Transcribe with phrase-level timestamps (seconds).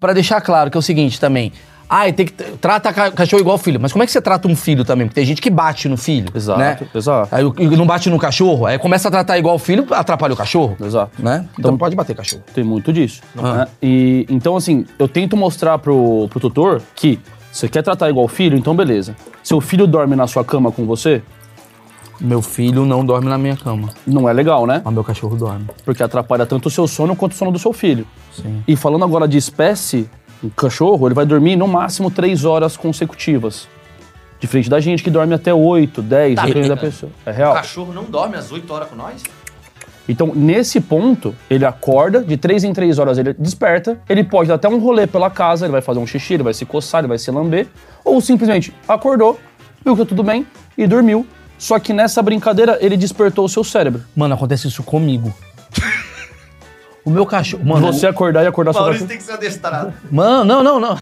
[0.00, 1.52] Pra deixar claro que é o seguinte também.
[1.92, 3.78] Ah, tem que trata ca- cachorro igual filho.
[3.80, 5.08] Mas como é que você trata um filho também?
[5.08, 6.28] Porque tem gente que bate no filho.
[6.34, 6.78] Exato, né?
[6.94, 7.34] exato.
[7.34, 7.42] Aí
[7.76, 8.64] não bate no cachorro.
[8.64, 10.76] Aí começa a tratar igual filho, atrapalha o cachorro.
[10.80, 11.10] Exato.
[11.20, 11.46] Né?
[11.58, 12.42] Então, não pode bater cachorro.
[12.54, 13.20] Tem muito disso.
[13.36, 13.54] Ah.
[13.56, 13.66] né?
[13.82, 17.18] E então, assim, eu tento mostrar pro, pro tutor que
[17.52, 19.16] você quer tratar igual filho, então beleza.
[19.42, 21.20] Seu filho dorme na sua cama com você,
[22.20, 23.88] Meu filho não dorme na minha cama.
[24.06, 24.82] não é legal, né?
[24.84, 25.66] Mas meu cachorro dorme.
[25.84, 28.06] Porque atrapalha tanto o seu sono quanto o sono do seu filho.
[28.32, 28.62] Sim.
[28.68, 30.08] E falando agora de espécie,
[30.42, 33.66] o cachorro, ele vai dormir no máximo três horas consecutivas.
[34.38, 37.12] Diferente da gente que dorme até 8, 10, Tá, depende da é- pessoa.
[37.24, 37.54] É O real.
[37.54, 39.22] cachorro não dorme às 8 horas com nós?
[40.08, 44.54] Então, nesse ponto, ele acorda, de três em três horas ele desperta, ele pode dar
[44.56, 47.08] até um rolê pela casa, ele vai fazer um xixi, ele vai se coçar, ele
[47.08, 47.68] vai se lamber,
[48.04, 49.38] ou simplesmente acordou,
[49.84, 50.46] viu que tá tudo bem
[50.76, 51.24] e dormiu.
[51.60, 54.02] Só que nessa brincadeira, ele despertou o seu cérebro.
[54.16, 55.32] Mano, acontece isso comigo.
[57.04, 57.62] o meu cachorro.
[57.62, 59.92] Mano, Você acordar e acordar seu Maurício tem que ser adestrado.
[60.10, 60.96] Mano, não, não, não.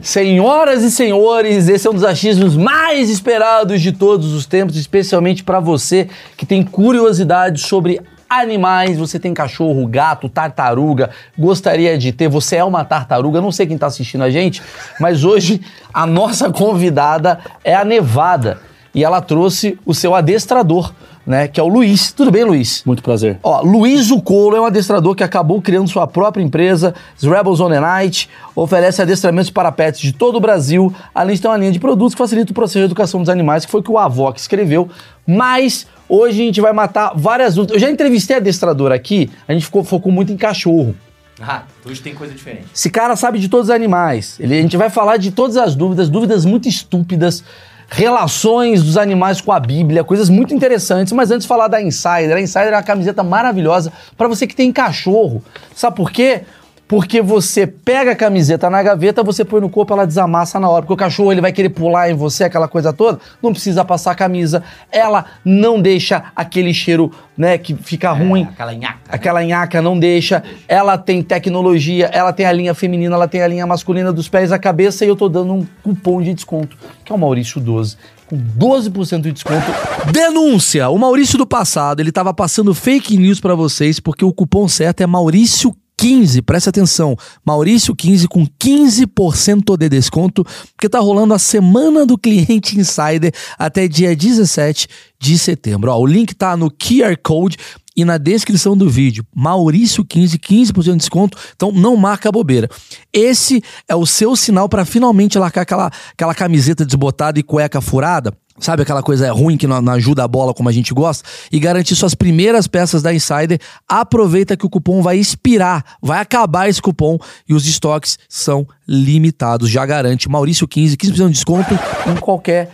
[0.00, 5.42] Senhoras e senhores, esse é um dos achismos mais esperados de todos os tempos, especialmente
[5.42, 8.00] para você que tem curiosidade sobre
[8.40, 8.98] animais.
[8.98, 12.28] Você tem cachorro, gato, tartaruga, gostaria de ter.
[12.28, 14.62] Você é uma tartaruga, não sei quem tá assistindo a gente,
[15.00, 15.60] mas hoje
[15.92, 18.58] a nossa convidada é a Nevada
[18.94, 20.92] e ela trouxe o seu adestrador,
[21.26, 22.12] né, que é o Luiz.
[22.12, 22.82] Tudo bem, Luiz?
[22.86, 23.38] Muito prazer.
[23.42, 27.80] Ó, Luiz Zucolo é um adestrador que acabou criando sua própria empresa, Rebels on the
[27.80, 31.80] Night, oferece adestramentos para pets de todo o Brasil, além de ter uma linha de
[31.80, 34.30] produtos que facilita o processo de educação dos animais, que foi o que o avó
[34.30, 34.88] que escreveu.
[35.26, 37.74] Mas hoje a gente vai matar várias dúvidas.
[37.74, 40.94] Eu já entrevistei adestrador aqui, a gente ficou, focou muito em cachorro.
[41.40, 42.66] Ah, hoje tem coisa diferente.
[42.74, 44.38] Esse cara sabe de todos os animais.
[44.38, 47.42] Ele, a gente vai falar de todas as dúvidas, dúvidas muito estúpidas,
[47.88, 51.12] relações dos animais com a Bíblia, coisas muito interessantes.
[51.12, 54.72] Mas antes falar da Insider, a Insider é uma camiseta maravilhosa para você que tem
[54.72, 55.42] cachorro.
[55.74, 56.42] Sabe por quê?
[56.86, 60.82] Porque você pega a camiseta na gaveta, você põe no corpo, ela desamassa na hora.
[60.82, 63.18] Porque o cachorro ele vai querer pular em você, aquela coisa toda.
[63.42, 64.62] Não precisa passar a camisa.
[64.92, 68.42] Ela não deixa aquele cheiro, né, que fica ruim.
[68.42, 68.94] Aquela nhaca.
[68.94, 69.00] né?
[69.08, 70.42] Aquela nhaca não deixa.
[70.68, 74.52] Ela tem tecnologia, ela tem a linha feminina, ela tem a linha masculina dos pés
[74.52, 77.96] à cabeça e eu tô dando um cupom de desconto, que é o Maurício 12.
[78.26, 79.66] Com 12% de desconto.
[80.12, 80.88] Denúncia!
[80.88, 85.02] O Maurício do passado, ele tava passando fake news pra vocês, porque o cupom certo
[85.02, 85.74] é Maurício
[86.04, 90.44] 15, presta atenção, Maurício 15 com 15% de desconto,
[90.76, 94.86] porque tá rolando a semana do cliente Insider até dia 17
[95.18, 95.90] de setembro.
[95.90, 97.56] Ó, o link tá no QR Code
[97.96, 99.24] e na descrição do vídeo.
[99.34, 102.68] Maurício 15, 15% de desconto, então não marca bobeira.
[103.12, 108.32] Esse é o seu sinal para finalmente largar aquela, aquela camiseta desbotada e cueca furada.
[108.58, 111.28] Sabe aquela coisa ruim que não, ajuda a bola como a gente gosta?
[111.50, 113.58] E garantir suas primeiras peças da Insider.
[113.88, 117.18] Aproveita que o cupom vai expirar, vai acabar esse cupom
[117.48, 119.68] e os estoques são limitados.
[119.68, 121.74] Já garante Maurício 15, 15% de desconto
[122.06, 122.70] em qualquer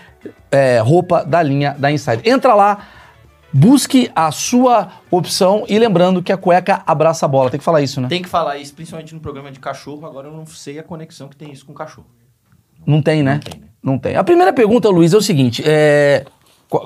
[0.50, 2.20] é, roupa da linha da Insider.
[2.24, 2.86] Entra lá,
[3.52, 7.50] busque a sua opção e lembrando que a cueca abraça a bola.
[7.50, 8.08] Tem que falar isso, né?
[8.08, 10.06] Tem que falar isso, principalmente no programa de cachorro.
[10.06, 12.06] Agora eu não sei a conexão que tem isso com cachorro.
[12.86, 13.34] Não tem, né?
[13.34, 13.66] Não tem, né?
[13.82, 14.16] Não tem.
[14.16, 16.24] A primeira pergunta, Luiz, é o seguinte: é.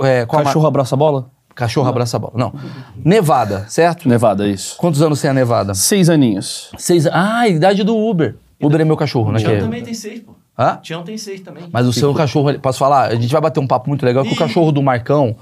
[0.03, 1.31] é, qual a Cachorro abraça a bola?
[1.55, 2.33] Cachorro abraça a bola.
[2.37, 2.53] Não.
[2.97, 4.09] Nevada, certo?
[4.09, 4.77] Nevada, isso.
[4.77, 5.73] Quantos anos tem a Nevada?
[5.75, 6.73] Seis aninhos.
[6.77, 7.07] Seis.
[7.07, 8.37] Ah, a idade do Uber.
[8.61, 9.39] Uber é meu cachorro, né?
[9.39, 10.33] Tião que é- também tem seis, pô.
[10.59, 10.79] Hã?
[10.83, 11.65] Tião tem seis também.
[11.73, 13.11] Mas o seu cachorro, posso falar?
[13.11, 14.37] A gente vai bater um papo muito legal que o Ih.
[14.39, 15.37] cachorro do Marcão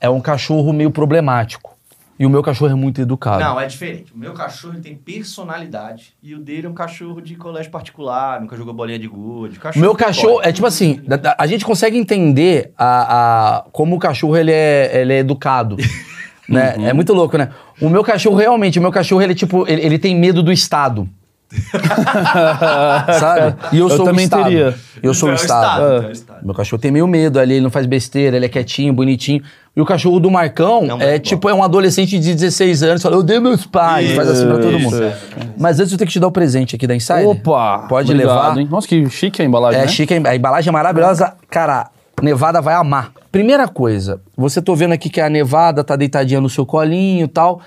[0.00, 1.76] é um cachorro meio problemático.
[2.18, 3.38] E o meu cachorro é muito educado.
[3.38, 4.12] Não, é diferente.
[4.12, 6.14] O meu cachorro ele tem personalidade.
[6.20, 9.56] E o dele é um cachorro de colégio particular, nunca jogou bolinha de gude.
[9.56, 10.48] O Cachorro meu cachorro, pode.
[10.48, 15.00] é tipo assim, da- a gente consegue entender a, a- como o cachorro ele é,
[15.00, 15.76] ele é educado.
[16.48, 16.74] né?
[16.76, 16.86] Uhum.
[16.88, 17.50] É muito louco, né?
[17.80, 21.08] O meu cachorro, realmente, o meu cachorro, ele, tipo, ele, ele tem medo do Estado.
[23.18, 23.56] Sabe?
[23.72, 24.42] E eu, Eu sou também o Estado.
[24.44, 24.74] teria.
[25.02, 25.64] Eu sou É o o Estado.
[25.64, 26.06] Estado, É.
[26.06, 26.44] é o Estado.
[26.44, 29.42] Meu cachorro tem meio medo ali, ele não faz besteira, ele é quietinho, bonitinho.
[29.76, 33.02] E o cachorro do Marcão Não, é muito tipo, é um adolescente de 16 anos,
[33.02, 34.90] fala, eu dei meus pais, faz assim pra todo Isso.
[34.90, 35.12] mundo.
[35.56, 37.28] Mas antes eu tenho que te dar o presente aqui da Insider.
[37.28, 37.86] Opa!
[37.88, 38.58] Pode obrigado, levar.
[38.58, 38.68] Hein?
[38.70, 39.88] Nossa, que chique a embalagem, É né?
[39.88, 41.34] chique, a embalagem é maravilhosa.
[41.48, 41.90] Cara,
[42.20, 43.12] Nevada vai amar.
[43.30, 47.28] Primeira coisa, você tô vendo aqui que a Nevada tá deitadinha no seu colinho e
[47.28, 47.60] tal.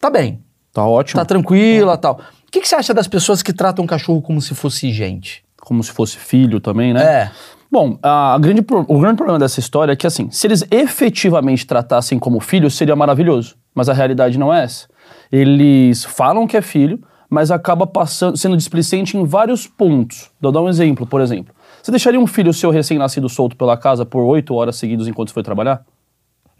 [0.00, 0.38] Tá bem,
[0.72, 1.20] Tá ótimo.
[1.20, 2.20] tá tranquila e tal.
[2.56, 5.44] O que, que você acha das pessoas que tratam o cachorro como se fosse gente?
[5.60, 7.04] Como se fosse filho também, né?
[7.04, 7.30] É.
[7.70, 12.18] Bom, a grande, o grande problema dessa história é que, assim, se eles efetivamente tratassem
[12.18, 13.56] como filho, seria maravilhoso.
[13.74, 14.88] Mas a realidade não é essa.
[15.30, 16.98] Eles falam que é filho,
[17.28, 20.30] mas acaba passando, sendo displicente em vários pontos.
[20.40, 21.54] Vou dar um exemplo, por exemplo.
[21.82, 25.34] Você deixaria um filho seu recém-nascido solto pela casa por oito horas seguidas enquanto você
[25.34, 25.84] foi trabalhar?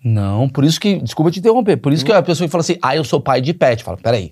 [0.08, 2.76] Não, por isso que, desculpa te interromper, por isso que a pessoa que fala assim,
[2.80, 4.30] ah, eu sou pai de pet, fala, peraí,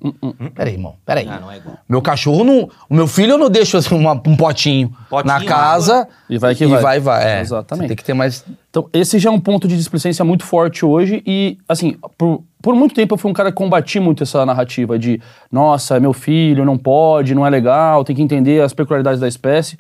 [0.55, 1.27] peraí, irmão, peraí.
[1.29, 1.77] Ah, não é igual.
[1.89, 5.45] Meu cachorro não, o meu filho eu não deixo assim, uma- um potinho, Potinho, na
[5.45, 6.81] casa E vai que e vai.
[6.81, 7.39] vai, vai.
[7.39, 7.83] É, Exatamente.
[7.83, 10.85] você Tem que ter mais, Então, esse já é um ponto de displicência muito forte
[10.87, 14.47] hoje e, assim, por, por muito tempo eu fui um cara que combati muito essa
[14.47, 18.73] narrativa de nossa, é meu filho, não pode, não é legal, tem que entender as
[18.73, 19.77] peculiaridades da espécie.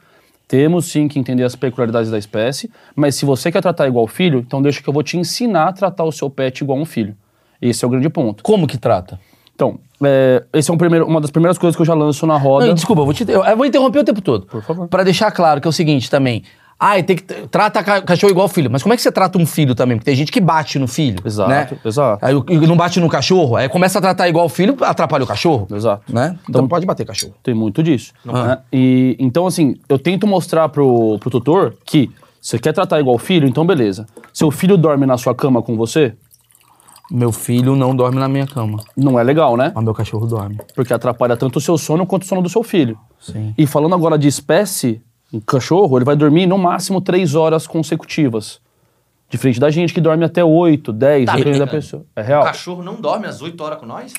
[0.47, 4.41] Temos sim que entender as peculiaridades da espécie, mas se você quer tratar igual filho,
[4.41, 7.17] então deixa que eu vou te ensinar a tratar o seu pet igual um filho.
[7.61, 8.43] Esse é o grande ponto.
[8.43, 9.19] como que trata?
[9.55, 12.37] Então, é, esse é um primeiro, uma das primeiras coisas que eu já lanço na
[12.37, 12.67] roda.
[12.67, 14.47] Não, desculpa, eu vou, te, eu, eu vou interromper o tempo todo.
[14.47, 14.89] Por favor.
[14.89, 16.43] Pra deixar claro que é o seguinte também.
[16.79, 18.71] Ah, tem que trata ca- cachorro igual filho.
[18.71, 19.97] Mas como é que você trata um filho também?
[19.97, 21.19] Porque tem gente que bate no filho.
[21.25, 21.69] Exato, né?
[21.85, 22.25] exato.
[22.25, 22.35] Aí
[22.67, 25.67] não bate no cachorro, aí começa a tratar igual filho, atrapalha o cachorro.
[25.75, 26.03] Exato.
[26.13, 26.37] Né?
[26.49, 27.35] Então, pode bater cachorro.
[27.43, 28.13] Tem muito disso.
[28.25, 28.59] né?
[28.73, 32.11] E, então, assim, eu tento mostrar pro, pro tutor que
[32.41, 34.07] você quer tratar igual filho, então beleza.
[34.33, 36.13] Seu filho dorme na sua cama com você?
[37.11, 39.71] Meu filho não dorme na minha cama, Não é legal, né?
[39.75, 40.59] mas meu cachorro dorme.
[40.75, 42.99] Porque atrapalha tanto o seu sono quanto o sono do seu filho.
[43.21, 43.55] Sim.
[43.57, 45.01] E falando agora de espécie,
[45.35, 48.61] um cachorro, ele vai dormir no máximo três horas consecutivas.
[49.29, 52.05] Diferente da gente que dorme até 8, 10, Tá dependendo da pessoa.
[52.15, 52.45] É O real.
[52.45, 54.13] cachorro não dorme às 8 horas com nós?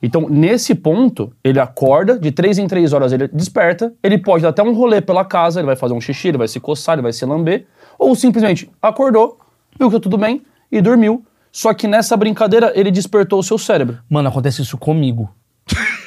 [0.00, 4.50] Então, nesse ponto, ele acorda, de três em três horas ele desperta, ele pode dar
[4.50, 7.02] até um rolê pela casa, ele vai fazer um xixi, ele vai se coçar, ele
[7.02, 7.66] vai se lamber,
[7.98, 9.38] ou simplesmente acordou,
[9.76, 11.24] viu que tá tudo bem e dormiu.
[11.50, 13.98] Só que nessa brincadeira ele despertou o seu cérebro.
[14.08, 15.28] Mano, acontece isso comigo.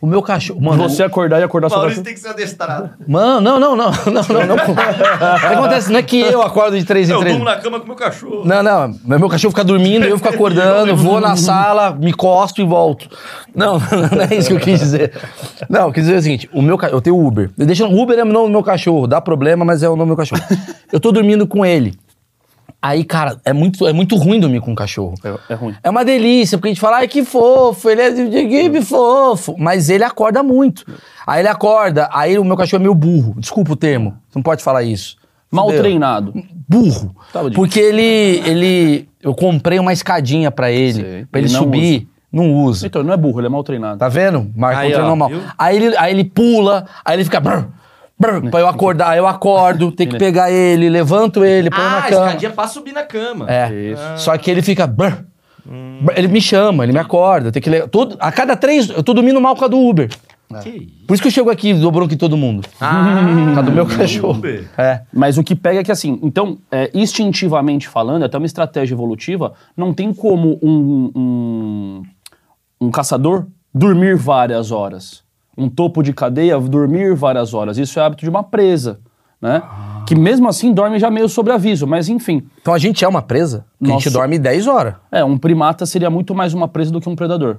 [0.00, 0.60] o meu cachorro.
[0.62, 2.90] Mano, você acordar e acordar seu Maurício tem que ser adestrado.
[3.06, 4.56] Mano, não, não, não, não, não, não.
[5.36, 7.34] O que acontece não é que eu acordo de três em Eu três.
[7.36, 8.42] durmo na cama com meu cachorro.
[8.44, 8.94] Não, não.
[9.04, 13.08] Meu cachorro fica dormindo, eu fico acordando, vou na sala, me costo e volto.
[13.52, 15.12] Não, não é isso que eu quis dizer.
[15.68, 17.50] Não, eu quis dizer o seguinte: o meu, eu tenho Uber.
[17.56, 20.06] Deixa, Uber é o nome do meu cachorro, dá problema, mas é o nome do
[20.06, 20.40] meu cachorro.
[20.92, 21.98] Eu tô dormindo com ele.
[22.80, 25.14] Aí, cara, é muito, é muito ruim dormir com um cachorro.
[25.24, 25.74] É, é ruim.
[25.82, 29.54] É uma delícia, porque a gente fala, ai que fofo, ele é de gibi fofo.
[29.58, 30.84] Mas ele acorda muito.
[31.26, 33.34] Aí ele acorda, aí o meu cachorro é meio burro.
[33.38, 35.16] Desculpa o termo, você não pode falar isso.
[35.50, 36.32] Mal treinado.
[36.68, 37.14] Burro.
[37.32, 38.02] Tava de- Porque ele,
[38.48, 39.08] ele.
[39.20, 41.26] Eu comprei uma escadinha pra ele, Sei.
[41.26, 42.08] pra ele, Ele não subir.
[42.32, 42.86] Não usa.
[42.86, 43.98] Então, ele não é burro, ele é mal treinado.
[43.98, 44.48] Tá vendo?
[44.54, 45.28] Marcos Aí, ó, treinou mal.
[45.28, 45.40] viu?
[45.58, 47.40] Aí ele, aí ele pula, aí ele fica.
[48.20, 51.98] Brr, pra eu acordar, eu acordo, tem que pegar ele, levanto ele, põe Ah, na
[51.98, 52.26] a cama.
[52.26, 53.46] escadinha pra subir na cama.
[53.50, 53.72] É.
[53.72, 54.02] Isso.
[54.18, 54.86] Só que ele fica.
[54.86, 55.24] brr,
[55.64, 57.50] brr, Ele me chama, ele me acorda.
[57.50, 58.90] Tenho que le- todo, a cada três.
[58.90, 60.08] Eu tô dormindo mal por causa do Uber.
[60.08, 60.86] Isso?
[61.06, 62.66] Por isso que eu chego aqui e dou bronca em todo mundo.
[62.80, 64.38] Ah, Por causa do meu cachorro.
[64.38, 64.68] Uber.
[64.76, 65.02] É.
[65.12, 68.92] Mas o que pega é que, assim, então, é, instintivamente falando, é até uma estratégia
[68.94, 72.02] evolutiva, não tem como um, um,
[72.80, 75.22] um caçador dormir várias horas.
[75.60, 77.76] Um topo de cadeia dormir várias horas.
[77.78, 78.98] Isso é hábito de uma presa,
[79.40, 79.62] né?
[80.06, 82.42] Que mesmo assim dorme já meio sobre aviso, mas enfim.
[82.60, 83.64] Então a gente é uma presa.
[83.78, 84.18] porque A gente Nossa.
[84.18, 84.94] dorme 10 horas.
[85.12, 87.58] É, um primata seria muito mais uma presa do que um predador.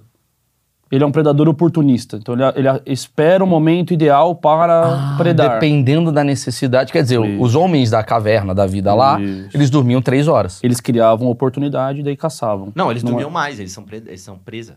[0.92, 2.18] Ele é um predador oportunista.
[2.18, 5.54] Então ele, ele espera o momento ideal para predar.
[5.54, 6.92] Dependendo da necessidade.
[6.92, 7.42] Quer dizer, Isso.
[7.42, 9.56] os homens da caverna da vida lá, Isso.
[9.56, 10.59] eles dormiam 3 horas.
[10.62, 12.74] Eles criavam oportunidade e daí caçavam.
[12.75, 13.97] Não, eles Não é- dormiam mais, eles são, pre...
[14.06, 14.75] eles são presa.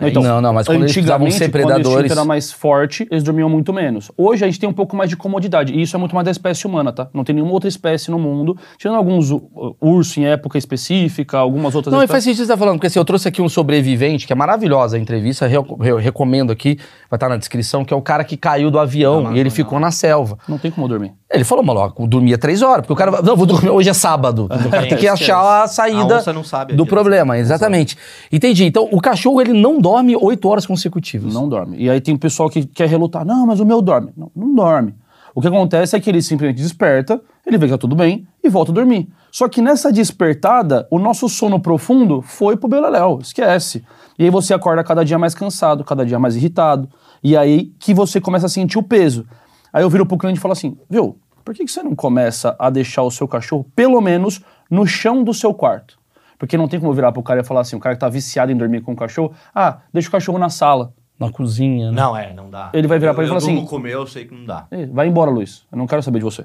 [0.00, 3.22] Não, não, mas quando eles precisavam ser Quando o instinto predadores- era mais forte, eles
[3.22, 4.10] dormiam muito menos.
[4.16, 5.72] Hoje a gente tem um pouco mais de comodidade.
[5.72, 7.08] E isso é muito mais da espécie humana, tá?
[7.14, 9.40] Não tem nenhuma outra espécie no mundo, tirando alguns uh,
[9.80, 12.12] ursos em época específica, algumas outras Não, e espécies.
[12.12, 14.96] faz sentido você estar falando, porque assim, eu trouxe aqui um sobrevivente, que é maravilhosa
[14.96, 16.76] a entrevista, eu, eu recomendo aqui,
[17.08, 19.78] vai estar na descrição, que é o cara que caiu do avião e ele ficou
[19.78, 20.38] na selva.
[20.48, 21.12] Não tem como dormir.
[21.34, 23.20] Ele falou, maluco, dormia três horas, porque o cara.
[23.22, 24.44] Não, vou dormir, hoje é sábado.
[24.44, 26.96] O cara tem que achar a saída A onça não sabe do aquilo.
[26.96, 27.96] problema, exatamente.
[28.30, 28.64] Entendi.
[28.64, 31.34] Então, o cachorro, ele não dorme oito horas consecutivas.
[31.34, 31.76] Não dorme.
[31.78, 33.24] E aí tem pessoal que quer relutar.
[33.24, 34.12] Não, mas o meu dorme.
[34.16, 34.94] Não, não dorme.
[35.34, 38.48] O que acontece é que ele simplesmente desperta, ele vê que tá tudo bem e
[38.48, 39.08] volta a dormir.
[39.32, 43.84] Só que nessa despertada, o nosso sono profundo foi pro beleléu, esquece.
[44.16, 46.88] E aí você acorda cada dia mais cansado, cada dia mais irritado.
[47.20, 49.26] E aí que você começa a sentir o peso.
[49.72, 52.56] Aí eu viro pro cliente e falo assim, viu, por que, que você não começa
[52.58, 55.98] a deixar o seu cachorro, pelo menos, no chão do seu quarto?
[56.38, 58.08] Porque não tem como eu virar pro cara e falar assim, o cara que tá
[58.08, 60.92] viciado em dormir com o cachorro, ah, deixa o cachorro na sala.
[61.18, 61.96] Na cozinha, né?
[61.96, 62.70] Não, é, não dá.
[62.72, 64.06] Ele vai virar pra ele e eu, falar eu assim- durmo com o meu, eu
[64.06, 64.66] sei que não dá.
[64.92, 65.64] Vai embora, Luiz.
[65.70, 66.44] Eu não quero saber de você.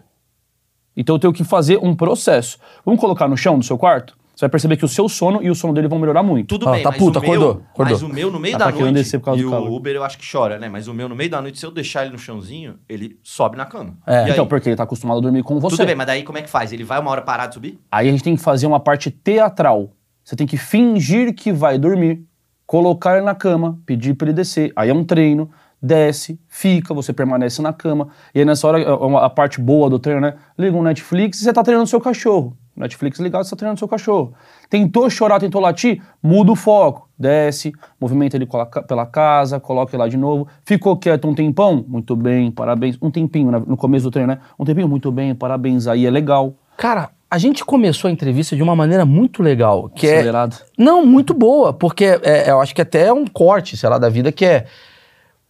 [0.95, 2.59] Então eu tenho que fazer um processo.
[2.85, 4.15] Vamos colocar no chão do seu quarto?
[4.39, 6.47] Você vai perceber que o seu sono e o sono dele vão melhorar muito.
[6.47, 7.93] Tudo Ó, bem, tá mas puta, o meu, acordou, acordou.
[7.93, 9.51] Mas o meu no meio Ah, da tá querendo noite, por causa e do o
[9.51, 9.69] calor.
[9.69, 10.69] Uber eu acho que chora, né?
[10.69, 13.57] Mas o meu no meio da noite, se eu deixar ele no chãozinho, ele sobe
[13.57, 13.97] na cama.
[14.07, 14.27] É.
[14.27, 14.49] E Então, aí?
[14.49, 15.75] porque ele tá acostumado a dormir com você.
[15.75, 16.71] Tudo bem, mas daí como é que faz?
[16.71, 17.81] Ele vai uma hora parar de subir?
[17.91, 19.91] Aí a gente tem que fazer uma parte teatral.
[20.23, 22.23] Você tem que fingir que vai dormir,
[22.65, 24.71] colocar ele na cama, pedir pra ele descer.
[24.73, 25.49] Aí é um treino,
[25.81, 28.07] desce, fica, você permanece na cama.
[28.33, 30.35] E aí nessa hora, é uma- a parte boa do treino, né?
[30.57, 32.55] Liga um Netflix e você tá treinando seu cachorro.
[32.79, 34.33] Netflix ligado, você tá treinando seu cachorro.
[34.69, 37.07] Tentou chorar, tentou latir, muda o foco.
[37.17, 38.47] Desce, movimenta ele
[38.87, 40.47] pela casa, coloca ele lá de novo.
[40.65, 41.83] Ficou quieto um tempão?
[41.87, 42.97] Muito bem, parabéns.
[43.01, 44.39] Um tempinho, né, no começo do treino, né?
[44.57, 45.85] Um tempinho, muito bem, parabéns.
[45.87, 46.53] Aí é legal.
[46.77, 50.55] Cara, a gente começou a entrevista de uma maneira muito legal, que é Acelerado.
[50.77, 54.07] Não, muito boa, porque é- eu acho que até é um corte, sei lá, da
[54.09, 54.65] vida que é.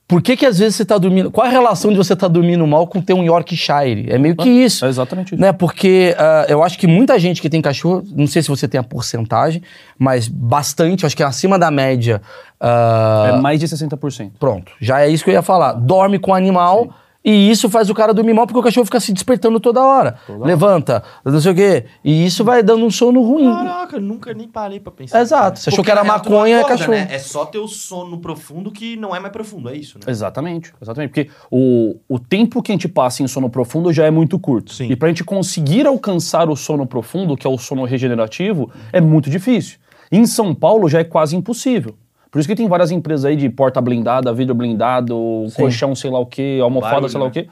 [0.10, 1.30] Por que que às vezes você tá dormindo.
[1.30, 4.08] Qual a relação de você tá dormindo mal com ter um Yorkshire?
[4.10, 4.84] É meio que isso.
[4.84, 5.42] É exatamente isso.
[5.42, 5.54] Né?
[5.54, 8.80] Porque ah, eu acho que muita gente que tem cachorro, não sei se você tem
[8.80, 9.62] a porcentagem,
[10.00, 12.24] mas bastante, acho que é acima da média.
[12.60, 14.32] ah, É mais de 60%.
[14.40, 15.74] Pronto, já é isso que eu ia falar.
[15.74, 16.90] Dorme com o animal
[17.24, 20.18] e isso faz o cara dormir mal porque o cachorro fica se despertando toda hora.
[20.40, 21.86] Levanta, não sei o quê.
[22.04, 23.52] E isso vai dando um sono ruim.
[23.52, 25.20] Caraca, nunca nem parei pra pensar.
[25.20, 26.92] Exato, você achou Porque, que era tu maconha, é cachorro.
[26.92, 27.08] né?
[27.12, 30.06] É só ter o sono profundo que não é mais profundo, é isso, né?
[30.08, 31.10] Exatamente, exatamente.
[31.12, 34.74] Porque o, o tempo que a gente passa em sono profundo já é muito curto.
[34.74, 34.90] Sim.
[34.90, 39.30] E pra gente conseguir alcançar o sono profundo, que é o sono regenerativo, é muito
[39.30, 39.78] difícil.
[40.12, 41.96] Em São Paulo já é quase impossível.
[42.32, 46.20] Por isso que tem várias empresas aí de porta blindada, vidro blindado, colchão sei lá
[46.20, 47.30] o quê, almofada Barulho, sei lá né?
[47.30, 47.50] o quê,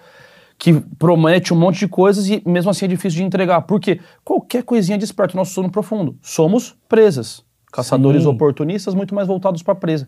[0.57, 3.62] que promete um monte de coisas e mesmo assim é difícil de entregar.
[3.62, 6.15] Porque qualquer coisinha desperta o nosso sono profundo.
[6.22, 7.43] Somos presas.
[7.72, 8.29] Caçadores Sim.
[8.29, 10.07] oportunistas muito mais voltados para presa.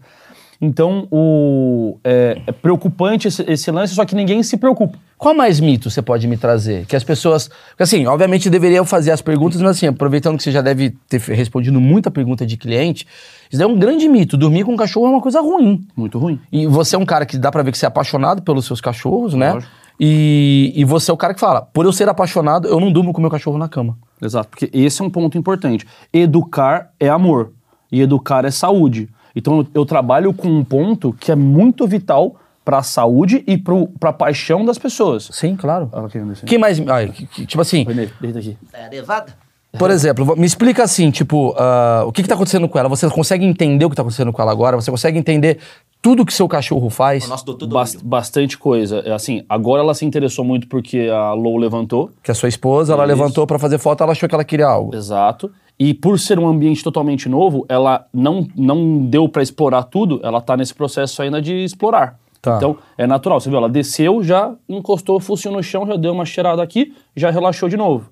[0.62, 4.98] Então, o, é, é preocupante esse, esse lance, só que ninguém se preocupa.
[5.18, 6.86] Qual mais mito você pode me trazer?
[6.86, 7.50] Que as pessoas.
[7.78, 11.80] Assim, obviamente deveriam fazer as perguntas, mas assim, aproveitando que você já deve ter respondido
[11.80, 13.08] muita pergunta de cliente,
[13.50, 14.36] isso é um grande mito.
[14.36, 15.86] Dormir com um cachorro é uma coisa ruim.
[15.96, 16.40] Muito ruim.
[16.52, 18.82] E você é um cara que dá pra ver que você é apaixonado pelos seus
[18.82, 19.54] cachorros, né?
[19.54, 19.72] Lógico.
[20.00, 23.12] E, e você é o cara que fala: por eu ser apaixonado, eu não durmo
[23.14, 23.98] com meu cachorro na cama.
[24.22, 25.86] Exato, porque esse é um ponto importante.
[26.14, 27.52] Educar é amor
[27.92, 29.10] e educar é saúde.
[29.40, 33.58] Então eu, eu trabalho com um ponto que é muito vital para a saúde e
[33.58, 35.30] para a paixão das pessoas.
[35.32, 35.90] Sim, claro.
[35.92, 36.46] Ela querendo descer.
[36.46, 36.80] Que mais.
[36.88, 37.84] ai, que- que- tipo assim,
[38.22, 38.56] deita aqui.
[38.72, 39.34] É levada?
[39.78, 42.90] Por exemplo, me explica assim, tipo, ah, o que que tá acontecendo com ela?
[42.90, 44.76] Você consegue entender o que tá acontecendo com ela agora?
[44.76, 45.60] Você consegue entender
[46.02, 47.26] tudo que seu cachorro faz?
[47.26, 49.00] O nosso doutor do Bas- bastante coisa.
[49.06, 52.10] É assim, agora ela se interessou muito porque a Lou levantou.
[52.24, 53.16] Que a sua esposa, ela Isso.
[53.16, 54.96] levantou pra fazer foto, ela achou que ela queria algo.
[54.96, 55.52] Exato.
[55.80, 60.42] E por ser um ambiente totalmente novo, ela não, não deu para explorar tudo, ela
[60.42, 62.20] tá nesse processo ainda de explorar.
[62.42, 62.58] Tá.
[62.58, 63.40] Então, é natural.
[63.40, 66.94] Você viu, ela desceu, já encostou o focinho no chão, já deu uma cheirada aqui,
[67.16, 68.10] já relaxou de novo.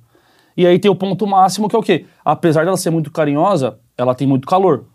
[0.56, 2.06] E aí tem o ponto máximo que é o quê?
[2.24, 4.86] Apesar dela ser muito carinhosa, ela tem muito calor.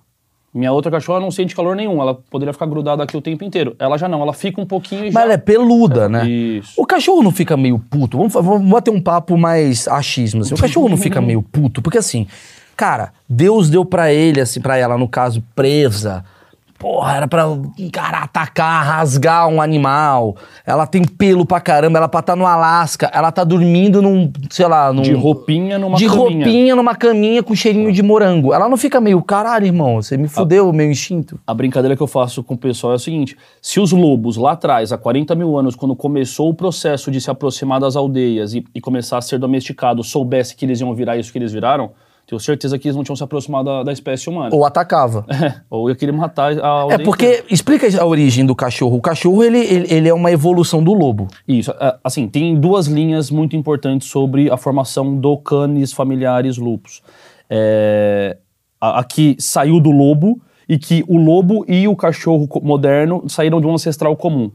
[0.53, 3.75] Minha outra cachorra não sente calor nenhum, ela poderia ficar grudada aqui o tempo inteiro.
[3.79, 5.15] Ela já não, ela fica um pouquinho e já...
[5.15, 6.29] Mas ela é peluda, né?
[6.29, 6.75] Isso.
[6.77, 8.19] O cachorro não fica meio puto?
[8.19, 10.43] Vamos, vamos bater um papo mais achismo.
[10.43, 10.53] Assim.
[10.53, 11.81] O cachorro não fica meio puto?
[11.81, 12.27] Porque assim,
[12.77, 16.25] cara, Deus deu pra ele, assim, pra ela, no caso, presa.
[16.83, 17.45] Porra, era pra,
[17.93, 20.35] cara, atacar, rasgar um animal.
[20.67, 23.09] Ela tem pelo pra caramba, ela pra estar no Alasca.
[23.15, 25.03] Ela tá dormindo num, sei lá, num...
[25.03, 26.21] De roupinha numa de caminha.
[26.21, 28.53] roupinha numa caminha com cheirinho de morango.
[28.53, 31.39] Ela não fica meio, caralho, irmão, você me fudeu o meu instinto.
[31.47, 34.51] A brincadeira que eu faço com o pessoal é o seguinte: se os lobos lá
[34.51, 38.65] atrás, há 40 mil anos, quando começou o processo de se aproximar das aldeias e,
[38.75, 41.93] e começar a ser domesticados, soubesse que eles iam virar isso que eles viraram,
[42.33, 44.51] tenho certeza que eles não tinham se aproximado da, da espécie humana.
[44.55, 45.27] Ou atacava.
[45.43, 48.97] É, ou ia querer matar a É porque, explica a origem do cachorro.
[48.97, 51.27] O cachorro, ele, ele, ele é uma evolução do lobo.
[51.49, 57.03] Isso, é, assim, tem duas linhas muito importantes sobre a formação do canis familiares lupus.
[57.51, 58.37] É,
[58.81, 63.61] a, a que saiu do lobo e que o lobo e o cachorro moderno saíram
[63.61, 64.53] de um ancestral comum,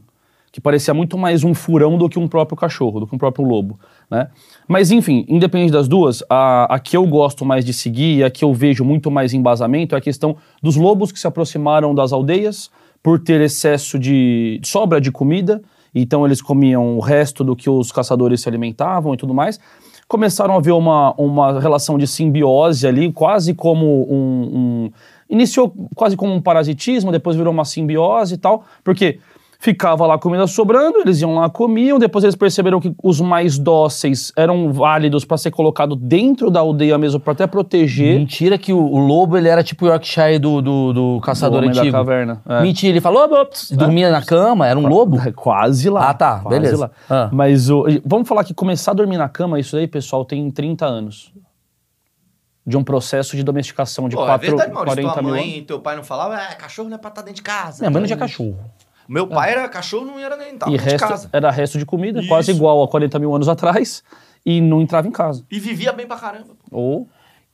[0.58, 3.46] que parecia muito mais um furão do que um próprio cachorro, do que um próprio
[3.46, 3.78] lobo,
[4.10, 4.26] né?
[4.66, 8.30] Mas enfim, independente das duas, a, a que eu gosto mais de seguir e a
[8.30, 12.12] que eu vejo muito mais embasamento é a questão dos lobos que se aproximaram das
[12.12, 15.62] aldeias por ter excesso de sobra de comida,
[15.94, 19.60] então eles comiam o resto do que os caçadores se alimentavam e tudo mais.
[20.08, 24.90] Começaram a ver uma, uma relação de simbiose ali, quase como um, um-
[25.30, 29.18] Iniciou quase como um parasitismo, depois virou uma simbiose e tal, porque
[29.60, 33.58] ficava lá a comida sobrando, eles iam lá, comiam, depois eles perceberam que os mais
[33.58, 38.18] dóceis eram válidos para ser colocado dentro da aldeia mesmo, para até proteger.
[38.18, 41.64] Mentira que o, o lobo, ele era tipo o Yorkshire do, do, do caçador Do
[41.64, 41.96] homem da antigo.
[41.96, 42.62] caverna, é.
[42.62, 45.18] Mentira, ele falou, "Ô, ops", dormia na cama, era um lobo?
[45.20, 46.10] É, Quase lá.
[46.10, 46.76] Ah, tá, quase beleza.
[46.78, 46.90] lá.
[47.10, 47.28] Ah.
[47.32, 50.86] Mas o- vamos falar que começar a dormir na cama, isso aí, pessoal, tem 30
[50.86, 51.32] anos.
[52.64, 54.96] De um processo de domesticação de Pô, é 4, verdade, Maurício.
[55.02, 55.56] 40 Tua mil mãe anos.
[55.56, 57.78] e teu pai não falavam, ah, cachorro não é pra estar dentro de casa.
[57.80, 58.58] Minha mãe não tinha cachorro.
[59.08, 61.30] Meu pai era cachorro, não era nem tava E dentro de resto, casa.
[61.32, 62.58] era resto de comida, quase Isso.
[62.60, 64.02] igual a 40 mil anos atrás,
[64.44, 65.44] e não entrava em casa.
[65.50, 66.48] E vivia bem pra caramba.
[66.70, 67.08] Ou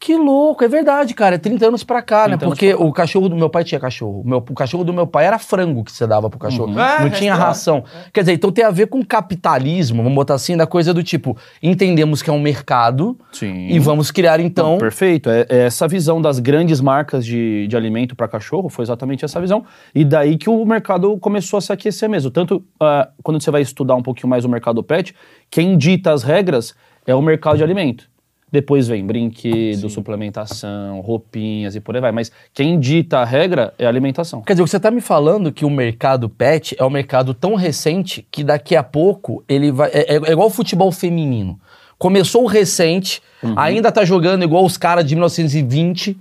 [0.04, 1.36] Que louco, é verdade, cara.
[1.36, 2.36] É 30 anos pra cá, né?
[2.36, 4.20] 30 anos Porque o cachorro do meu pai tinha cachorro.
[4.20, 6.72] O, meu, o cachorro do meu pai era frango que você dava pro cachorro.
[6.72, 6.78] Uhum.
[6.78, 7.34] É, Não é, tinha é.
[7.34, 7.82] ração.
[8.12, 11.38] Quer dizer, então tem a ver com capitalismo, vamos botar assim, da coisa do tipo,
[11.62, 13.68] entendemos que é um mercado Sim.
[13.68, 14.72] e vamos criar então.
[14.72, 15.30] Não, perfeito.
[15.30, 19.40] É, é essa visão das grandes marcas de, de alimento para cachorro, foi exatamente essa
[19.40, 19.64] visão.
[19.94, 22.30] E daí que o mercado começou a se aquecer mesmo.
[22.30, 25.14] Tanto ah, quando você vai estudar um pouquinho mais o mercado pet,
[25.50, 26.74] quem dita as regras
[27.06, 28.12] é o mercado de alimento.
[28.54, 32.12] Depois vem brinquedo, suplementação, roupinhas e por aí vai.
[32.12, 34.42] Mas quem dita a regra é a alimentação.
[34.42, 37.34] Quer dizer, o que você tá me falando que o mercado pet é um mercado
[37.34, 39.90] tão recente que daqui a pouco ele vai.
[39.92, 41.58] É, é igual o futebol feminino.
[41.98, 43.54] Começou recente, Uhum.
[43.58, 46.16] ainda tá jogando igual os caras de 1920.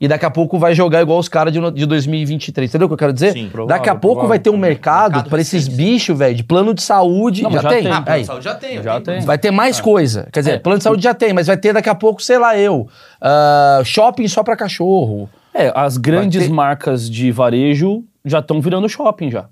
[0.00, 2.68] E daqui a pouco vai jogar igual os caras de, de 2023.
[2.68, 3.32] Entendeu o que eu quero dizer?
[3.32, 4.28] Sim, daqui a provável, pouco provável.
[4.28, 7.42] vai ter um mercado, Mercado pra esses bichos, velho, de plano de saúde.
[7.44, 7.82] Não, já, já tem.
[7.84, 7.92] tem.
[7.92, 8.20] Ah, plano Aí.
[8.22, 8.82] de saúde já tem.
[8.82, 9.20] Já tem.
[9.20, 10.28] Vai ter mais coisa.
[10.32, 10.58] Quer dizer, É.
[10.58, 12.88] plano de saúde já tem, mas vai ter daqui a pouco, sei lá, eu.
[13.20, 15.30] ah, shopping só pra cachorro.
[15.54, 19.44] É, as grandes ter- marcas de varejo já estão virando shopping já.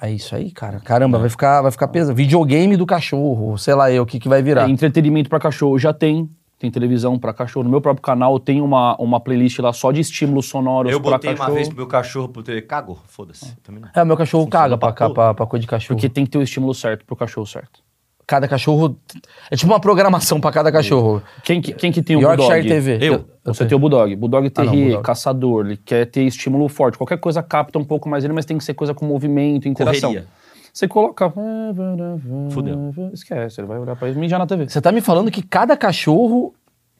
[0.00, 0.78] É isso aí, cara.
[0.80, 2.14] Caramba, vai ficar, vai ficar pesado.
[2.14, 4.68] Videogame do cachorro, sei lá eu, o que, que vai virar.
[4.68, 6.28] É, entretenimento para cachorro já tem.
[6.58, 7.64] Tem televisão para cachorro.
[7.64, 11.12] No meu próprio canal tem uma, uma playlist lá só de estímulos sonoros Eu para
[11.12, 11.48] botei cachorro.
[11.50, 12.98] uma vez pro meu cachorro pro ter cagou.
[13.08, 13.54] Foda-se.
[13.62, 13.90] Também não.
[13.94, 15.96] É, o meu cachorro Funciona caga pra, pra pra, pra coisa de cachorro.
[15.98, 17.80] Porque tem que ter o estímulo certo pro cachorro certo.
[18.26, 18.96] cada cachorro.
[19.50, 21.22] É tipo uma programação pra cada cachorro.
[21.44, 22.68] Quem que, quem que tem o Yorkshire Bulldog?
[22.68, 22.98] TV.
[23.06, 23.24] Eu.
[23.44, 24.16] Você tem o Bulldog.
[24.16, 25.02] Bulldog Ah, Bulldog.
[25.02, 26.96] caçador, ele quer ter estímulo forte.
[26.96, 30.08] Qualquer coisa capta um pouco mais ele, mas tem que ser coisa com movimento, interação.
[30.10, 30.26] Correria.
[30.76, 31.32] Você coloca...
[32.50, 32.92] Fudeu.
[33.10, 34.68] Esquece, ele vai olhar pra ele e mijar na TV.
[34.68, 36.54] Você tá me falando que cada cachorro.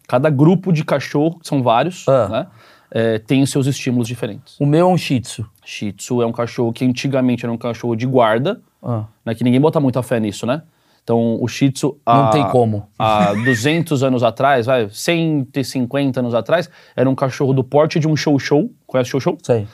[0.08, 2.28] Cada grupo de cachorro, que são vários, Ah.
[2.28, 2.46] né?
[2.90, 4.56] é, tem os seus estímulos diferentes.
[4.58, 5.44] O meu é um shih tzu.
[5.64, 9.04] Shih Tzu é um cachorro que antigamente era um cachorro de guarda, Ah.
[9.24, 10.62] né, que ninguém bota muita fé nisso, né?
[11.02, 11.98] Então, o Shih Tzu...
[12.06, 12.88] Não há- tem como.
[12.98, 18.16] Há 200 anos atrás, vai, 150 anos atrás, era um cachorro do porte de um
[18.16, 18.70] show-show.
[18.86, 19.36] Conhece show-show?
[19.42, 19.66] Sei.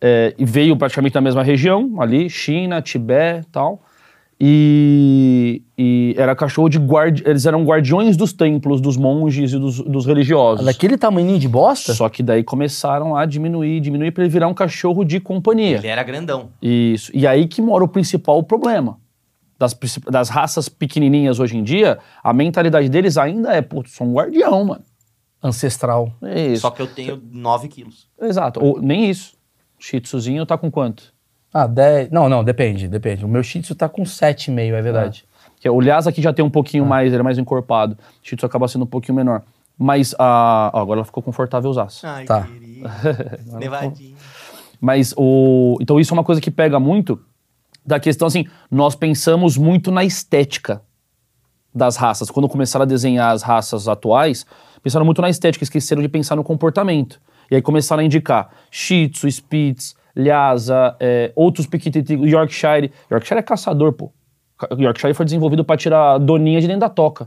[0.00, 3.82] É, e veio praticamente da mesma região, ali, China, Tibete e tal.
[4.38, 7.22] E, e era cachorro de guardi...
[7.26, 10.64] Eles eram guardiões dos templos, dos monges e dos, dos religiosos.
[10.64, 11.94] Daquele tamanho de bosta?
[11.94, 15.78] Só que daí começaram a diminuir, diminuir pra ele virar um cachorro de companhia.
[15.78, 16.50] Ele era grandão.
[16.60, 17.10] Isso.
[17.14, 18.98] E aí que mora o principal problema.
[19.58, 19.74] Das,
[20.10, 24.66] das raças pequenininhas hoje em dia, a mentalidade deles ainda é, pô, sou um guardião,
[24.66, 24.82] mano.
[25.42, 26.12] Ancestral.
[26.22, 26.60] É isso.
[26.60, 28.06] Só que eu tenho 9 quilos.
[28.20, 28.62] Exato.
[28.62, 29.35] Ou nem isso.
[29.78, 31.14] Shih Tzuzinho tá com quanto?
[31.52, 32.10] Ah, 10.
[32.10, 33.24] Não, não, depende, depende.
[33.24, 35.24] O meu shih tzu tá com 7,5, é verdade.
[35.58, 37.96] Que, o Lhasa aqui já tem um pouquinho mais, ele é mais encorpado.
[38.22, 39.42] Shih Tzu acaba sendo um pouquinho menor.
[39.78, 40.70] Mas a...
[40.74, 41.88] ó, agora ela ficou confortável usar.
[42.02, 42.42] Ai, Tá.
[42.42, 42.88] querido.
[43.58, 44.16] Nevadinho.
[44.80, 45.78] Mas o.
[45.80, 47.18] Então isso é uma coisa que pega muito
[47.84, 50.82] da questão assim, nós pensamos muito na estética
[51.74, 52.30] das raças.
[52.30, 54.44] Quando começaram a desenhar as raças atuais,
[54.82, 57.20] pensaram muito na estética, esqueceram de pensar no comportamento.
[57.50, 62.90] E aí começaram a indicar Shih Tzu, Spitz, Lhasa, é, outros pequititicos, Yorkshire.
[63.10, 64.12] Yorkshire é caçador, pô.
[64.78, 67.26] Yorkshire foi desenvolvido para tirar doninha de dentro da toca.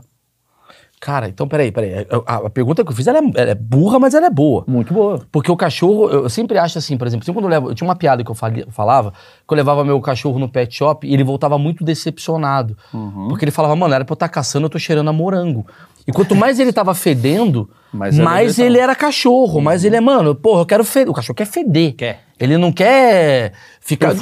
[1.00, 2.06] Cara, então peraí, peraí.
[2.26, 4.64] A, a pergunta que eu fiz ela é, ela é burra, mas ela é boa.
[4.68, 5.22] Muito boa.
[5.32, 7.70] Porque o cachorro, eu sempre acho assim, por exemplo, sempre quando eu levo.
[7.70, 11.08] Eu tinha uma piada que eu falava, que eu levava meu cachorro no pet shop
[11.08, 12.76] e ele voltava muito decepcionado.
[12.92, 13.28] Uhum.
[13.28, 15.66] Porque ele falava, mano, era pra eu estar caçando, eu tô cheirando a morango.
[16.10, 19.60] E quanto mais ele tava fedendo, Mais mais, ele era cachorro.
[19.60, 21.10] Mais ele é, mano, porra, eu quero feder.
[21.10, 21.94] O cachorro quer feder.
[21.94, 22.20] Quer.
[22.38, 24.12] Ele não quer ficar.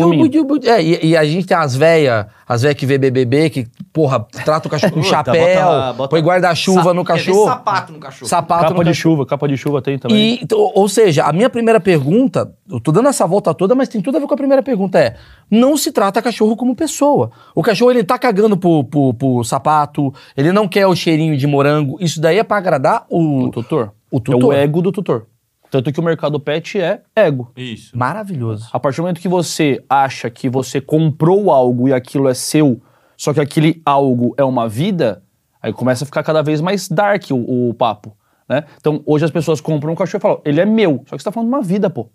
[0.64, 4.26] É, e, e a gente tem as velhas, as velhas que vê BBB, que, porra,
[4.44, 7.44] trata o cachorro com chapéu, bota- bota- põe guarda-chuva no cachorro.
[7.46, 8.28] sapato no cachorro.
[8.28, 8.94] Sapato Capa de cachorro.
[9.14, 10.40] chuva, capa de chuva tem também.
[10.42, 14.00] E, ou seja, a minha primeira pergunta, eu tô dando essa volta toda, mas tem
[14.00, 15.14] tudo a ver com a primeira pergunta, é,
[15.48, 17.30] não se trata cachorro como pessoa.
[17.54, 21.46] O cachorro, ele tá cagando pro, pro, pro sapato, ele não quer o cheirinho de
[21.46, 23.44] morango, isso daí é pra agradar o...
[23.46, 23.92] O tutor.
[24.10, 24.44] O É tutor.
[24.44, 25.26] o ego do tutor.
[25.70, 27.52] Tanto que o mercado pet é ego.
[27.56, 27.96] Isso.
[27.96, 28.68] Maravilhoso.
[28.72, 32.80] A partir do momento que você acha que você comprou algo e aquilo é seu,
[33.16, 35.22] só que aquele algo é uma vida,
[35.62, 38.16] aí começa a ficar cada vez mais dark o, o papo,
[38.48, 38.64] né?
[38.80, 41.24] Então, hoje as pessoas compram um cachorro e falam, ele é meu, só que você
[41.28, 42.08] tá falando de uma vida, pô.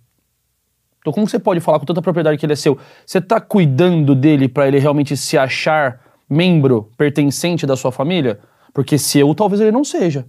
[0.99, 2.77] Então, como você pode falar com tanta propriedade que ele é seu?
[3.05, 5.99] Você tá cuidando dele pra ele realmente se achar
[6.29, 8.39] membro pertencente da sua família?
[8.73, 10.25] Porque seu, talvez ele não seja.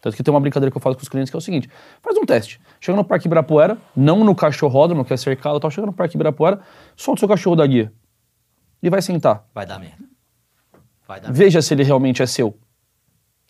[0.00, 1.68] Tanto que tem uma brincadeira que eu faço com os clientes que é o seguinte:
[2.02, 2.60] faz um teste.
[2.80, 6.16] Chega no Parque Ibirapuera, não no cachorródromo, que é cercado e tal, chega no Parque
[6.16, 6.60] Ibirapuera,
[6.96, 7.92] solta o seu cachorro da guia.
[8.82, 9.44] E vai sentar.
[9.54, 9.96] Vai dar merda.
[11.06, 11.32] Vai dar merda.
[11.44, 12.56] Veja se ele realmente é seu.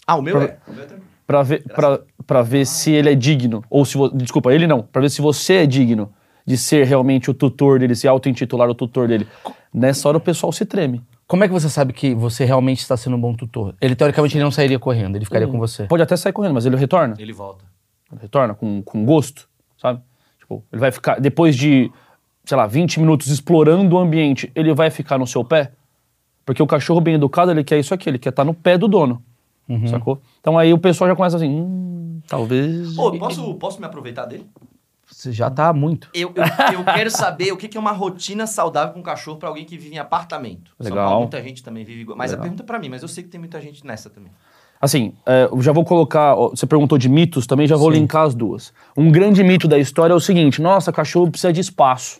[0.06, 0.58] Ah, o meu Pra- é.
[0.66, 0.88] O meu é.
[1.24, 3.62] Pra ver, pra, pra ver se ele é digno.
[3.70, 3.96] Ou se.
[4.14, 4.82] Desculpa, ele não.
[4.82, 6.12] Pra ver se você é digno
[6.44, 9.28] de ser realmente o tutor dele, se auto-intitular o tutor dele.
[9.72, 11.00] Nessa hora o pessoal se treme.
[11.30, 13.76] Como é que você sabe que você realmente está sendo um bom tutor?
[13.80, 15.84] Ele, teoricamente, ele não sairia correndo, ele ficaria com você.
[15.84, 17.14] Pode até sair correndo, mas ele retorna.
[17.20, 17.64] Ele volta.
[18.20, 20.00] Retorna com, com gosto, sabe?
[20.40, 21.88] Tipo, ele vai ficar, depois de,
[22.44, 25.70] sei lá, 20 minutos explorando o ambiente, ele vai ficar no seu pé?
[26.44, 28.88] Porque o cachorro bem educado, ele quer isso aqui, ele quer estar no pé do
[28.88, 29.22] dono.
[29.86, 30.20] Sacou?
[30.40, 32.98] Então aí o pessoal já começa assim, hum, talvez.
[32.98, 34.46] Ô, posso, posso me aproveitar dele?
[35.10, 36.08] Você já tá muito.
[36.14, 39.38] Eu, eu, eu quero saber o que que é uma rotina saudável com um cachorro
[39.38, 40.70] pra alguém que vive em apartamento.
[40.80, 41.08] São Legal.
[41.08, 42.16] Paulo, muita gente também vive igual.
[42.16, 42.40] Mas Legal.
[42.40, 44.30] a pergunta é pra mim, mas eu sei que tem muita gente nessa também.
[44.80, 46.34] Assim, é, eu já vou colocar.
[46.34, 47.98] Você perguntou de mitos também, já vou Sim.
[47.98, 48.72] linkar as duas.
[48.96, 52.18] Um grande mito da história é o seguinte: nossa, cachorro precisa de espaço.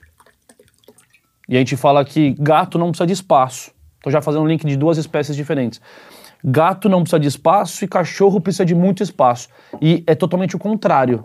[1.48, 3.72] E a gente fala que gato não precisa de espaço.
[4.02, 5.80] Tô já fazendo um link de duas espécies diferentes.
[6.44, 9.48] Gato não precisa de espaço e cachorro precisa de muito espaço.
[9.80, 11.24] E é totalmente o contrário.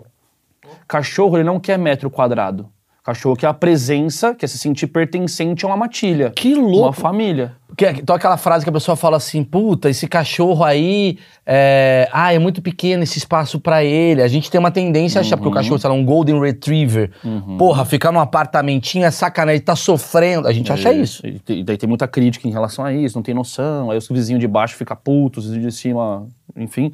[0.86, 2.68] Cachorro, ele não quer metro quadrado.
[3.06, 6.32] Cachorro quer a presença, quer se sentir pertencente a uma matilha.
[6.34, 6.86] Que louco.
[6.86, 7.54] Uma família.
[7.76, 12.34] Que, então aquela frase que a pessoa fala assim, puta, esse cachorro aí, é, ah,
[12.34, 14.22] é muito pequeno esse espaço pra ele.
[14.22, 17.12] A gente tem uma tendência a achar, porque o cachorro, sei lá, um Golden Retriever,
[17.56, 20.48] porra, ficar num apartamentinho é sacanagem, tá sofrendo.
[20.48, 21.24] A gente acha isso.
[21.24, 23.88] E, e daí tem muita crítica em relação a isso, não tem noção.
[23.92, 26.26] Aí os vizinhos de baixo ficam putos, os vizinhos de cima,
[26.56, 26.92] enfim.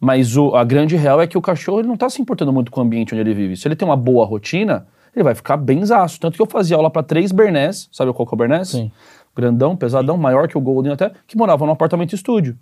[0.00, 2.70] Mas o- a grande real é que o cachorro ele não tá se importando muito
[2.70, 3.56] com o ambiente onde ele vive.
[3.56, 6.20] Se ele tem uma boa rotina, ele vai ficar bem zaço.
[6.20, 8.68] Tanto que eu fazia aula para três Bernés, sabe qual que é o Bernés?
[8.68, 8.92] Sim.
[9.34, 12.56] Grandão, pesadão, maior que o Golden até, que morava num apartamento estúdio.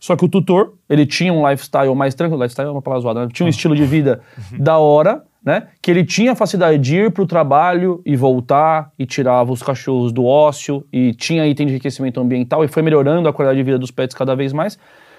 [0.00, 3.20] Só que o tutor, ele tinha um lifestyle mais tranquilo, lifestyle é uma palavra zoada,
[3.26, 3.28] né?
[3.32, 4.20] tinha um estilo de vida
[4.58, 5.68] da hora, né?
[5.82, 10.12] Que ele tinha a facilidade de ir pro trabalho e voltar e tirava os cachorros
[10.12, 13.78] do ócio e tinha item de enriquecimento ambiental e foi melhorando a qualidade de vida
[13.78, 14.78] dos pets cada vez mais.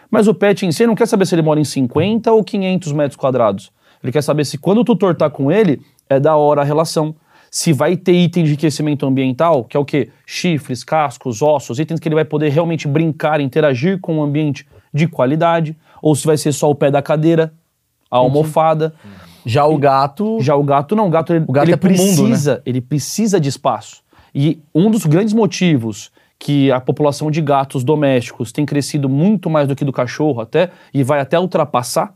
[0.09, 2.91] Mas o pet em si não quer saber se ele mora em 50 ou 500
[2.93, 3.71] metros quadrados.
[4.03, 7.15] Ele quer saber se quando o tutor tá com ele, é da hora a relação.
[7.51, 10.09] Se vai ter item de enriquecimento ambiental, que é o quê?
[10.25, 15.07] Chifres, cascos, ossos, itens que ele vai poder realmente brincar, interagir com o ambiente de
[15.07, 17.53] qualidade, ou se vai ser só o pé da cadeira,
[18.09, 18.93] a almofada.
[19.45, 20.37] Já o gato.
[20.41, 22.81] Já o gato não, o gato ele, O gato ele é pro mundo, precisa, ele
[22.81, 24.03] precisa de espaço.
[24.33, 29.67] E um dos grandes motivos que a população de gatos domésticos tem crescido muito mais
[29.67, 32.15] do que do cachorro até e vai até ultrapassar,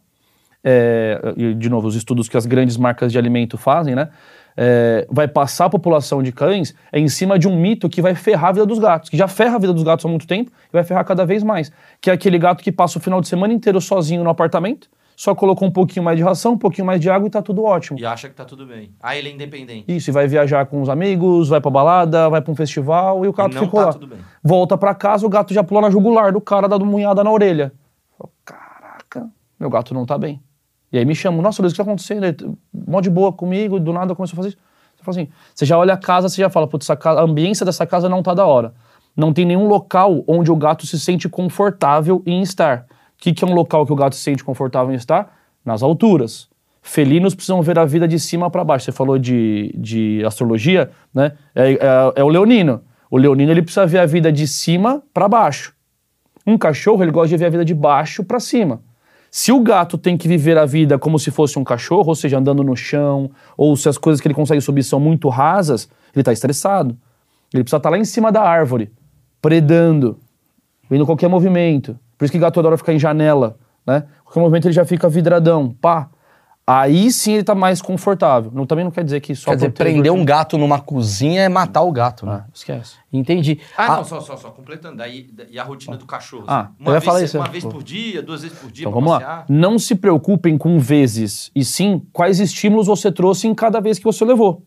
[0.63, 1.19] é,
[1.57, 4.09] de novo os estudos que as grandes marcas de alimento fazem, né?
[4.55, 8.15] é, vai passar a população de cães é em cima de um mito que vai
[8.15, 10.51] ferrar a vida dos gatos, que já ferra a vida dos gatos há muito tempo
[10.51, 11.71] e vai ferrar cada vez mais.
[11.99, 15.33] Que é aquele gato que passa o final de semana inteiro sozinho no apartamento, só
[15.35, 17.99] colocou um pouquinho mais de ração, um pouquinho mais de água e tá tudo ótimo.
[17.99, 18.91] E acha que tá tudo bem.
[19.01, 19.85] Ah, ele é independente.
[19.87, 23.27] Isso, e vai viajar com os amigos, vai pra balada, vai pra um festival e
[23.27, 23.93] o gato não ficou tá lá.
[23.93, 24.17] tudo bem.
[24.43, 27.71] Volta pra casa, o gato já pulou na jugular do cara, dando munhada na orelha.
[28.17, 30.41] Fala, Caraca, meu gato não tá bem.
[30.91, 32.23] E aí me chamam, nossa, Luiz, o que tá acontecendo?
[32.25, 32.37] Ele,
[32.87, 34.57] Mó de boa comigo, do nada começou a fazer isso.
[34.95, 37.65] Você fala assim, você já olha a casa, você já fala, putz, casa- a ambiência
[37.65, 38.73] dessa casa não tá da hora.
[39.15, 42.85] Não tem nenhum local onde o gato se sente confortável em estar.
[43.23, 45.33] Que, que é um local que o gato se sente confortável em estar?
[45.63, 46.49] Nas alturas.
[46.81, 48.83] Felinos precisam ver a vida de cima para baixo.
[48.83, 51.31] Você falou de, de astrologia, né?
[51.55, 52.81] É, é- é o leonino.
[53.09, 55.73] O leonino ele precisa ver a vida de cima para baixo.
[56.45, 58.81] Um cachorro ele gosta de ver a vida de baixo para cima.
[59.31, 62.37] Se o gato tem que viver a vida como se fosse um cachorro, ou seja,
[62.37, 66.23] andando no chão, ou se as coisas que ele consegue subir são muito rasas, ele
[66.23, 66.97] está estressado.
[67.53, 68.91] Ele precisa estar lá em cima da árvore,
[69.41, 70.19] predando,
[70.89, 71.97] vendo qualquer movimento.
[72.17, 74.03] Por isso que gato adora ficar em janela, né?
[74.23, 76.09] Qualquer movimento ele já fica vidradão, pá.
[76.65, 78.49] Aí sim ele tá mais confortável.
[78.53, 81.49] Não, também não quer dizer que só Quer dizer, prender um gato numa cozinha é
[81.49, 82.43] matar o gato, né?
[82.45, 82.95] Ah, esquece.
[83.11, 83.59] Entendi.
[83.77, 84.95] Ah, Ah, não, só, só, só, completando.
[84.95, 86.45] Daí, e a rotina do cachorro?
[86.47, 86.69] Ah, assim?
[86.79, 87.49] eu uma ia vez, falar isso, Uma é.
[87.49, 89.19] vez por dia, duas vezes por dia Então pra vamos lá.
[89.19, 89.45] passear?
[89.49, 94.05] Não se preocupem com vezes, e sim quais estímulos você trouxe em cada vez que
[94.05, 94.63] você levou.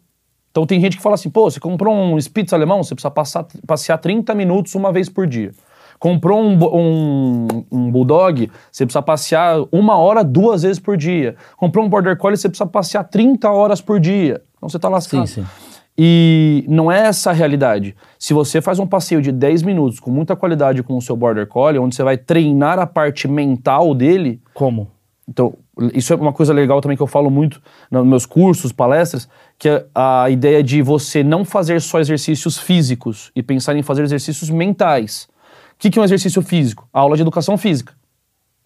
[0.51, 3.47] Então tem gente que fala assim, pô, você comprou um Spitz alemão, você precisa passar,
[3.67, 5.53] passear 30 minutos uma vez por dia.
[5.99, 11.37] Comprou um, um, um Bulldog, você precisa passear uma hora duas vezes por dia.
[11.57, 14.43] Comprou um Border Collie, você precisa passear 30 horas por dia.
[14.57, 15.27] Então você tá lascado.
[15.27, 15.47] Sim, sim.
[15.99, 17.97] E não é essa a realidade.
[18.19, 21.47] Se você faz um passeio de 10 minutos com muita qualidade com o seu Border
[21.47, 24.89] Collie, onde você vai treinar a parte mental dele, como?
[25.29, 25.55] então,
[25.95, 29.29] isso é uma coisa legal também que eu falo muito nos meus cursos, palestras,
[29.59, 34.03] que é a ideia de você não fazer só exercícios físicos e pensar em fazer
[34.03, 35.29] exercícios mentais.
[35.77, 36.89] O que, que é um exercício físico?
[36.93, 37.93] A aula de educação física.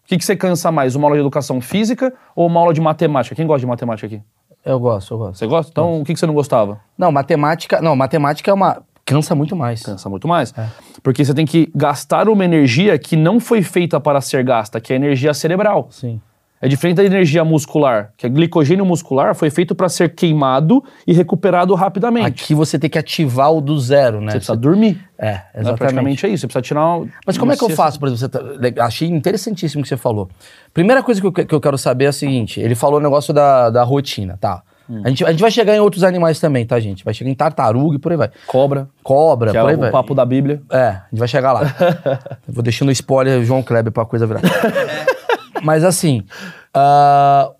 [0.03, 0.95] O que, que você cansa mais?
[0.95, 3.35] Uma aula de educação física ou uma aula de matemática?
[3.35, 4.21] Quem gosta de matemática aqui?
[4.65, 5.37] Eu gosto, eu gosto.
[5.37, 5.71] Você gosta?
[5.71, 6.79] Então, o que, que você não gostava?
[6.97, 7.81] Não, matemática.
[7.81, 8.81] Não, matemática é uma.
[9.05, 9.83] Cansa muito mais.
[9.83, 10.53] Cansa muito mais.
[11.03, 14.93] Porque você tem que gastar uma energia que não foi feita para ser gasta, que
[14.93, 15.87] é a energia cerebral.
[15.89, 16.21] Sim.
[16.61, 21.13] É diferente da energia muscular, que é glicogênio muscular foi feito para ser queimado e
[21.13, 22.43] recuperado rapidamente.
[22.43, 24.31] Aqui você tem que ativar o do zero, né?
[24.33, 25.01] Você precisa dormir.
[25.17, 25.41] É, Né?
[25.55, 25.77] exatamente.
[25.79, 26.41] Praticamente é isso.
[26.41, 29.07] Você precisa tirar uma, Mas como é que eu faço, por exemplo, você tá- achei
[29.07, 30.29] interessantíssimo o que você falou.
[30.73, 33.33] Primeira coisa que eu, que- eu quero saber é a seguinte, ele falou o negócio
[33.33, 34.61] da, da rotina, tá?
[34.89, 35.01] Hum.
[35.05, 37.03] A, gente, a gente vai chegar em outros animais também, tá, gente?
[37.05, 38.29] Vai chegar em tartaruga e por aí vai.
[38.45, 39.91] Cobra, Cobra, que por é aí o vai.
[39.91, 40.61] papo da Bíblia.
[40.69, 41.61] É, a gente vai chegar lá.
[42.47, 44.41] Vou deixando spoiler João Kleber pra coisa virar.
[45.63, 46.23] Mas assim,
[46.73, 47.51] ah,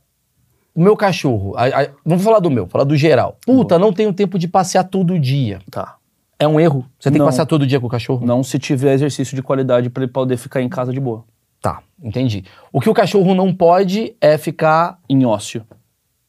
[0.76, 3.38] o meu cachorro, a- a- vamos falar do meu, falar do geral.
[3.46, 5.60] Puta, não tenho tempo de passear todo dia.
[5.70, 5.96] Tá.
[6.40, 6.86] É um erro?
[7.00, 7.26] Você tem Não.
[7.26, 8.26] que passear todo dia com o cachorro?
[8.26, 11.24] Não se tiver exercício de qualidade para ele poder ficar em casa de boa.
[11.62, 12.44] Tá, entendi.
[12.74, 15.64] O que o cachorro não pode é ficar Em ócio.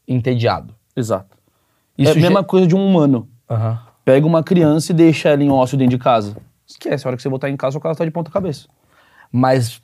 [0.06, 0.74] entediado.
[0.94, 1.36] Exato.
[1.96, 3.26] Isso é a mesma coisa de um humano.
[3.48, 3.78] Aham.
[4.04, 6.36] Pega uma criança e deixa ela em ócio dentro de casa.
[6.66, 8.66] Esquece, a hora que você botar em casa, o cara tá de ponta cabeça.
[9.30, 9.80] Mas.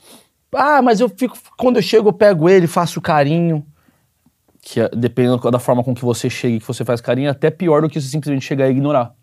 [0.54, 1.36] Ah, mas eu fico.
[1.56, 3.64] Quando eu chego, eu pego ele, faço carinho.
[4.60, 7.30] Que é, dependendo da forma com que você chega e que você faz carinho, é
[7.30, 9.14] até pior do que você simplesmente chegar e ignorar.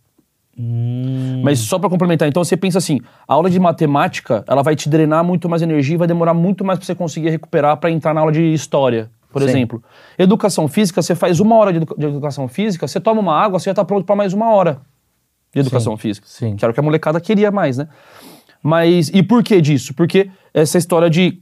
[0.57, 1.41] Hum.
[1.43, 4.87] Mas só pra complementar, então você pensa assim, a aula de matemática, ela vai te
[4.87, 8.13] drenar muito mais energia e vai demorar muito mais pra você conseguir recuperar pra entrar
[8.13, 9.49] na aula de história, por Sim.
[9.49, 9.83] exemplo.
[10.17, 13.69] Educação física, você faz uma hora de, de educação física, você toma uma água, você
[13.69, 14.79] já tá pronto pra mais uma hora
[15.53, 16.25] de educação física.
[16.27, 16.55] sim.
[16.55, 17.89] Que era o que a molecada queria mais, né?
[18.67, 19.93] Mas, e por que disso?
[19.93, 21.39] Porque essa história de,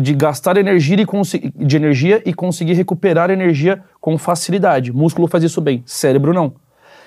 [0.00, 4.90] de gastar energia e, de energia e conseguir recuperar energia com facilidade.
[4.90, 6.54] Músculo faz isso bem, cérebro não.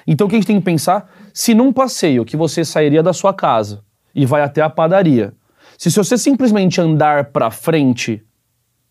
[0.05, 1.12] Então o que a gente tem que pensar?
[1.33, 3.81] Se num passeio que você sairia da sua casa
[4.13, 5.33] e vai até a padaria,
[5.79, 8.23] se, se você simplesmente andar pra frente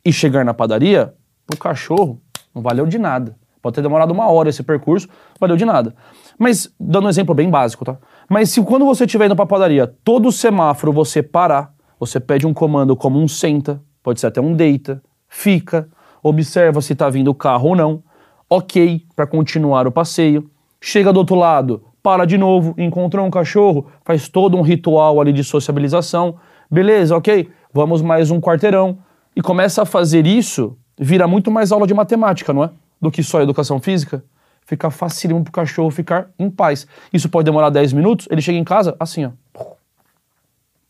[0.05, 1.14] e chegar na padaria,
[1.47, 2.21] pro cachorro
[2.53, 3.37] não valeu de nada.
[3.62, 5.94] Pode ter demorado uma hora esse percurso, valeu de nada.
[6.37, 7.97] Mas, dando um exemplo bem básico, tá?
[8.29, 12.53] Mas se quando você estiver indo pra padaria, todo semáforo você parar, você pede um
[12.53, 15.88] comando como um senta, pode ser até um deita, fica,
[16.23, 18.03] observa se tá vindo o carro ou não,
[18.49, 20.51] ok, pra continuar o passeio.
[20.81, 25.33] Chega do outro lado, para de novo, encontrou um cachorro, faz todo um ritual ali
[25.33, 26.37] de sociabilização.
[26.71, 28.99] Beleza, ok, vamos mais um quarteirão.
[29.35, 32.71] E começa a fazer isso, vira muito mais aula de matemática, não é?
[33.01, 34.23] Do que só educação física.
[34.68, 36.87] Fica facílimo pro cachorro ficar em paz.
[37.11, 39.31] Isso pode demorar 10 minutos, ele chega em casa assim, ó.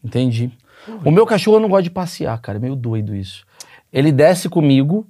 [0.02, 0.50] Entendi.
[1.04, 2.58] O meu cachorro não gosta de passear, cara.
[2.58, 3.46] É meio doido isso.
[3.92, 5.06] Ele desce comigo,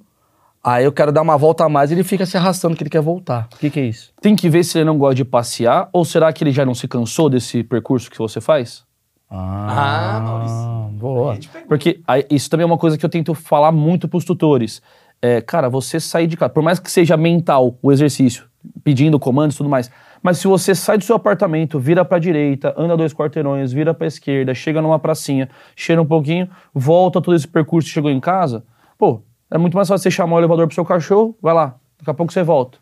[0.63, 2.91] aí eu quero dar uma volta a mais e ele fica se arrastando que ele
[2.91, 3.49] quer voltar.
[3.55, 4.13] O que, que é isso?
[4.21, 6.75] Tem que ver se ele não gosta de passear, ou será que ele já não
[6.75, 8.83] se cansou desse percurso que você faz?
[9.31, 10.99] Ah, Maurício.
[10.99, 11.39] Boa.
[11.67, 14.79] Porque aí, isso também é uma coisa que eu tento falar muito pros tutores.
[15.19, 18.48] É, cara, você sair de casa, por mais que seja mental o exercício,
[18.83, 19.89] pedindo comandos e tudo mais,
[20.21, 24.07] mas se você sai do seu apartamento, vira pra direita, anda dois quarteirões, vira pra
[24.07, 28.63] esquerda, chega numa pracinha, cheira um pouquinho, volta todo esse percurso chegou em casa,
[28.97, 32.09] pô, é muito mais fácil você chamar o elevador pro seu cachorro, vai lá, daqui
[32.09, 32.77] a pouco você volta.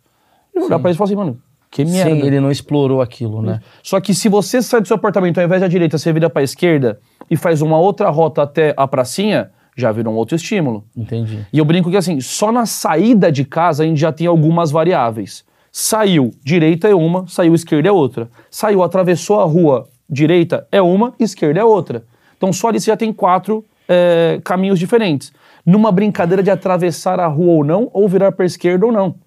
[0.56, 2.10] E olhar pra ele e falar assim, mano, que merda.
[2.10, 3.62] Sim, ele não explorou aquilo, né?
[3.84, 6.42] Só que se você sai do seu apartamento, ao invés da direita, você vira pra
[6.42, 10.84] esquerda e faz uma outra rota até a pracinha, já virou um outro estímulo.
[10.96, 11.46] Entendi.
[11.54, 14.72] E eu brinco que assim, só na saída de casa a gente já tem algumas
[14.72, 15.46] variáveis.
[15.80, 18.28] Saiu, direita é uma, saiu, esquerda é outra.
[18.50, 22.04] Saiu, atravessou a rua, direita é uma, esquerda é outra.
[22.36, 25.32] Então só ali você já tem quatro é, caminhos diferentes.
[25.63, 29.18] Numa brincadeira de atravessar a rua ou não, ou virar pra esquerda ou não.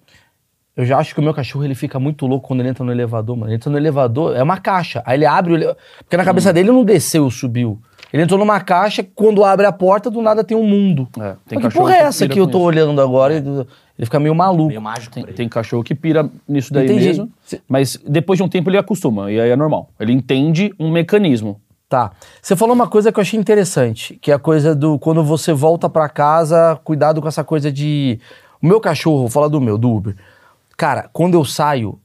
[0.75, 2.91] Eu já acho que o meu cachorro ele fica muito louco quando ele entra no
[2.91, 3.47] elevador, mano.
[3.47, 5.01] Ele entra no elevador, é uma caixa.
[5.05, 5.73] Aí ele abre o ele...
[5.99, 7.81] Porque na cabeça dele não desceu, subiu.
[8.13, 11.07] Ele entrou numa caixa, quando abre a porta, do nada tem um mundo.
[11.17, 12.67] É, Mas que tem porra é que essa pira que eu tô isso.
[12.67, 13.35] olhando agora?
[13.35, 14.67] Ele, ele fica meio maluco.
[14.67, 15.33] Meio mágico Tem, ele.
[15.33, 17.05] tem cachorro que pira nisso daí Entendi.
[17.05, 17.31] mesmo.
[17.69, 19.89] Mas depois de um tempo ele acostuma, e aí é normal.
[19.99, 21.59] Ele entende um mecanismo.
[21.87, 22.11] Tá.
[22.41, 25.51] Você falou uma coisa que eu achei interessante, que é a coisa do quando você
[25.53, 28.17] volta pra casa, cuidado com essa coisa de.
[28.61, 30.15] O meu cachorro, vou falar do meu, do Uber.
[30.77, 31.99] Cara, quando eu saio,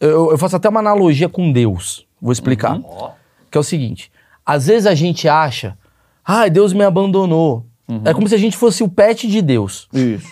[0.00, 2.04] eu, eu faço até uma analogia com Deus.
[2.20, 2.80] Vou explicar.
[2.84, 3.10] Ó,
[3.50, 4.10] Que é o seguinte:
[4.48, 5.76] às vezes a gente acha,
[6.24, 7.66] ai, Deus me abandonou.
[8.04, 9.88] É como se a gente fosse o pet de Deus.
[9.92, 10.26] Isso.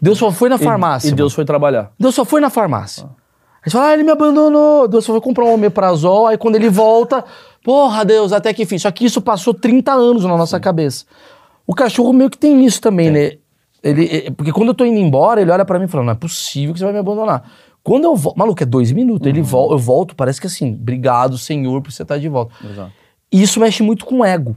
[0.00, 1.08] Deus só foi na E- farmácia.
[1.08, 1.16] E, mano.
[1.16, 1.90] Deus foi trabalhar.
[1.98, 3.04] Deus só foi na farmácia.
[3.04, 4.88] A gente fala, ah, ele me abandonou.
[4.88, 6.26] Deus só foi comprar um omeprazol.
[6.26, 7.22] Aí quando ele volta,
[7.62, 8.78] porra, Deus, até que enfim.
[8.78, 11.04] Só que isso passou 30 anos na nossa cabeça.
[11.66, 13.32] O cachorro meio que tem isso também, né?
[13.82, 16.12] Ele, eh, porque quando eu tô indo embora, ele olha pra mim e fala, não
[16.12, 17.42] é possível que você vai me abandonar.
[17.82, 19.26] Quando eu volto, maluco, é dois minutos.
[19.26, 22.52] Ele vol eu volto, parece que assim, obrigado, Senhor, por você estar de volta.
[22.64, 22.92] Exato.
[23.32, 24.56] E isso mexe muito com o ego.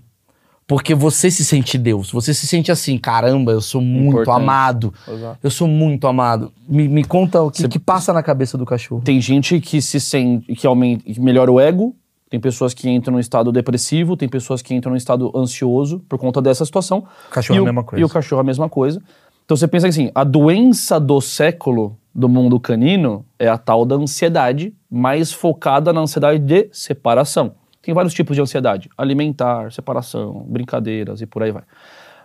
[0.65, 2.11] Porque você se sente Deus.
[2.11, 4.41] Você se sente assim, caramba, eu sou muito Importante.
[4.41, 4.93] amado.
[5.07, 5.39] Exato.
[5.43, 6.51] Eu sou muito amado.
[6.67, 9.01] Me, me conta o que, que passa na cabeça do cachorro.
[9.03, 11.95] Tem gente que se sente, que aumenta, que melhora o ego.
[12.29, 16.17] Tem pessoas que entram num estado depressivo, tem pessoas que entram num estado ansioso por
[16.17, 17.03] conta dessa situação.
[17.29, 18.01] Cachorro e é a o, mesma coisa.
[18.01, 19.01] E o cachorro é a mesma coisa.
[19.45, 23.95] Então você pensa assim, a doença do século do mundo canino é a tal da
[23.95, 27.53] ansiedade, mais focada na ansiedade de separação.
[27.83, 31.63] Tem vários tipos de ansiedade: alimentar, separação, brincadeiras e por aí vai.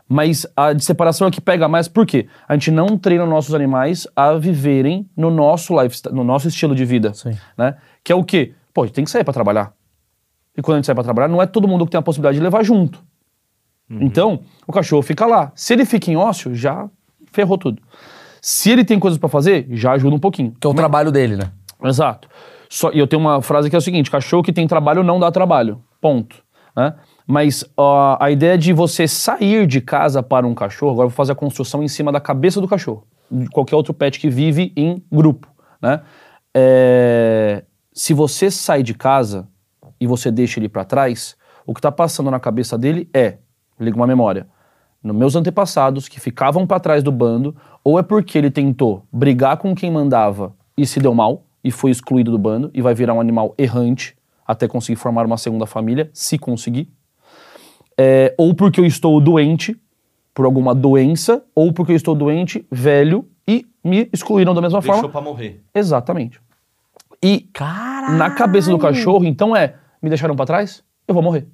[0.09, 4.07] Mas a de separação é que pega mais porque a gente não treina nossos animais
[4.17, 7.37] a viverem no nosso lifestyle, no nosso estilo de vida, Sim.
[7.59, 7.77] né?
[8.03, 8.55] Que é o quê?
[8.73, 9.75] Pô, a gente tem que sair para trabalhar.
[10.57, 12.39] E quando a gente sai para trabalhar, não é todo mundo que tem a possibilidade
[12.39, 13.05] de levar junto.
[13.91, 15.51] Então, o cachorro fica lá.
[15.55, 16.89] Se ele fica em ócio, já
[17.33, 17.83] ferrou tudo.
[18.41, 20.55] Se ele tem coisas para fazer, já ajuda um pouquinho.
[20.61, 21.51] Que é o trabalho dele, né?
[21.83, 22.29] Exato.
[22.69, 25.19] Só, e eu tenho uma frase que é o seguinte: cachorro que tem trabalho não
[25.19, 25.83] dá trabalho.
[26.01, 26.37] Ponto.
[26.77, 26.95] Né?
[27.27, 31.33] Mas a ideia de você sair de casa para um cachorro, agora eu vou fazer
[31.33, 35.03] a construção em cima da cabeça do cachorro, de qualquer outro pet que vive em
[35.11, 35.49] grupo.
[35.83, 36.01] Né?
[36.55, 39.49] É, se você sai de casa
[40.01, 43.39] e você deixa ele para trás, o que está passando na cabeça dele é,
[43.79, 44.47] liga uma memória,
[45.03, 49.57] nos meus antepassados que ficavam para trás do bando, ou é porque ele tentou brigar
[49.57, 53.13] com quem mandava e se deu mal e foi excluído do bando e vai virar
[53.13, 56.91] um animal errante até conseguir formar uma segunda família, se conseguir.
[57.95, 59.79] É, ou porque eu estou doente
[60.33, 64.95] por alguma doença, ou porque eu estou doente, velho e me excluíram da mesma Deixou
[64.95, 65.11] forma.
[65.11, 65.63] pra morrer.
[65.75, 66.41] Exatamente.
[67.23, 68.17] E Caralho.
[68.17, 71.47] na cabeça do cachorro, então é, me deixaram pra trás, eu vou morrer.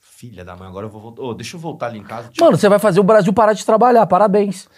[0.00, 1.22] Filha da mãe, agora eu vou voltar.
[1.22, 2.30] Ô, deixa eu voltar ali em casa.
[2.40, 4.68] Mano, você vai fazer o Brasil parar de trabalhar, parabéns.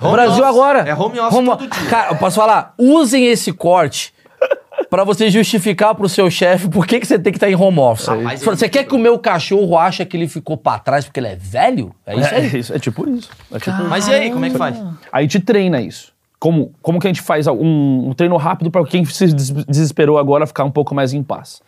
[0.00, 0.48] Home Brasil office.
[0.56, 0.78] agora.
[0.80, 1.88] É home office todo dia.
[1.90, 2.74] Cara, eu posso falar?
[2.78, 4.12] Usem esse corte
[4.90, 7.78] pra você justificar pro seu chefe por que, que você tem que estar em home
[7.78, 8.06] office.
[8.08, 11.28] Rapaz, Você quer que o meu cachorro ache que ele ficou pra trás porque ele
[11.28, 11.94] é velho?
[12.06, 12.44] É isso aí.
[12.54, 13.30] É, isso, é tipo isso.
[13.52, 13.88] É tipo isso.
[13.88, 14.76] Mas e aí, como é que faz?
[15.12, 16.12] A gente treina isso.
[16.38, 20.18] Como, como que a gente faz um, um treino rápido para quem se des- desesperou
[20.18, 21.62] agora ficar um pouco mais em paz?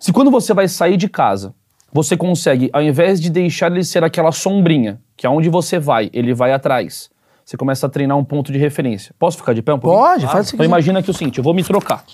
[0.00, 1.52] Se quando você vai sair de casa,
[1.92, 6.32] você consegue, ao invés de deixar ele ser aquela sombrinha, que aonde você vai, ele
[6.32, 7.10] vai atrás,
[7.48, 9.14] você começa a treinar um ponto de referência.
[9.18, 10.04] Posso ficar de pé um pouquinho?
[10.04, 12.04] Pode, faz o Então imagina que é o seguinte, eu vou me trocar.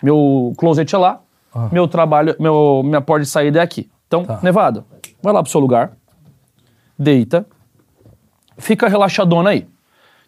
[0.00, 1.20] Meu closet é lá,
[1.72, 3.90] meu trabalho, meu, minha porta de saída é aqui.
[4.06, 4.84] Então, Nevada,
[5.20, 5.96] vai lá pro seu lugar,
[6.96, 7.44] deita,
[8.56, 9.66] fica relaxadona aí.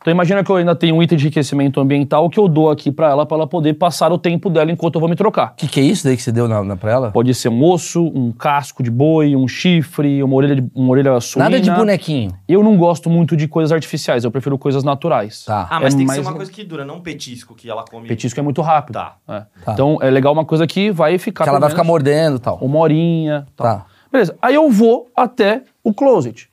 [0.00, 2.90] Então imagina que eu ainda tenho um item de enriquecimento ambiental que eu dou aqui
[2.92, 5.50] pra ela, pra ela poder passar o tempo dela enquanto eu vou me trocar.
[5.52, 7.10] O que, que é isso daí que você deu na, na, pra ela?
[7.10, 11.20] Pode ser um osso, um casco de boi, um chifre, uma orelha, de, uma orelha
[11.20, 11.50] suína.
[11.50, 12.30] Nada de bonequinho.
[12.48, 15.44] Eu não gosto muito de coisas artificiais, eu prefiro coisas naturais.
[15.44, 15.66] Tá.
[15.68, 17.68] Ah, mas É tem que ser uma um- coisa que dura, não um petisco que
[17.68, 18.06] ela come.
[18.06, 18.94] Petisco é muito rápido.
[18.94, 19.16] Tá.
[19.28, 19.42] É.
[19.64, 19.72] Tá.
[19.72, 21.42] Então é legal uma coisa que vai ficar.
[21.44, 22.56] Que ela vai ficar mordendo e tal.
[22.62, 23.46] Uma horinha.
[23.56, 23.66] Tal.
[23.66, 23.86] Tá.
[24.12, 24.36] Beleza.
[24.40, 26.48] Aí eu vou até o closet.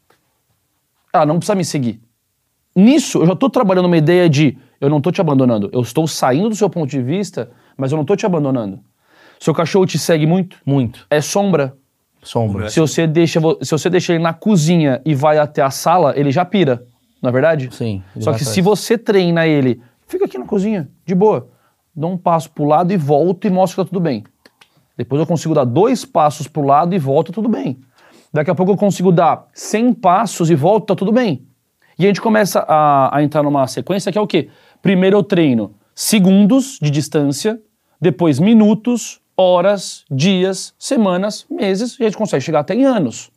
[1.13, 2.01] Ela não precisa me seguir.
[2.75, 5.69] Nisso, eu já tô trabalhando uma ideia de eu não tô te abandonando.
[5.71, 8.79] Eu estou saindo do seu ponto de vista, mas eu não tô te abandonando.
[9.39, 10.57] Seu cachorro te segue muito?
[10.65, 11.05] Muito.
[11.09, 11.75] É sombra.
[12.21, 12.69] Sombra.
[12.69, 16.31] Se você deixa, se você deixa ele na cozinha e vai até a sala, ele
[16.31, 16.83] já pira.
[17.21, 17.69] Não é verdade?
[17.71, 18.49] Sim, Só que atrás.
[18.49, 21.47] se você treina ele, fica aqui na cozinha, de boa.
[21.95, 24.23] Dá um passo pro lado e volto e mostra que tá tudo bem.
[24.97, 27.79] Depois eu consigo dar dois passos pro lado e volta, tudo bem.
[28.33, 31.45] Daqui a pouco eu consigo dar 100 passos e volta, tá tudo bem.
[31.97, 34.49] E a gente começa a, a entrar numa sequência que é o quê?
[34.81, 37.60] Primeiro eu treino segundos de distância,
[37.99, 43.31] depois minutos, horas, dias, semanas, meses, e a gente consegue chegar até em anos.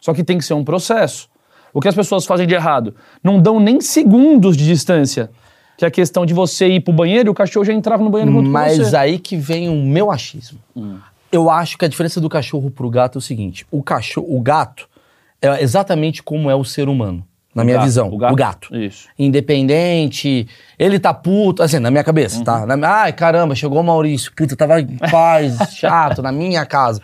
[0.00, 1.28] Só que tem que ser um processo.
[1.72, 2.94] O que as pessoas fazem de errado?
[3.22, 5.30] Não dão nem segundos de distância.
[5.76, 8.08] Que é a questão de você ir pro banheiro e o cachorro já entrava no
[8.08, 8.96] banheiro junto com Mas você.
[8.96, 10.58] aí que vem o meu achismo.
[11.30, 14.40] Eu acho que a diferença do cachorro pro gato é o seguinte: o cachorro, o
[14.40, 14.88] gato
[15.42, 17.22] é exatamente como é o ser humano,
[17.56, 18.08] na minha gato, visão.
[18.08, 18.32] o gato.
[18.32, 18.76] O gato.
[18.76, 19.08] Isso.
[19.18, 20.46] Independente,
[20.78, 22.60] ele tá puto, assim, na minha cabeça, tá?
[22.60, 22.76] Uhum.
[22.76, 27.00] Na- ai, caramba, chegou o Maurício, puta, tava em paz, chato, na minha casa.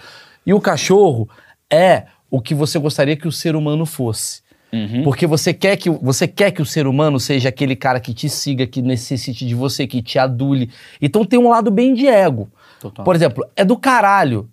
[0.46, 1.28] E o cachorro
[1.70, 4.42] é o que você gostaria que o ser humano fosse.
[4.72, 5.02] Uhum.
[5.02, 8.14] Porque você quer, que, o- você quer que o ser humano seja aquele cara que
[8.14, 10.70] te siga, que necessite de você, que te adule.
[11.00, 12.48] Então tem um lado bem de ego.
[12.80, 13.04] Total.
[13.04, 14.48] Por exemplo, é do caralho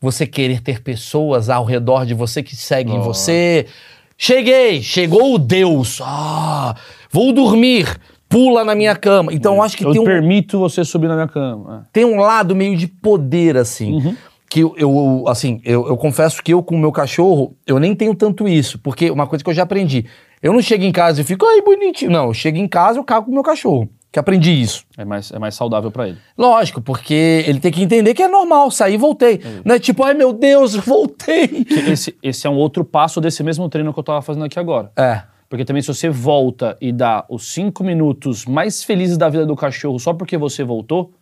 [0.00, 3.66] você querer ter pessoas ao redor de você que seguem você.
[4.16, 6.00] Cheguei, chegou o Deus.
[6.02, 6.74] Ah,
[7.10, 7.98] vou dormir.
[8.28, 9.32] Pula na minha cama.
[9.32, 11.86] Então eu acho que eu tem um, permito você subir na minha cama.
[11.92, 14.16] tem um lado meio de poder, assim.
[14.48, 17.94] Que eu, eu, assim, eu, eu confesso que eu com o meu cachorro, eu nem
[17.94, 18.78] tenho tanto isso.
[18.78, 20.06] Porque uma coisa que eu já aprendi.
[20.42, 22.10] Eu não chego em casa e fico, ai, bonitinho.
[22.10, 23.88] Não, eu chego em casa e eu cago com o meu cachorro.
[24.14, 24.84] Que aprendi isso.
[24.96, 26.18] É, é mais, é mais saudável pra ele.
[26.38, 29.40] Lógico, porque ele tem que entender que é normal, sair e voltei.
[29.64, 31.66] Não é tipo, ai meu Deus, voltei.
[31.88, 34.92] Esse, esse é um outro passo desse mesmo treino que eu tava fazendo aqui agora.
[34.96, 35.22] É.
[35.48, 39.56] Porque também se você volta e dá os cinco minutos mais felizes da vida do
[39.56, 41.12] cachorro só porque você voltou,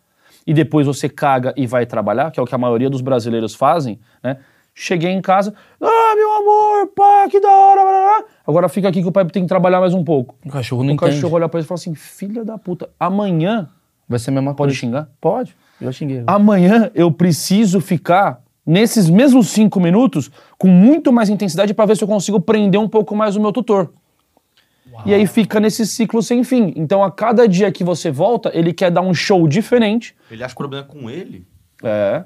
[0.45, 3.55] e depois você caga e vai trabalhar, que é o que a maioria dos brasileiros
[3.55, 4.37] fazem, né?
[4.75, 9.01] Cheguei em casa, ah, meu amor, pá, que da hora, blá, blá, agora fica aqui
[9.03, 10.35] que o pai tem que trabalhar mais um pouco.
[10.43, 11.11] O cachorro não o entende.
[11.15, 13.69] cachorro olha pra ele e fala assim, filha da puta, amanhã,
[14.09, 14.79] Vai ser a mesma pode coisa.
[14.79, 15.09] xingar?
[15.21, 15.55] Pode.
[15.79, 16.23] Eu xinguei.
[16.27, 22.03] Amanhã eu preciso ficar nesses mesmos cinco minutos com muito mais intensidade pra ver se
[22.03, 23.91] eu consigo prender um pouco mais o meu tutor.
[25.05, 26.73] E aí fica nesse ciclo sem fim.
[26.75, 30.15] Então a cada dia que você volta, ele quer dar um show diferente.
[30.29, 31.47] Ele acha problema com ele?
[31.83, 32.23] É.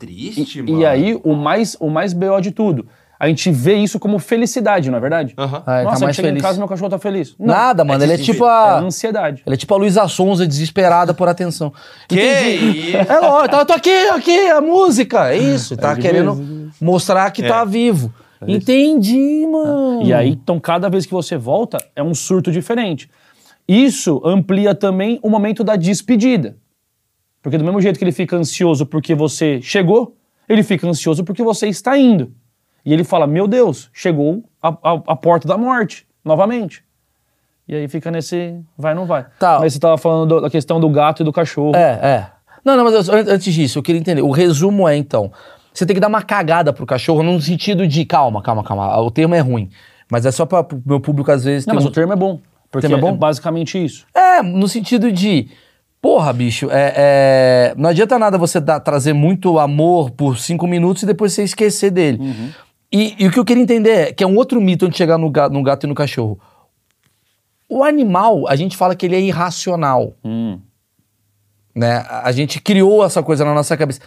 [0.00, 0.80] Que E, triste, mano.
[0.80, 2.86] e aí o mais o mais BO de tudo,
[3.18, 5.34] a gente vê isso como felicidade, não é verdade?
[5.36, 5.62] Aham.
[5.66, 6.42] Ah, ele Nossa, tá eu mais chego em feliz.
[6.42, 7.34] casa e meu cachorro tá feliz.
[7.38, 8.02] Não, Nada, mano.
[8.02, 8.78] ele é tipo é a.
[8.78, 9.42] ansiedade.
[9.44, 11.70] Ele é tipo a Luísa Sonza desesperada por atenção.
[12.08, 12.88] Que Entendi.
[12.88, 12.96] isso?
[12.96, 15.30] É lógico, eu tô aqui, aqui, a música.
[15.32, 16.70] É isso, tá de querendo vez.
[16.80, 18.10] mostrar que tá vivo.
[18.48, 20.02] Entendi, mano.
[20.02, 23.10] E aí, então, cada vez que você volta, é um surto diferente.
[23.68, 26.56] Isso amplia também o momento da despedida.
[27.42, 30.16] Porque do mesmo jeito que ele fica ansioso porque você chegou,
[30.48, 32.32] ele fica ansioso porque você está indo.
[32.84, 36.82] E ele fala: Meu Deus, chegou a, a- a porta da morte, novamente.
[37.68, 39.26] E aí fica nesse vai, não vai.
[39.38, 39.58] Tá.
[39.60, 41.76] Mas você estava falando do- da questão do gato e do cachorro.
[41.76, 42.26] É, é.
[42.64, 44.22] Não, não, mas eu- an- antes disso, eu queria entender.
[44.22, 45.32] O resumo é, então,
[45.72, 49.10] você tem que dar uma cagada pro cachorro no sentido de, calma, calma, calma, o
[49.10, 49.70] termo é ruim.
[50.10, 51.64] Mas é só para o meu público, às vezes...
[51.66, 52.40] Não, mas um- o termo é bom.
[52.70, 53.14] Porque termo é bom?
[53.16, 54.04] é basicamente isso.
[54.14, 55.48] É, no sentido de.
[56.00, 61.02] Porra, bicho, é, é, não adianta nada você dar- trazer muito amor por cinco minutos
[61.02, 62.18] e depois você esquecer dele.
[62.90, 64.98] E, e o que eu queria entender é que é um outro mito antes de
[64.98, 66.40] chegar no gato, no gato e no cachorro.
[67.68, 70.14] O animal, a gente fala que ele é irracional.
[70.24, 70.58] Hum.
[71.74, 72.04] Né?
[72.08, 74.00] A gente criou essa coisa na nossa cabeça.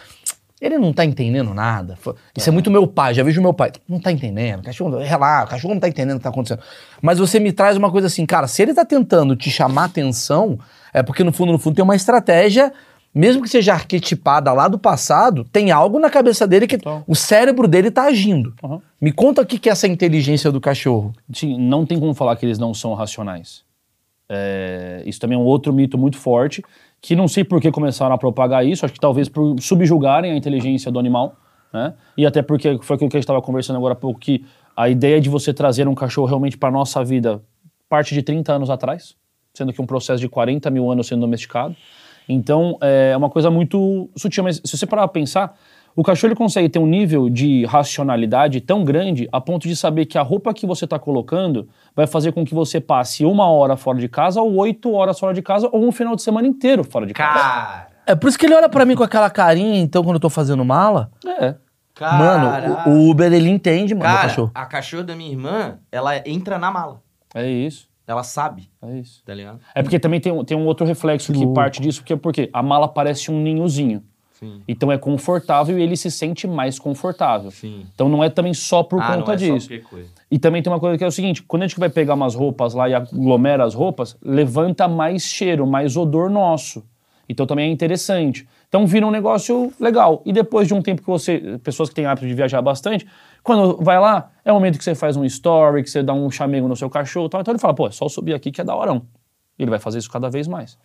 [0.60, 1.96] Ele não tá entendendo nada.
[2.36, 3.72] Isso é muito meu pai, já vejo meu pai.
[3.88, 4.62] Não tá entendendo.
[4.62, 6.60] Cachorro, relaxa, o cachorro não tá entendendo o que tá acontecendo.
[7.00, 10.58] Mas você me traz uma coisa assim, cara, se ele tá tentando te chamar atenção,
[10.94, 12.72] é porque no fundo, no fundo, tem uma estratégia,
[13.12, 17.02] mesmo que seja arquetipada lá do passado, tem algo na cabeça dele que Total.
[17.06, 18.54] o cérebro dele tá agindo.
[18.62, 18.80] Aham.
[19.00, 21.12] Me conta o que que é essa inteligência do cachorro.
[21.32, 23.64] Sim, não tem como falar que eles não são racionais.
[24.28, 26.62] É, isso também é um outro mito muito forte,
[27.02, 30.36] que não sei por que começaram a propagar isso, acho que talvez por subjugarem a
[30.36, 31.36] inteligência do animal,
[31.72, 31.92] né?
[32.16, 34.44] E até porque foi aquilo que a gente estava conversando agora há pouco, que
[34.76, 37.42] a ideia de você trazer um cachorro realmente para nossa vida
[37.88, 39.14] parte de 30 anos atrás,
[39.54, 41.74] sendo que um processo de 40 mil anos sendo domesticado.
[42.28, 45.56] Então, é uma coisa muito sutil, mas se você parar pra pensar,
[45.94, 50.06] o cachorro ele consegue ter um nível de racionalidade tão grande a ponto de saber
[50.06, 53.76] que a roupa que você está colocando vai fazer com que você passe uma hora
[53.76, 56.82] fora de casa, ou oito horas fora de casa, ou um final de semana inteiro
[56.82, 57.38] fora de casa.
[57.38, 60.20] Cara, É por isso que ele olha pra mim com aquela carinha, então, quando eu
[60.20, 61.12] tô fazendo mala.
[61.40, 61.54] É.
[61.94, 62.18] cara.
[62.18, 64.50] Mano, o, o Uber, ele entende, mano, o Cara, cachorro.
[64.54, 67.02] a cachorra da minha irmã, ela entra na mala.
[67.34, 67.86] É isso.
[68.06, 69.22] Ela sabe, É isso.
[69.24, 69.60] tá ligado?
[69.74, 71.54] É porque também tem, um- tem um outro reflexo que, louco.
[71.54, 74.02] parte disso, que é porque a mala parece um ninhozinho.
[74.32, 74.60] Sim.
[74.68, 77.50] Então é confortável e ele se sente mais confortável.
[77.50, 77.86] Sim.
[77.94, 79.68] Então não é também só por ah, conta não é disso.
[79.74, 80.08] Só coisa.
[80.30, 82.34] E também tem uma coisa que é o seguinte: quando a gente vai pegar umas
[82.34, 86.84] roupas lá e aglomera as roupas, levanta mais cheiro, mais odor nosso.
[87.28, 88.46] Então também é interessante.
[88.68, 90.20] Então vira um negócio legal.
[90.26, 91.58] E depois de um tempo que você.
[91.62, 93.06] Pessoas que têm hábito de viajar bastante,
[93.44, 96.30] quando vai lá, é o momento que você faz um story, que você dá um
[96.30, 97.40] chamego no seu cachorro e tal.
[97.42, 99.02] Então ele fala, pô, é só subir aqui que é da horão.
[99.58, 100.76] E ele vai fazer isso cada vez mais.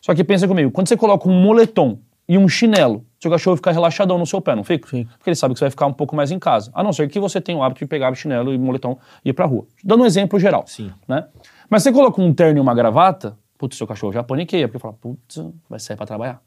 [0.00, 3.70] Só que pensa comigo, quando você coloca um moletom e um chinelo, seu cachorro fica
[3.72, 4.88] relaxadão no seu pé, não fica?
[4.88, 5.10] Fica.
[5.18, 6.70] Porque ele sabe que você vai ficar um pouco mais em casa.
[6.72, 9.32] A não ser que você tenha o hábito de pegar chinelo e moletom e ir
[9.32, 9.66] pra rua.
[9.82, 10.64] Dando um exemplo geral.
[10.66, 10.92] Sim.
[11.08, 11.26] Né?
[11.68, 14.94] Mas você coloca um terno e uma gravata, putz, seu cachorro já paniqueia, porque fala,
[14.94, 16.40] putz, vai sair pra trabalhar.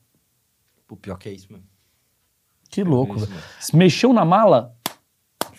[0.89, 1.63] O pior que é isso, mano.
[2.69, 3.41] Que louco, Isso, velho.
[3.73, 4.75] mexeu na mala,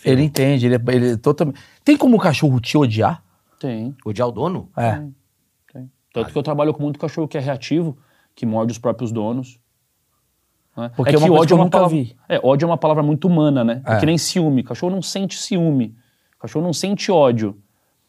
[0.04, 1.60] Ele entende, ele é, ele é totalmente.
[1.84, 3.22] Tem como o cachorro te odiar?
[3.58, 3.96] tem.
[4.04, 4.70] Odiar o dono?
[4.76, 5.02] É.
[5.72, 5.90] tem.
[6.12, 7.98] Tanto que eu trabalho com muito cachorro que é reativo,
[8.34, 9.58] que morde os próprios donos.
[10.76, 10.90] né?
[10.96, 12.16] Porque é uma coisa que eu nunca palavra, vi.
[12.28, 13.82] É, ódio é uma palavra muito humana, né?
[13.84, 13.94] É.
[13.94, 14.00] É.
[14.00, 14.62] que nem ciúme.
[14.62, 15.94] Cachorro não sente ciúme.
[16.38, 17.60] Cachorro não sente ódio.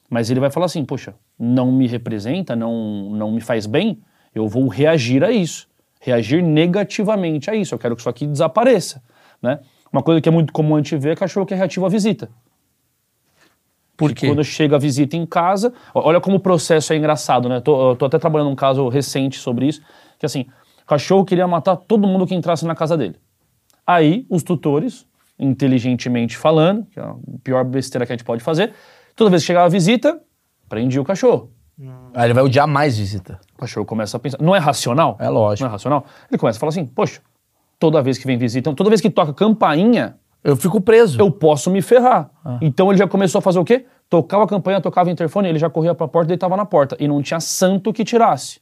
[0.09, 4.01] Mas ele vai falar assim, poxa, não me representa, não, não me faz bem,
[4.33, 5.67] eu vou reagir a isso.
[6.01, 7.75] Reagir negativamente a isso.
[7.75, 9.03] Eu quero que isso aqui desapareça,
[9.41, 9.59] né?
[9.91, 11.89] Uma coisa que é muito comum a gente ver é cachorro que é reativo à
[11.89, 12.29] visita.
[13.97, 14.27] Por quê?
[14.27, 17.59] Quando chega a visita em casa, olha como o processo é engraçado, né?
[17.59, 19.81] Tô, eu tô até trabalhando um caso recente sobre isso,
[20.17, 20.45] que assim,
[20.83, 23.17] o cachorro queria matar todo mundo que entrasse na casa dele.
[23.85, 25.05] Aí, os tutores,
[25.37, 28.73] inteligentemente falando, que é a pior besteira que a gente pode fazer,
[29.15, 30.21] toda vez que chegava a visita,
[30.69, 31.51] prendia o cachorro.
[32.13, 33.39] Aí ele vai odiar mais visita.
[33.55, 35.17] O cachorro começa a pensar, não é racional?
[35.19, 35.63] É lógico.
[35.63, 36.05] Não é racional?
[36.29, 37.21] Ele começa a falar assim, poxa,
[37.79, 41.19] toda vez que vem visita, então, toda vez que toca campainha, Eu fico preso.
[41.19, 42.29] eu posso me ferrar.
[42.43, 42.57] Ah.
[42.61, 43.85] Então ele já começou a fazer o quê?
[44.09, 46.97] Tocava a campanha, tocava o interfone, ele já corria pra porta e deitava na porta.
[46.99, 48.59] E não tinha santo que tirasse.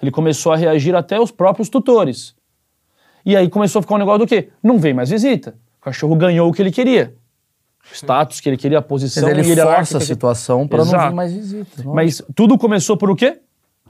[0.00, 2.34] Ele começou a reagir até os próprios tutores.
[3.24, 4.48] E aí começou a ficar um negócio do quê?
[4.62, 5.54] Não vem mais visita.
[5.80, 7.14] O cachorro ganhou o que ele queria.
[7.90, 10.90] O status que ele queria, a posição Mas ele hierárquica força a situação pra não
[10.90, 11.84] vir mais visitas.
[11.84, 13.40] Mas tudo começou por o quê?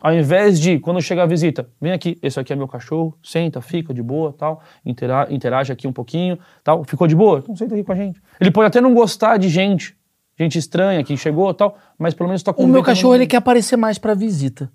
[0.03, 3.61] Ao invés de, quando chegar a visita, vem aqui, esse aqui é meu cachorro, senta,
[3.61, 7.39] fica de boa, tal, intera- interage aqui um pouquinho, tal, ficou de boa?
[7.41, 8.21] Então senta aqui com a gente.
[8.41, 9.95] Ele pode até não gostar de gente,
[10.39, 13.37] gente estranha que chegou, tal, mas pelo menos tá com O meu cachorro, ele quer
[13.37, 14.71] aparecer mais pra visita.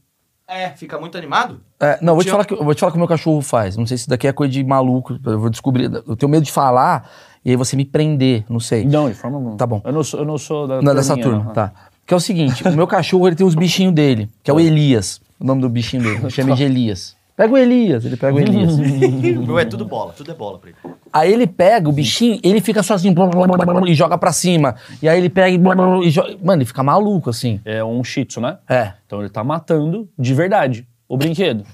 [0.47, 1.59] É, fica muito animado?
[1.79, 3.41] É, não, vou te, falar que, eu vou te falar o que o meu cachorro
[3.41, 3.75] faz.
[3.75, 5.17] Não sei se isso daqui é coisa de maluco.
[5.25, 5.85] Eu vou descobrir.
[6.07, 7.09] Eu tenho medo de falar
[7.43, 8.85] e aí você me prender, não sei.
[8.85, 9.57] Não, de forma alguma.
[9.57, 9.81] Tá bom.
[9.83, 11.51] Eu não sou, eu não sou da Não é dessa turma, não.
[11.51, 11.73] tá.
[12.05, 14.59] Que é o seguinte, o meu cachorro, ele tem os bichinhos dele, que é o
[14.59, 15.19] Elias.
[15.39, 16.19] O nome do bichinho dele.
[16.23, 17.15] Eu chamo de Elias.
[17.35, 18.77] Pega o Elias, ele pega o Elias.
[18.79, 20.77] Meu é tudo bola, tudo é bola pra ele.
[21.11, 24.17] aí ele pega o bichinho, ele fica sozinho blá, blá, blá, blá, blá, e joga
[24.17, 24.75] pra cima.
[25.01, 26.37] E aí ele pega e, blá, blá, blá, e joga.
[26.41, 27.59] Mano, ele fica maluco, assim.
[27.65, 28.57] É um shih tzu, né?
[28.69, 28.93] É.
[29.05, 31.65] Então ele tá matando de verdade o brinquedo.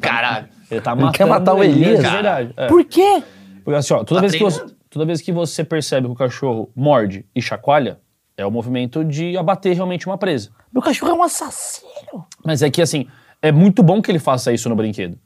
[0.00, 0.48] Caralho.
[0.70, 2.02] Ele tá Ele matando quer matar o Elias?
[2.02, 2.52] de verdade.
[2.56, 2.66] É.
[2.66, 3.22] Por quê?
[3.64, 6.16] Porque assim, ó, toda, Tá vez que você, toda vez que você percebe que o
[6.16, 7.98] cachorro morde e chacoalha,
[8.36, 10.50] é o movimento de abater realmente uma presa.
[10.72, 12.26] Meu cachorro é um assassino.
[12.44, 13.06] Mas é que, assim,
[13.40, 15.16] é muito bom que ele faça isso no brinquedo.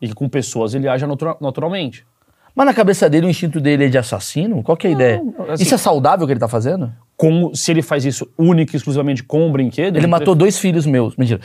[0.00, 2.06] E que com pessoas ele haja natura- naturalmente.
[2.54, 4.62] Mas na cabeça dele, o instinto dele é de assassino?
[4.62, 5.22] Qual que é a ideia?
[5.50, 6.92] assim- Isso é saudável o que ele tá fazendo?
[7.16, 9.96] Como se ele faz isso único e exclusivamente com o brinquedo.
[9.96, 11.16] Ele matou dois filhos meus.
[11.16, 11.40] Mentira.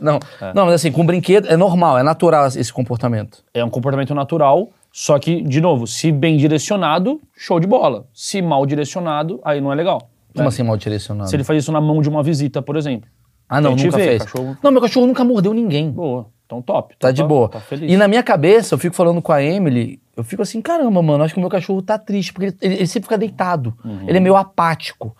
[0.00, 0.18] Não,
[0.54, 3.42] não, mas assim, com brinquedo é normal, é natural esse comportamento.
[3.54, 8.06] É um comportamento natural, só que, de novo, se bem direcionado, show de bola.
[8.14, 10.08] Se mal direcionado, aí não é legal.
[10.32, 10.48] Como né?
[10.48, 11.28] assim mal direcionado?
[11.28, 13.10] Se ele faz isso na mão de uma visita, por exemplo.
[13.48, 14.22] Ah, não, nunca vê, fez.
[14.22, 15.90] cachorro- Não, meu cachorro nunca mordeu ninguém.
[15.90, 16.26] Boa.
[16.46, 16.94] Então top.
[16.96, 17.48] Tá Então de boa.
[17.48, 17.90] Tá feliz.
[17.92, 21.24] E na minha cabeça, eu fico falando com a Emily, eu fico assim, caramba, mano,
[21.24, 23.74] acho que o meu cachorro tá triste, porque ele, ele- ele sempre fica deitado.
[23.84, 24.04] Uhum.
[24.08, 25.16] Ele é meio apático.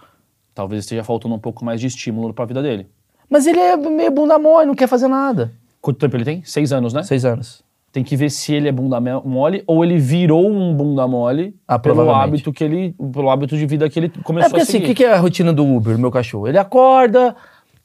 [0.55, 2.87] Talvez esteja faltando um pouco mais de estímulo pra vida dele.
[3.29, 5.53] Mas ele é meio bunda mole, não quer fazer nada.
[5.81, 6.45] Quanto tempo ele tem?
[6.45, 7.03] Seis anos, né?
[7.03, 7.64] Seis anos.
[7.95, 11.79] Tem que ver se ele é bunda mole ou ele virou um bunda mole Ah,
[11.79, 14.73] pelo hábito que ele, pelo hábito de vida que ele É começou porque a assim,
[14.73, 14.85] seguir.
[14.85, 16.49] o que, que é a rotina do Uber, meu cachorro?
[16.49, 17.37] Ele acorda,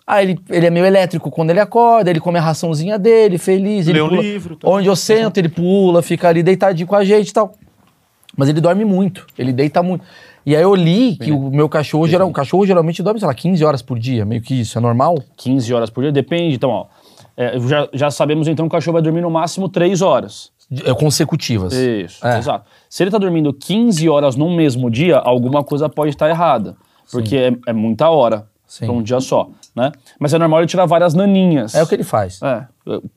[0.07, 3.88] aí ele, ele é meio elétrico quando ele acorda, ele come a raçãozinha dele, feliz.
[3.88, 4.68] Ele Lê um pula, livro, tá.
[4.68, 7.53] Onde eu sento, ele pula, fica ali deitadinho com a gente e tal.
[8.36, 10.03] Mas ele dorme muito, ele deita muito.
[10.43, 13.34] E aí eu li que o meu cachorro, geral, o cachorro geralmente dorme, sei lá,
[13.36, 15.20] 15 horas por dia, meio que isso, é normal?
[15.38, 16.55] 15 horas por dia, depende.
[16.55, 16.86] Então, ó,
[17.42, 20.52] é, já, já sabemos então que o cachorro vai dormir no máximo 3 horas.
[20.86, 21.74] É consecutivas.
[21.74, 22.38] Isso, É.
[22.38, 22.66] exato.
[22.88, 26.76] Se ele tá dormindo 15 horas num mesmo dia, alguma coisa pode estar errada.
[27.12, 28.46] Porque é, é muita hora
[28.80, 29.92] pra um dia só, né?
[30.20, 31.74] Mas é normal ele tirar várias naninhas.
[31.74, 32.40] É o que ele faz.
[32.44, 32.68] É,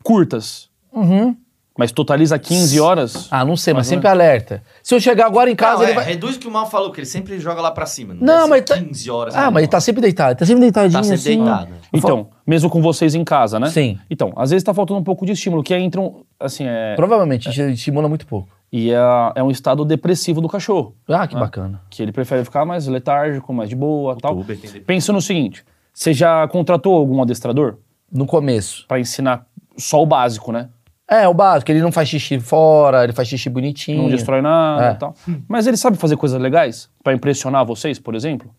[0.02, 0.70] curtas.
[0.92, 1.36] Uhum.
[1.76, 3.28] Mas totaliza 15 horas.
[3.30, 4.62] Ah, não sei, mas ou sempre alerta.
[4.82, 6.04] Se eu chegar agora em casa, Não, ele é, vai.
[6.04, 8.12] reduz o que o Mal falou, que ele sempre joga lá pra cima.
[8.12, 9.34] Não, deve mas ser tá- 15 horas.
[9.34, 11.36] Ah, né, mas ele tá sempre deitado, ele tá sempre deitadinho Tá sempre assim.
[11.42, 11.68] deitado.
[11.92, 13.70] Então, mesmo com vocês em casa, né?
[13.70, 13.98] Sim.
[14.10, 16.94] Então, às vezes tá faltando um pouco de estímulo, que aí entram, assim, é...
[16.94, 18.48] Provavelmente, estimula muito pouco.
[18.70, 18.98] E é,
[19.36, 20.94] é um estado depressivo do cachorro.
[21.08, 21.80] Ah, que bacana.
[21.90, 24.32] Que ele prefere ficar mais letárgico, mais de boa tal.
[24.32, 24.82] Uber tem depressão.
[24.86, 27.76] Pensa no seguinte, você já contratou algum adestrador
[28.10, 28.84] No começo.
[28.88, 29.46] Pra ensinar
[29.78, 30.68] só o básico, né?
[31.12, 34.02] É, o básico, ele não faz xixi fora, ele faz xixi bonitinho.
[34.04, 34.92] Não destrói nada É.
[34.92, 35.14] e tal.
[35.46, 38.50] Mas ele sabe fazer coisas legais Pra impressionar vocês, por exemplo?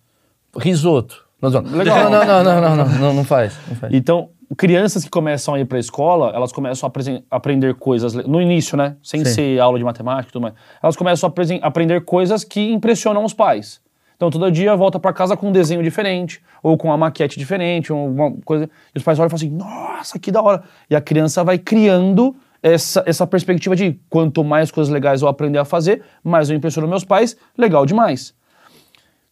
[0.58, 1.26] Risoto.
[1.42, 2.10] Não, não, Legal.
[2.10, 3.58] não, não, não, não, não, não, não faz.
[3.68, 3.94] Não faz.
[3.94, 6.88] Então, crianças que começam a ir pra escola, elas começam
[7.30, 8.96] a aprender coisas no início, né?
[9.04, 9.32] Sem Sim.
[9.32, 10.54] ser aula de matemática e tudo mais.
[10.82, 11.28] Elas começam
[11.62, 13.82] a aprender coisas que impressionam os pais.
[14.16, 17.92] Então, todo dia volta pra casa com um desenho diferente, ou com uma maquete diferente,
[17.92, 18.70] ou uma coisa.
[18.94, 20.64] E os pais olham e falam assim: nossa, que da hora.
[20.90, 25.58] E a criança vai criando essa, essa perspectiva de quanto mais coisas legais eu aprender
[25.60, 28.34] a fazer, mais eu impressiono meus pais, legal demais.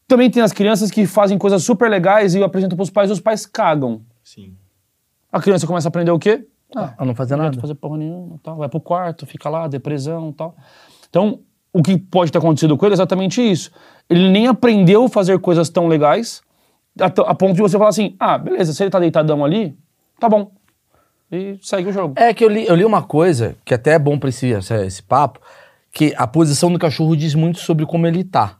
[0.07, 3.19] Também tem as crianças que fazem coisas super legais e apresentam pros pais e os
[3.21, 4.01] pais cagam.
[4.23, 4.53] Sim.
[5.31, 6.45] A criança começa a aprender o quê?
[6.75, 7.55] Ah, Ah, não fazer não nada.
[7.55, 8.57] vai fazer porra nenhuma, tal.
[8.57, 10.55] vai pro quarto, fica lá, depressão e tal.
[11.09, 11.39] Então,
[11.71, 13.71] o que pode ter acontecido com ele é exatamente isso.
[14.11, 16.41] Ele nem aprendeu a fazer coisas tão legais,
[16.99, 19.77] a, a ponto de você falar assim, ah, beleza, se ele tá deitadão ali,
[20.19, 20.51] tá bom.
[21.31, 22.13] E segue o jogo.
[22.17, 24.73] É que eu li, eu li uma coisa, que até é bom pra esse, esse,
[24.85, 25.39] esse papo,
[25.93, 28.57] que a posição do cachorro diz muito sobre como ele tá.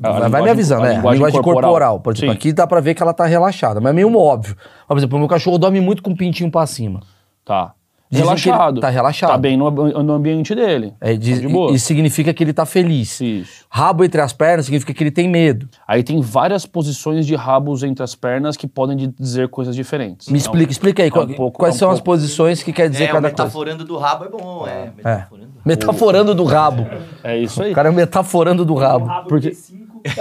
[0.00, 0.90] A vai, me avisando, a né?
[0.90, 1.70] A linguagem linguagem corporal.
[1.70, 2.00] corporal.
[2.00, 2.36] Por exemplo, Sim.
[2.36, 4.56] aqui dá pra ver que ela tá relaxada, mas é meio óbvio.
[4.86, 7.00] Por exemplo, o meu cachorro dorme muito com o pintinho pra cima.
[7.44, 7.74] Tá.
[8.12, 8.80] Dizem relaxado.
[8.80, 9.30] tá relaxado.
[9.30, 10.92] Tá bem no, no ambiente dele.
[11.00, 11.72] É, diz- Tá de boa.
[11.72, 13.20] Isso significa que ele tá feliz.
[13.20, 13.64] Isso.
[13.70, 15.66] Rabo entre as pernas significa que ele tem medo.
[15.88, 20.28] Aí tem várias posições de rabos entre as pernas que podem de- dizer coisas diferentes.
[20.28, 21.08] Me Então, explica, explica aí.
[21.08, 23.06] é um qual- pouco- quais é um são as pouco- posições que quer dizer É,
[23.10, 23.42] o cada coisa?
[23.44, 24.70] metaforando do rabo é bom, é.
[24.70, 24.92] É.
[24.96, 25.48] Metaforando.
[25.64, 26.86] Metaforando do rabo.
[27.24, 27.72] É isso aí.
[27.72, 29.06] O cara é o metaforando do O rabo.
[29.06, 29.56] rabo Porque-
[30.04, 30.16] T5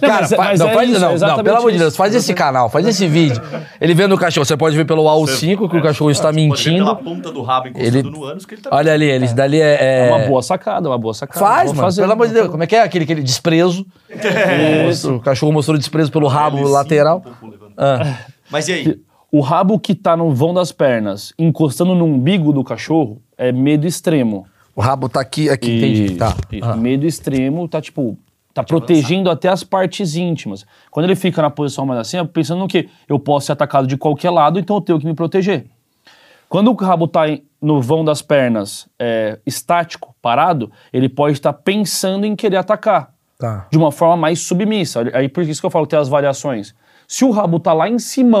[0.00, 1.78] Cara, mas é- mas não, é faz, isso, não, é não, pelo amor de.
[1.78, 3.40] Deus, faz esse canal, faz esse vídeo.
[3.80, 6.48] Ele vendo o cachorro, você pode ver pelo AU5 que o cachorro está Pode ver
[6.48, 6.76] mentindo.
[6.84, 9.60] pela ponta do rabo encostando Ele- no ânus que ele tá Olha ali, eles dali
[9.60, 9.78] é.
[9.80, 11.38] É é- uma boa sacada, uma boa sacada.
[11.40, 11.82] Faz, mano.
[11.82, 12.02] fazer.
[12.02, 12.48] Pelo amor de Deus.
[12.48, 13.86] Como é que é aquele, aquele desprezo?
[14.10, 17.22] O, o cachorro mostrou desprezo pelo rabo lateral.
[17.42, 17.52] um.
[17.76, 18.18] Ah,
[18.50, 19.00] Mas e aí?
[19.30, 23.86] O rabo que tá no vão das pernas, encostando no umbigo do cachorro, é medo
[23.86, 24.46] extremo.
[24.76, 26.14] o rabo tá aqui, aqui, E- entendi.
[26.16, 26.34] Tá.
[26.62, 26.76] Ah.
[26.76, 28.18] Medo extremo tá, tipo,
[28.54, 30.64] tá protegendo até as partes íntimas.
[30.90, 32.88] Quando ele fica na posição mais assim, é pensando no quê?
[33.08, 35.66] Eu posso ser atacado de qualquer lado, então eu tenho que me proteger.
[36.48, 41.52] Quando o rabo tá em- no vão das pernas é, estático, parado, ele pode estar
[41.52, 43.66] pensando em querer atacar Tá.
[43.70, 45.02] de uma forma mais submissa.
[45.14, 46.74] Aí por isso que eu falo que tem as variações.
[47.08, 48.38] Se o rabo tá lá em cima,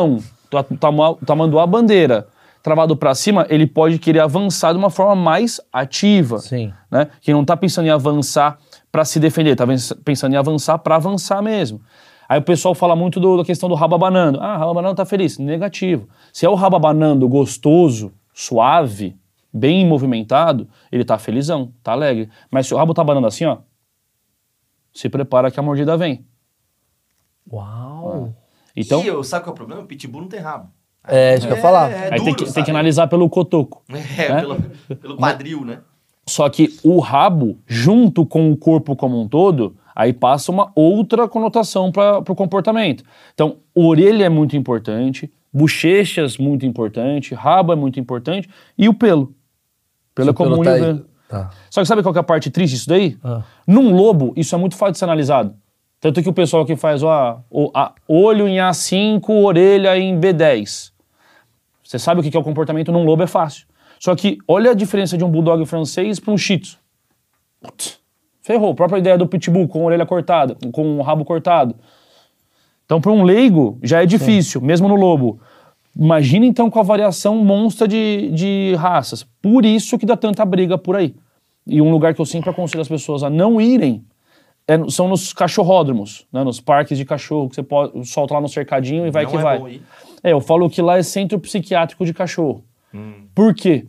[0.50, 0.88] tá, tá,
[1.26, 2.26] tomando a bandeira,
[2.62, 6.38] travado para cima, ele pode querer avançar de uma forma mais ativa.
[6.38, 6.72] Sim.
[6.90, 7.08] Né?
[7.20, 8.58] Que não tá pensando em avançar
[8.92, 9.64] para se defender, tá
[10.04, 11.80] pensando em avançar para avançar mesmo.
[12.28, 14.38] Aí o pessoal fala muito do- da questão do rabo abanando.
[14.40, 15.38] Ah, rabo abanando tá feliz.
[15.38, 16.08] Negativo.
[16.32, 19.16] Se é o rabo abanando gostoso, suave,
[19.52, 22.28] bem movimentado, ele tá felizão, tá alegre.
[22.50, 23.58] Mas se o rabo tá abanando assim, ó,
[24.94, 26.24] se prepara que a mordida vem.
[27.50, 28.34] Uau.
[28.76, 29.82] Então, E eu, sabe qual é o problema?
[29.82, 30.70] O pitbull não tem rabo.
[31.06, 31.90] É isso que eu ia falar.
[31.90, 33.82] É, aí tem duro, que, tem que analisar pelo cotoco.
[33.90, 34.40] É, né?
[34.40, 34.56] pelo,
[34.96, 35.80] pelo quadril, né?
[36.26, 41.28] Só que o rabo, junto com o corpo como um todo, aí passa uma outra
[41.28, 43.02] conotação para o comportamento.
[43.34, 48.48] Então, orelha é muito importante, bochechas muito importante, rabo é muito importante
[48.78, 49.34] e o pelo.
[50.14, 51.02] Pelo é comum tá aí-.
[51.28, 51.50] Tá.
[51.70, 53.16] Só que sabe qual que é a parte triste disso daí?
[53.24, 53.42] Ah.
[53.66, 55.54] Num lobo, isso é muito fácil de ser analisado.
[55.98, 60.92] Tanto que o pessoal que faz ó, o, a- olho em A5, orelha em B10.
[61.82, 63.66] Você sabe o que que é o comportamento num lobo, é fácil.
[64.02, 66.76] Só que olha a diferença de um bulldog francês para um shih tzu.
[67.60, 68.00] Putz,
[68.40, 68.72] Ferrou.
[68.72, 71.76] A própria ideia do pitbull com a orelha cortada, com o rabo cortado.
[72.84, 75.38] Então, para um leigo, já é difícil, mesmo no lobo.
[75.96, 79.24] Imagina então com a variação monstra de, de raças.
[79.40, 81.14] Por isso que dá tanta briga por aí.
[81.64, 84.04] E um lugar que eu sempre aconselho as pessoas a não irem
[84.66, 88.48] é são nos cachorródromos, né, nos parques de cachorro, que você pode, solta lá no
[88.48, 89.58] cercadinho e vai Não que é vai.
[89.60, 89.68] bom.
[90.24, 92.64] É, eu falo que lá é centro psiquiátrico de cachorro.
[93.34, 93.86] Por quê?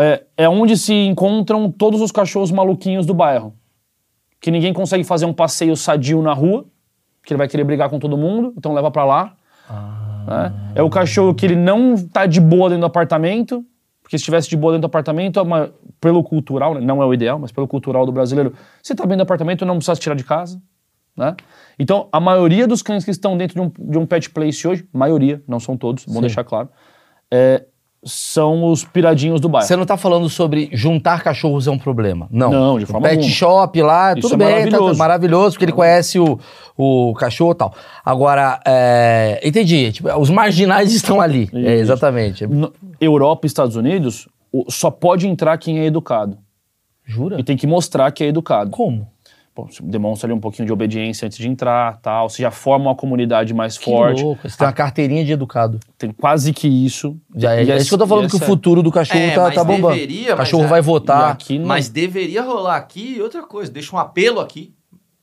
[0.00, 3.54] É, é onde se encontram todos os cachorros maluquinhos do bairro.
[4.40, 6.64] Que ninguém consegue fazer um passeio sadio na rua,
[7.24, 9.34] que ele vai querer brigar com todo mundo, então leva pra lá.
[10.26, 10.52] né?
[10.76, 13.64] É o cachorro que ele não tá de boa dentro do apartamento,
[14.02, 15.70] porque se estivesse de boa dentro do apartamento, é uma-
[16.00, 19.16] pelo cultural, né, não é o ideal, mas pelo cultural do brasileiro, você tá bem
[19.16, 20.60] do apartamento, não precisa se tirar de casa.
[21.16, 21.34] Né?
[21.78, 24.86] Então, a maioria dos cães que estão dentro de um, de um pet place hoje,
[24.92, 26.68] maioria, não são todos, bom deixar claro,
[27.30, 27.64] é,
[28.04, 29.66] são os piradinhos do bairro.
[29.66, 32.28] Você não tá falando sobre juntar cachorros é um problema.
[32.30, 32.50] Não.
[32.50, 33.32] Não, de forma Pet alguma.
[33.34, 34.92] shop lá, Isso tudo é bem, tá- maravilhoso.
[34.92, 36.38] tá maravilhoso, porque ele conhece o,
[36.76, 37.74] o cachorro e tal.
[38.04, 39.92] Agora, é, entendi.
[39.92, 41.48] Tipo, os marginais estão ali.
[41.52, 42.46] É, exatamente.
[42.46, 46.38] No- Europa e Estados Unidos, o- só pode entrar quem é educado.
[47.04, 47.40] Jura?
[47.40, 48.70] E tem que mostrar que é educado.
[48.70, 49.08] Como?
[49.58, 52.28] Pô, demonstra ali um pouquinho de obediência antes de entrar, tal.
[52.30, 54.22] Você já forma uma comunidade mais Que forte.
[54.22, 54.48] louco.
[54.48, 55.80] Você tem uma carteirinha de educado.
[55.98, 57.16] Tem quase que isso.
[57.34, 59.34] Já é, E é isso que eu tô falando que o futuro do cachorro É,
[59.34, 59.94] tá, mas tá bombando.
[59.96, 61.32] deveria, o cachorro mas vai a- votar.
[61.32, 61.66] aqui não.
[61.66, 63.72] Mas deveria rolar aqui outra coisa.
[63.72, 64.72] Deixa um apelo aqui.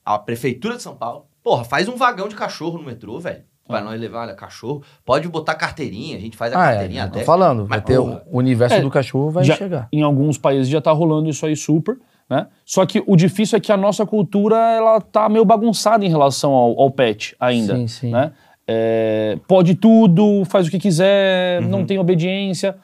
[0.04, 1.24] A Prefeitura de São Paulo.
[1.42, 3.42] Porra, faz um vagão de cachorro no metrô, velho.
[3.66, 4.82] Pra nós levar, olha, cachorro.
[5.02, 7.24] Pode botar carteirinha, a gente faz a Ah, carteirinha é, tô até.
[7.24, 7.64] falando.
[7.64, 9.88] Vai Mas, ter porra, o universo É, do cachorro vai Já- chegar.
[9.90, 11.96] Em alguns países já tá rolando isso aí super,
[12.28, 12.46] né?
[12.64, 16.52] Só que o difícil é que a nossa cultura, ela tá meio bagunçada em relação
[16.52, 18.10] ao, ao pet ainda, Sim, sim.
[18.10, 18.32] né?
[18.68, 21.68] É, pode tudo, faz o que quiser, Uhum.
[21.68, 22.76] não tem obediência.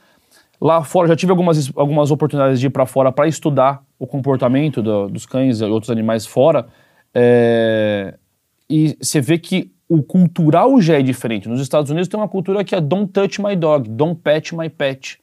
[0.61, 4.81] Lá fora, já tive algumas, algumas oportunidades de ir para fora para estudar o comportamento
[4.81, 6.67] do- dos cães e outros animais fora.
[7.15, 8.15] é,
[8.71, 11.47] e você vê que o cultural já é diferente.
[11.49, 14.71] Nos Estados Unidos tem uma cultura que é don't touch my dog, don't pet my
[14.71, 15.19] pet.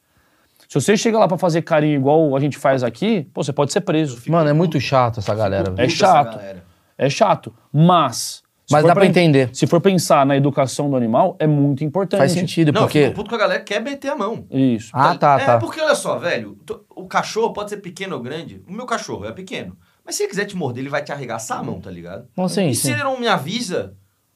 [0.70, 3.72] Se você chega lá pra fazer carinho igual a gente faz aqui, pô, você pode
[3.72, 4.22] ser preso.
[4.28, 5.74] Mano, é muito chato essa galera.
[5.76, 6.36] É chato.
[6.36, 6.62] galera.
[6.96, 8.40] É chato, mas...
[8.64, 9.50] se Mas for dá pra entender.
[9.52, 12.20] Se for pensar na educação do animal, é muito importante.
[12.20, 13.02] Faz sentido, Não, eu porque.
[13.06, 14.46] fico puto com a galera que quer meter a mão.
[14.48, 14.90] Isso.
[14.92, 15.58] Ah, tá, é, tá.
[15.58, 16.56] porque olha só, velho,
[16.94, 18.62] o cachorro pode ser pequeno ou grande.
[18.68, 19.76] O meu cachorro é pequeno.
[20.06, 22.28] Mas se ele quiser te morder, ele vai te arregaçar a mão, tá ligado?
[22.36, 22.82] Não, sim, e sim.
[22.82, 23.92] se ele não me avisa,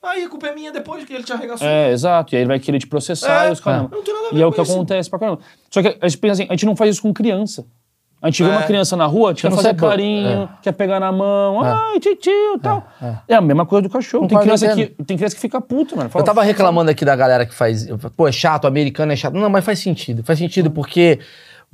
[0.06, 1.66] aí a culpa é minha depois que ele te arregaçou.
[1.66, 2.34] É, exato.
[2.34, 3.90] E aí ele vai querer te processar É, e os caramba.
[3.92, 4.72] não tem nada a ver E é o que isso.
[4.72, 5.40] acontece pra caramba.
[5.70, 7.64] Só que a gente pensa assim, a gente não faz isso com criança.
[8.22, 8.52] A gente vê É.
[8.52, 11.68] uma criança na rua, quer não fazer sabe por- carinho, quer pegar na mão, É.
[11.92, 12.82] ai, titio e tal.
[13.28, 13.34] É.
[13.34, 14.26] a mesma coisa do cachorro.
[14.26, 16.08] Tem criança, que, tem criança que fica puta, mano.
[16.08, 17.86] Fala, Eu tava reclamando aqui da galera que faz.
[18.16, 19.34] Pô, é chato, americano é chato.
[19.34, 20.24] Não, mas faz sentido.
[20.24, 21.18] Faz sentido porque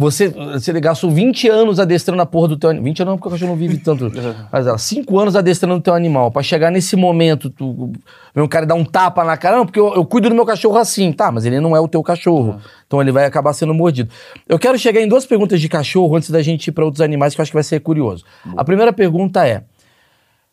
[0.00, 2.84] Você, você gastou 20 anos adestrando a porra do teu animal.
[2.86, 4.10] 20 anos não, porque o cachorro não vive tanto.
[4.50, 6.30] Mas ela, 5 anos adestrando o teu animal.
[6.30, 7.92] Pra chegar nesse momento, tu
[8.34, 9.58] um cara dar um tapa na cara.
[9.58, 11.12] Não, porque eu, eu cuido do meu cachorro assim.
[11.12, 12.58] Tá, mas ele não é o teu cachorro.
[12.86, 14.10] Então ele vai acabar sendo mordido.
[14.48, 17.34] Eu quero chegar em duas perguntas de cachorro antes da gente ir pra outros animais
[17.34, 18.24] que eu acho que vai ser curioso.
[18.56, 19.64] A primeira pergunta é: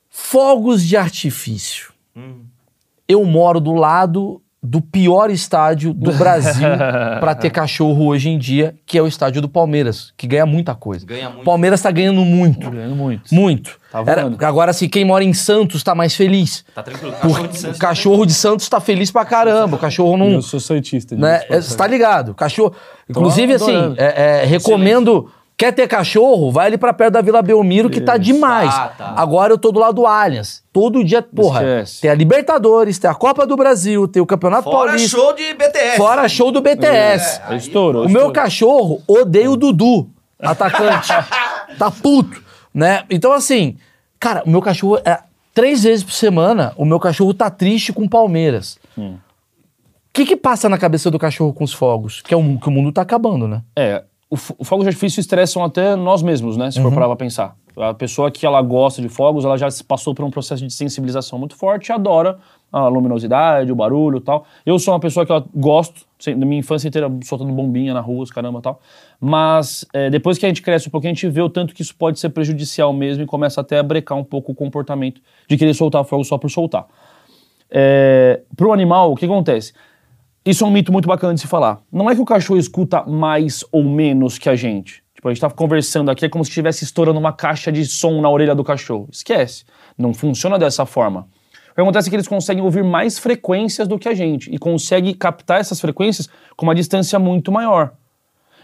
[0.09, 1.93] fogos de artifício.
[3.07, 6.67] Eu moro do lado do pior estádio do Brasil
[7.19, 10.75] pra ter cachorro hoje em dia, que é o estádio do Palmeiras, que ganha muita
[10.75, 11.05] coisa.
[11.05, 11.45] Ganha muito.
[11.45, 12.69] Palmeiras tá ganhando muito.
[12.69, 13.33] Ganhando muito.
[13.33, 13.77] Muito.
[13.91, 16.65] Tá Era- agora, assim, quem mora em Santos tá mais feliz.
[16.75, 17.13] Tá tranquilo.
[17.13, 17.77] Cachorro Por- de Santos.
[17.77, 19.77] o cachorro de Santos tá feliz pra caramba.
[19.77, 20.31] O cachorro não.
[20.31, 21.15] Eu sou santista.
[21.15, 21.39] Né?
[21.49, 22.33] de Você tá ligado?
[22.35, 22.73] Cachorro.
[23.09, 25.31] Inclusive, assim, é- é, recomendo.
[25.57, 26.51] Quer ter cachorro?
[26.51, 28.71] Vai ali pra perto da Vila Belmiro, que tá demais.
[28.71, 29.13] Ah, tá.
[29.17, 30.63] Agora eu tô do lado do Allianz.
[30.71, 31.61] Todo dia, porra.
[31.61, 32.01] Esquece.
[32.01, 35.17] Tem a Libertadores, tem a Copa do Brasil, tem o Campeonato Fora Paulista.
[35.17, 35.97] show de BTS.
[35.97, 37.41] Fora show do BTS.
[37.49, 38.05] É, estourou.
[38.05, 40.07] O meu cachorro odeia o Dudu,
[40.39, 41.07] atacante.
[41.79, 42.39] tá puto,
[42.71, 43.03] né?
[43.09, 43.77] Então, assim,
[44.19, 45.21] cara, o meu cachorro, é,
[45.55, 48.77] três vezes por semana, o meu cachorro tá triste com o Palmeiras.
[48.95, 49.17] O
[50.13, 52.21] que que passa na cabeça do cachorro com os fogos?
[52.21, 53.63] Que é o, que o mundo tá acabando, né?
[53.75, 56.69] É, o, o fogo de artifício estressam até nós mesmos, né?
[56.69, 57.55] Se for parar pra pensar.
[57.77, 61.37] A pessoa que ela gosta de fogos, ela já passou por um processo de sensibilização
[61.37, 62.39] muito forte e adora
[62.71, 64.45] a luminosidade, o barulho e tal.
[64.65, 68.23] Eu sou uma pessoa que eu gosto, na minha infância inteira, soltando bombinha na rua,
[68.23, 68.81] os caramba e tal.
[69.21, 71.81] Mas é, depois que a gente cresce um pouquinho, a gente vê o tanto que
[71.81, 75.55] isso pode ser prejudicial mesmo e começa até a brecar um pouco o comportamento de
[75.55, 76.85] querer soltar fogo só por soltar.
[77.69, 79.73] É, pro animal, o que acontece?
[80.47, 81.81] Isso é um mito muito bacana de se falar.
[81.91, 85.03] Não é que o cachorro escuta mais ou menos que a gente.
[85.13, 88.21] Tipo, a gente tá conversando aqui, é como se estivesse estourando uma caixa de som
[88.21, 89.09] na orelha do cachorro.
[89.11, 89.65] Esquece.
[89.97, 91.27] Não funciona dessa forma.
[91.71, 94.57] O que acontece é que eles conseguem ouvir mais frequências do que a gente e
[94.57, 97.91] conseguem captar essas frequências com uma distância muito maior.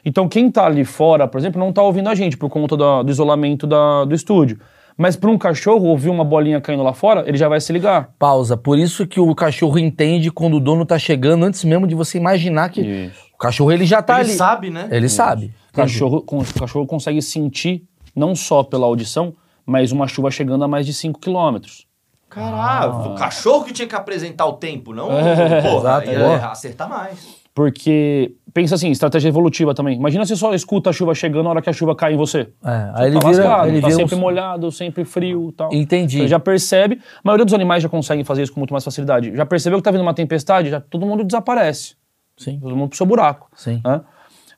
[0.05, 3.03] Então, quem tá ali fora, por exemplo, não tá ouvindo a gente por conta da-
[3.03, 4.57] do isolamento da- do estúdio.
[4.97, 8.11] Mas para um cachorro ouvir uma bolinha caindo lá fora, ele já vai se ligar.
[8.19, 8.55] Pausa.
[8.55, 12.17] Por isso que o cachorro entende quando o dono tá chegando, antes mesmo de você
[12.17, 12.81] imaginar que.
[12.81, 13.23] Isso.
[13.33, 14.37] O cachorro ele já tá Ele ali.
[14.37, 14.87] sabe, né?
[14.91, 15.53] Ele sabe.
[15.71, 17.83] O cachorro, con- o cachorro consegue sentir,
[18.15, 19.33] não só pela audição,
[19.65, 21.85] mas uma chuva chegando a mais de 5 quilômetros.
[22.29, 25.09] Caralho, o cachorro que tinha que apresentar o tempo, não?
[25.17, 26.35] É, porra, exato, ia é.
[26.43, 27.43] acertar mais.
[27.53, 29.97] Porque, pensa assim, estratégia evolutiva também.
[29.97, 32.47] Imagina se só escuta a chuva chegando na hora que a chuva cai em você.
[32.63, 33.43] É, aí ele tá vira.
[33.43, 35.73] lascado, ele tá vira sempre molhado, sempre frio tal.
[35.73, 36.19] Entendi.
[36.19, 36.99] Ele já percebe.
[37.17, 39.35] A maioria dos animais já conseguem fazer isso com muito mais facilidade.
[39.35, 41.95] Já percebeu que tá vindo uma tempestade, já todo mundo desaparece.
[42.37, 42.59] Sim.
[42.59, 43.49] Todo mundo pro seu buraco.
[43.55, 43.81] Sim.
[43.83, 44.01] né?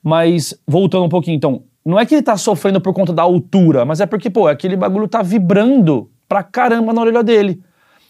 [0.03, 3.85] Mas, voltando um pouquinho, então, não é que ele tá sofrendo por conta da altura,
[3.85, 7.61] mas é porque, pô, aquele bagulho tá vibrando pra caramba na orelha dele.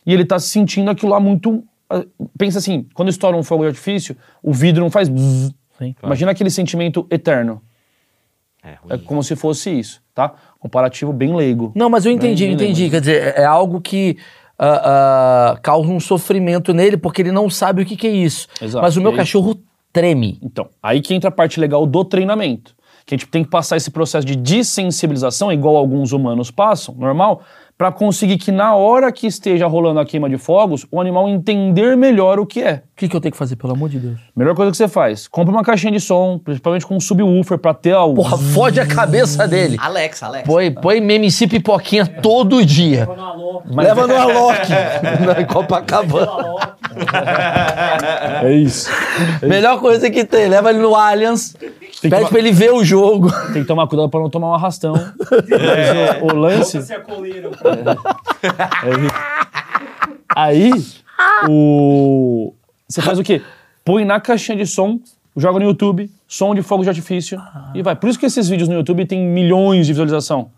[0.05, 1.63] E ele tá sentindo aquilo lá muito.
[1.89, 2.03] ah,
[2.37, 5.09] Pensa assim, quando estoura um fogo de artifício, o vidro não faz.
[5.09, 5.53] bzzz.
[5.77, 5.95] Sim.
[6.03, 7.61] Imagina aquele sentimento eterno.
[8.63, 10.33] É, É como se fosse isso, tá?
[10.59, 11.71] Comparativo bem leigo.
[11.75, 12.81] Não, mas eu entendi, eu Bem- bem entendi.
[12.81, 12.93] leigo.
[12.95, 14.17] Quer dizer, é algo que
[14.57, 18.47] ah, ah, causa um sofrimento nele, porque ele não sabe o que, que é isso.
[18.61, 18.81] Exato.
[18.81, 19.55] Mas o meu E aí- cachorro
[19.93, 20.39] treme.
[20.41, 22.73] Então, aí que entra a parte legal do treinamento.
[23.05, 27.43] Que a gente tem que passar esse processo de desensibilização, igual alguns humanos passam, normal,
[27.77, 31.97] para conseguir que na hora que esteja rolando a queima de fogos, o animal entender
[31.97, 32.83] melhor o que é.
[32.93, 34.17] O que, que eu tenho que fazer, pelo amor de Deus?
[34.33, 37.73] Melhor coisa que você faz, compra uma caixinha de som, principalmente com um subwoofer pra
[37.73, 39.75] ter a Porra, fode a cabeça dele.
[39.79, 40.47] Alex, Alex.
[40.47, 43.07] Põe, põe MC pipoquinha todo dia.
[43.65, 44.69] Leva no Alok.
[45.25, 46.75] na Copacabana.
[48.41, 48.89] É isso.
[49.41, 50.47] Melhor coisa que tem.
[50.47, 51.55] Leva ele no Allianz.
[52.01, 53.31] Que Pede tomar- pra ele ver o jogo.
[53.53, 54.93] Tem que tomar cuidado pra não tomar um arrastão.
[54.93, 56.81] Mas o, o lance.
[56.81, 57.49] Se a coleira.
[60.35, 60.71] Aí,
[61.49, 62.53] o.
[62.87, 63.41] Você faz o quê?
[63.83, 64.99] Põe na caixinha de som,
[65.35, 67.41] joga no YouTube, som de fogo de artifício
[67.73, 67.95] e vai.
[67.95, 70.49] Por isso que esses vídeos no YouTube tem milhões de visualização.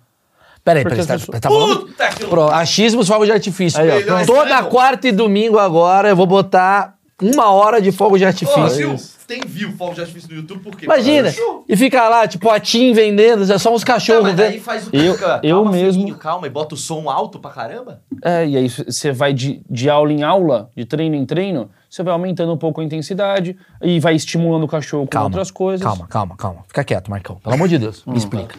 [0.63, 1.07] Peraí, Porque peraí.
[1.07, 1.79] tá, pessoas- tá falando?
[1.87, 3.79] Puta que Pro, achismos, fogos de artifício.
[3.81, 4.25] Aí, ó, pronto.
[4.25, 8.69] Toda quarta e domingo agora eu vou botar uma hora de fogo de artifício.
[8.69, 8.95] viu?
[9.27, 10.85] Tem view fogo de artifício no YouTube, por quê?
[10.85, 11.29] Imagina.
[11.67, 14.61] E fica lá, tipo, a Tim vendendo, é só uns Tá, cachorros mas daí vendo.
[14.63, 17.51] faz o Eu- Calma, eu calma, mesmo- filhinho, calma, e bota o som alto pra
[17.51, 18.01] caramba?
[18.23, 22.03] É, e aí você vai de, de aula em aula, de treino em treino, você
[22.03, 25.85] vai aumentando um pouco a intensidade e vai estimulando o cachorro com Calma, outras coisas.
[25.85, 26.63] Calma, calma, calma.
[26.67, 27.35] Fica quieto, Marcão.
[27.35, 28.55] Pelo amor de Deus, me explica.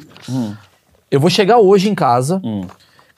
[1.11, 2.43] Eu vou chegar hoje em casa,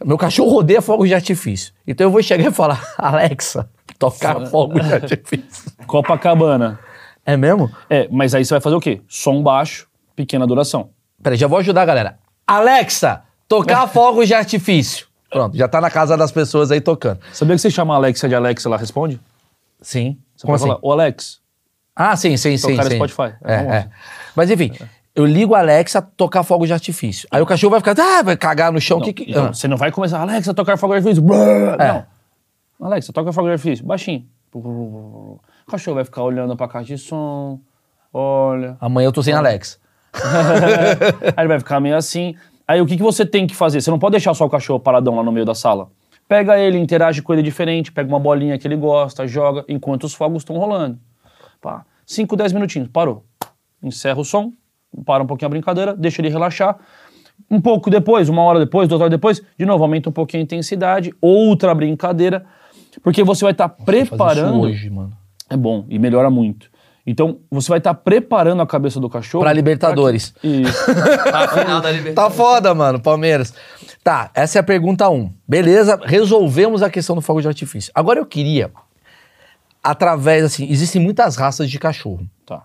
[0.05, 1.73] meu cachorro rodeia fogo de artifício.
[1.85, 5.73] Então eu vou chegar e falar, Alexa, tocar fogo de artifício.
[5.85, 6.79] Copacabana.
[7.25, 7.71] É mesmo?
[7.89, 9.01] É, mas aí você vai fazer o quê?
[9.09, 10.91] Som baixo, pequena duração.
[11.23, 12.19] Peraí, já vou ajudar a galera.
[12.47, 15.07] Alexa, tocar fogos de artifício.
[15.31, 17.21] Pronto, já tá na casa das pessoas aí tocando.
[17.33, 19.21] Sabia que você chama a Alexa de Alexa, ela responde?
[19.81, 20.19] Sim.
[20.37, 20.81] Você Como pode assim?
[20.81, 21.41] falar, ô Alex,
[21.95, 22.75] Ah, sim, sim, sim.
[22.77, 22.97] Tocar sim.
[22.97, 23.35] Spotify.
[23.45, 23.91] É, É é.
[24.35, 27.29] Mas enfim, eu eu ligo a Alexa tocar fogo de artifício.
[27.31, 28.99] Aí o cachorro vai ficar, ah, vai cagar no chão.
[28.99, 29.31] Não, que que...
[29.31, 29.53] então, Ah.
[29.53, 31.25] Você não vai começar, Alexa, tocar fogo de artifício.
[31.79, 31.93] É.
[32.81, 32.87] Não.
[32.87, 33.85] Alexa, toca fogo de artifício.
[33.85, 34.27] Baixinho.
[35.71, 37.61] O cachorro vai ficar olhando pra caixa de som.
[38.13, 38.77] Olha.
[38.81, 39.79] Amanhã eu tô sem Alexa.
[41.37, 42.35] Aí ele vai ficar meio assim.
[42.67, 43.81] Aí o que, que você tem que fazer?
[43.81, 45.89] Você não pode deixar só o cachorro paradão lá no meio da sala.
[46.29, 50.13] Pega ele, interage com ele diferente, pega uma bolinha que ele gosta, joga, enquanto os
[50.13, 50.99] fogos estão rolando.
[51.61, 51.85] Pá.
[52.05, 53.25] 5, 10 minutinhos, parou.
[53.81, 54.53] Encerra o som,
[55.07, 56.77] para um pouquinho a brincadeira, deixa ele relaxar.
[57.49, 60.45] Um pouco depois, uma hora depois, duas horas depois, de novo, aumenta um pouquinho a
[60.45, 62.45] intensidade, outra brincadeira,
[63.05, 64.63] porque você vai estar isso preparando.
[64.63, 65.20] hoje, mano.
[65.51, 66.71] É bom e melhora muito.
[67.07, 69.43] Então, você vai estar preparando a cabeça do cachorro.
[69.43, 70.31] Pra Libertadores.
[70.31, 70.91] pra que- Isso.
[71.35, 72.37] A final da Tá Libertadores.
[72.37, 73.53] foda, mano, Palmeiras.
[74.05, 75.15] Tá, essa é a pergunta 1.
[75.15, 75.33] Um.
[75.49, 77.91] Beleza, resolvemos a questão do fogo de artifício.
[77.95, 78.71] Agora eu queria,
[79.83, 82.27] através, assim, existem muitas raças de cachorro.
[82.47, 82.63] Tá.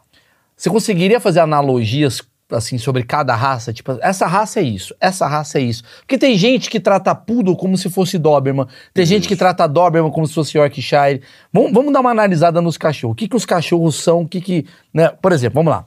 [0.55, 2.21] Você conseguiria fazer analogias,
[2.51, 3.73] assim, sobre cada raça?
[3.73, 5.83] Tipo, essa raça é isso, essa raça é isso.
[5.99, 10.11] Porque tem gente que trata Poodle como se fosse Doberman, tem gente que trata Doberman
[10.11, 11.21] como se fosse Yorkshire.
[11.51, 13.13] Vamos, vamos dar uma analisada nos cachorros.
[13.13, 14.65] O que, que os cachorros são, o que que...
[14.93, 15.09] Né?
[15.09, 15.85] Por exemplo, vamos lá.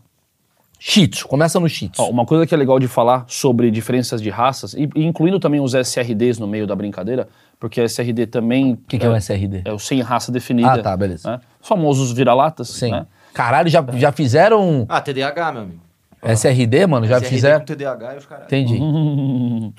[0.80, 2.02] Shih Tzu, começa no Shih Tzu.
[2.02, 5.40] Ó, uma coisa que é legal de falar sobre diferenças de raças, e, e incluindo
[5.40, 7.28] também os SRDs no meio da brincadeira,
[7.59, 9.62] porque SRD também o que, que é o SRD?
[9.64, 10.74] é o sem raça definida.
[10.74, 11.28] Ah, tá, beleza.
[11.32, 11.40] né?
[11.61, 12.68] Os famosos vira-latas.
[12.68, 12.92] Sim.
[12.92, 13.06] né?
[13.34, 15.88] Caralho, já, já fizeram Ah, TDAH, meu amigo.
[16.22, 17.06] SRD, mano?
[17.06, 17.60] Já SRD fizeram?
[17.60, 18.44] com TDAH e os caras.
[18.46, 18.78] Entendi.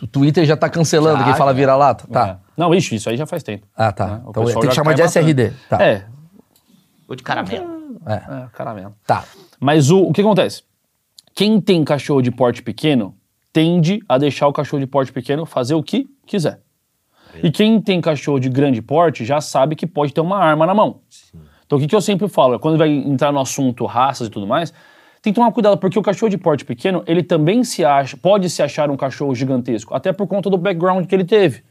[0.02, 2.06] O Twitter já tá cancelando Já, quem fala vira-lata?
[2.10, 2.14] É.
[2.14, 2.40] Tá.
[2.56, 3.68] Não, ixi, isso aí já faz tempo.
[3.76, 4.08] Ah, tá.
[4.08, 4.22] né?
[4.26, 5.02] O Então pessoal tem que já chamar de.
[5.02, 5.54] SRD.
[5.70, 5.84] Tá.
[5.84, 6.06] É,
[7.08, 8.00] Ou de caramelo.
[8.06, 8.14] É.
[8.14, 8.94] é, caramelo.
[9.06, 9.24] Tá.
[9.60, 10.64] Mas o, o que acontece?
[11.36, 13.16] Quem tem cachorro de porte pequeno
[13.52, 16.62] tende a deixar o cachorro de porte pequeno fazer o que quiser.
[17.44, 20.74] E quem tem cachorro de grande porte já sabe que pode ter uma arma na
[20.74, 21.02] mão.
[21.66, 22.60] Então o que, que eu sempre falo?
[22.60, 24.74] Quando vai entrar no assunto raças e tudo mais,
[25.22, 28.50] tem que tomar cuidado, porque o cachorro de porte pequeno, ele também se acha, pode
[28.50, 31.64] se achar um cachorro gigantesco, até por conta do background que ele teve.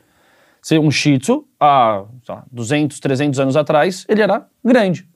[0.60, 5.08] Ser um Shih Tzu, há sei lá, 200, 300 anos atrás, ele era grande,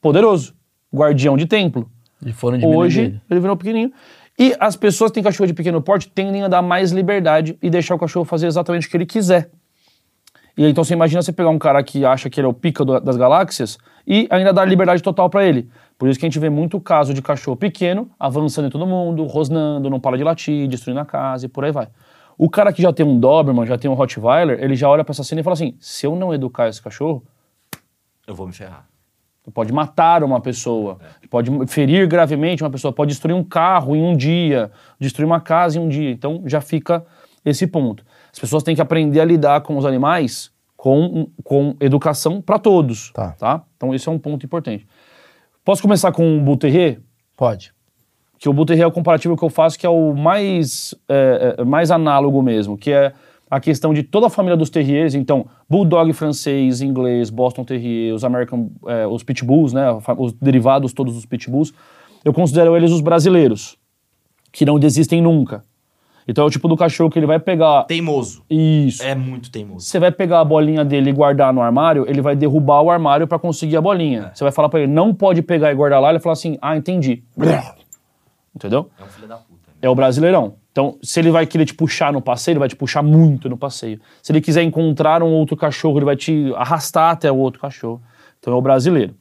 [0.00, 0.54] poderoso,
[0.92, 1.90] guardião de templo.
[2.24, 3.20] E foram Hoje ele.
[3.30, 3.92] ele virou pequenininho.
[4.38, 7.70] E as pessoas que têm cachorro de pequeno porte tendem a dar mais liberdade e
[7.70, 9.50] deixar o cachorro fazer exatamente o que ele quiser.
[10.60, 12.84] E então você imagina você pegar um cara que acha que ele é o pica
[12.84, 15.70] do- das galáxias e ainda dar liberdade total pra ele.
[15.96, 19.24] Por isso que a gente vê muito caso de cachorro pequeno avançando em todo mundo,
[19.24, 21.88] rosnando, não para de latir, destruindo a casa e por aí vai.
[22.36, 25.12] O cara que já tem um Doberman, já tem um Rottweiler, ele já olha pra
[25.12, 27.24] essa cena e fala assim: se eu não educar esse cachorro,
[28.26, 28.84] Eu vou me ferrar.
[29.54, 30.98] pode matar uma pessoa,
[31.30, 35.78] pode ferir gravemente uma pessoa, pode destruir um carro em um dia, destruir uma casa
[35.78, 36.10] em um dia.
[36.10, 37.02] Então já fica
[37.46, 38.04] esse ponto.
[38.32, 43.10] As pessoas têm que aprender a lidar com os animais com, com educação para todos,
[43.38, 43.62] Tá.
[43.76, 44.86] Então esse é um ponto importante.
[45.62, 47.00] Posso começar com o Bull Terrier?
[47.36, 47.72] Pode.
[48.38, 51.56] que o Bull Terrier é o comparativo que eu faço, que é o mais, é,
[51.58, 53.12] é, mais análogo mesmo, que é
[53.50, 58.24] a questão de toda a família dos Terriers, então, Bulldog francês, inglês, Boston Terrier, os
[58.24, 59.84] American, é, os Pitbulls, né,
[60.16, 61.74] os derivados todos dos Pitbulls,
[62.24, 63.76] eu considero eles os brasileiros,
[64.50, 65.62] que não desistem nunca.
[66.30, 67.84] Então é o tipo do cachorro que ele vai pegar...
[67.84, 68.42] Teimoso.
[68.48, 69.02] Isso.
[69.02, 69.84] É muito teimoso.
[69.86, 73.26] Você vai pegar a bolinha dele e guardar no armário, ele vai derrubar o armário
[73.26, 74.30] para conseguir a bolinha.
[74.34, 76.56] Você vai falar para ele, não pode pegar e guardar lá, ele vai falar assim,
[76.62, 77.22] ah, entendi.
[78.54, 78.90] Entendeu?
[78.98, 79.50] É um filho da puta.
[79.68, 79.74] né?
[79.82, 80.54] É o brasileirão.
[80.72, 83.56] Então, se ele vai querer te puxar no passeio, ele vai te puxar muito no
[83.56, 84.00] passeio.
[84.22, 88.00] Se ele quiser encontrar um outro cachorro, ele vai te arrastar até o outro cachorro.
[88.38, 89.14] Então, é o brasileiro.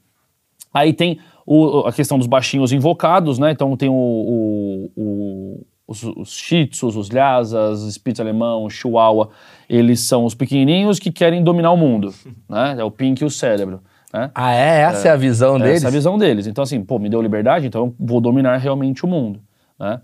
[0.73, 3.51] Aí tem o- a questão dos baixinhos invocados, né?
[3.51, 9.29] Então, tem o, o- o- os, os shih tzus, os lhasas, spitz alemão, chihuahua.
[9.67, 12.13] Eles são os pequenininhos que querem dominar o mundo,
[12.47, 12.75] né?
[12.77, 13.81] É o pink e o cérebro,
[14.13, 14.29] né?
[14.35, 14.81] Ah, é?
[14.81, 15.77] Essa é, a visão deles?
[15.77, 16.45] Essa é a visão deles.
[16.45, 19.41] Então, assim, pô, me deu liberdade, então eu vou dominar realmente o mundo.
[19.79, 19.99] Né?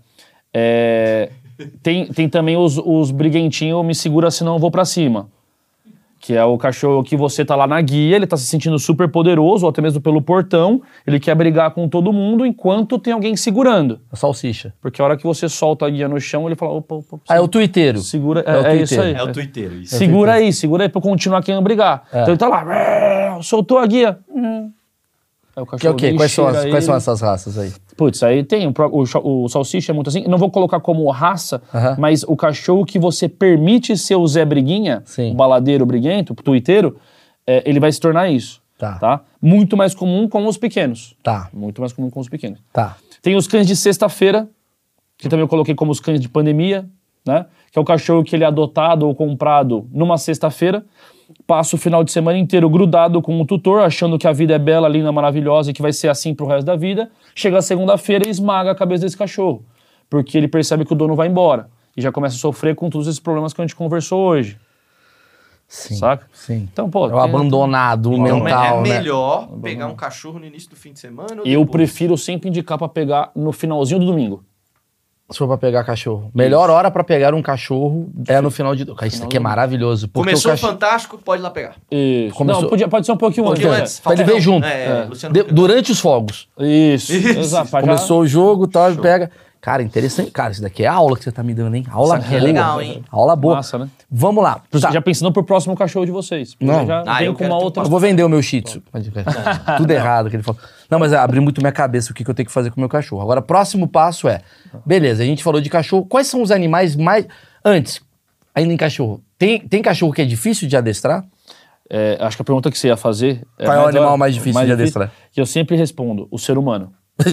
[0.52, 1.30] É,
[1.82, 5.28] tem, tem também os, os briguentinhos, me segura senão eu vou pra cima.
[6.18, 9.06] Que é o cachorro que você tá lá na guia, ele tá se sentindo super
[9.08, 13.36] poderoso, ou até mesmo pelo portão, ele quer brigar com todo mundo enquanto tem alguém
[13.36, 14.00] segurando.
[14.10, 14.72] A salsicha.
[14.80, 17.36] Porque a hora que você solta a guia no chão, ele fala, opa, opa, Ah,
[17.36, 17.98] é o tuiteiro.
[18.00, 19.14] segura, É o é, é isso aí.
[19.14, 19.18] tuiteiro.
[19.18, 19.96] É o twitteiro, isso.
[19.98, 22.04] Segura aí, segura aí pra eu continuar querendo brigar.
[22.12, 22.22] É.
[22.22, 24.18] Então ele tá lá, soltou a guia.
[24.34, 24.70] Hum.
[25.56, 26.12] O Que é o quê?
[26.12, 27.72] Quais são, as- quais são essas raças aí?
[27.96, 30.24] Putz, aí tem o, o, o salsicha é muito assim.
[30.28, 31.62] Não vou colocar como raça,
[31.98, 35.32] mas o cachorro que você permite ser o Zé Briguinha, Sim.
[35.32, 36.98] o baladeiro briguento, o tuiteiro,
[37.46, 38.60] é, ele vai se tornar isso.
[38.78, 39.22] Tá.
[39.40, 41.16] Muito mais comum com os pequenos.
[41.22, 42.58] Tá, Muito mais comum com os pequenos.
[42.72, 42.96] tá.
[43.22, 44.46] Tem os cães de sexta-feira,
[45.16, 46.86] que também eu coloquei como os cães de pandemia,
[47.26, 47.46] né?
[47.72, 50.84] Que é o cachorro que ele é adotado ou comprado numa sexta-feira,
[51.46, 54.58] passa o final de semana inteiro grudado com o tutor, achando que a vida é
[54.58, 57.10] bela, linda, maravilhosa e que vai ser assim pro resto da vida.
[57.34, 59.64] Chega a segunda-feira e esmaga a cabeça desse cachorro.
[60.08, 61.68] porque ele percebe que o dono vai embora.
[61.96, 64.56] E já começa a sofrer com todos esses problemas que a gente conversou hoje.
[65.68, 65.96] Sim.
[65.96, 66.26] Saca?
[66.32, 66.68] Sim.
[66.72, 67.08] Então, pô.
[67.10, 68.98] É o abandonado Então, mental, é né?
[68.98, 71.70] melhor pegar um cachorro no início do fim de semana ou Eu depois?
[71.70, 74.44] prefiro sempre indicar pra pegar no finalzinho do domingo.
[75.30, 76.30] Se for pra pegar cachorro.
[76.32, 78.86] Melhor hora pra pegar um cachorro é no final de...
[78.86, 80.06] Cara, Isso aqui é maravilhoso.
[80.06, 80.72] Porque Começou o cachorro...
[80.72, 81.74] fantástico, pode ir lá pegar.
[81.90, 82.34] Isso.
[82.36, 83.60] Começou- Não, podia- pode ser um pouquinho Um antes.
[83.62, 83.80] pouquinho né?
[83.82, 83.98] antes.
[84.00, 84.64] Pra ele ver junto.
[84.64, 85.28] É, É.
[85.30, 86.48] De- durante os fogos.
[86.58, 87.12] Isso.
[87.12, 87.38] Isso.
[87.40, 87.68] Exato.
[87.70, 89.30] já- Começou o jogo tal, ele pega...
[89.58, 90.30] Cara, interessante.
[90.30, 91.84] Cara, isso daqui é aula que você tá me dando, hein?
[91.90, 92.46] Aula Isso aqui é boa.
[92.52, 93.04] legal, hein?
[93.10, 93.56] Aula boa.
[93.56, 93.88] Massa, né?
[94.08, 94.60] Vamos lá.
[94.70, 94.92] Tá.
[94.92, 96.54] Já pensando pro próximo cachorro de vocês.
[96.60, 96.86] Não.
[96.86, 97.82] Já Ah, eu com uma um outra.
[97.82, 98.80] Eu vou vender o meu shih tzu.
[99.76, 100.60] Tudo errado que ele falou.
[100.90, 102.80] Não, mas abriu muito minha cabeça o que, que eu tenho que fazer com o
[102.80, 103.22] meu cachorro.
[103.22, 104.40] Agora, próximo passo é...
[104.84, 106.04] Beleza, a gente falou de cachorro.
[106.06, 107.26] Quais são os animais mais...
[107.64, 108.00] Antes,
[108.54, 109.22] ainda em cachorro.
[109.38, 111.24] Tem, tem cachorro que é difícil de adestrar?
[111.88, 113.46] É, acho que a pergunta que você ia fazer.
[113.56, 115.12] Qual é o animal mais difícil de adestrar?
[115.30, 116.92] Que eu sempre respondo: o ser humano.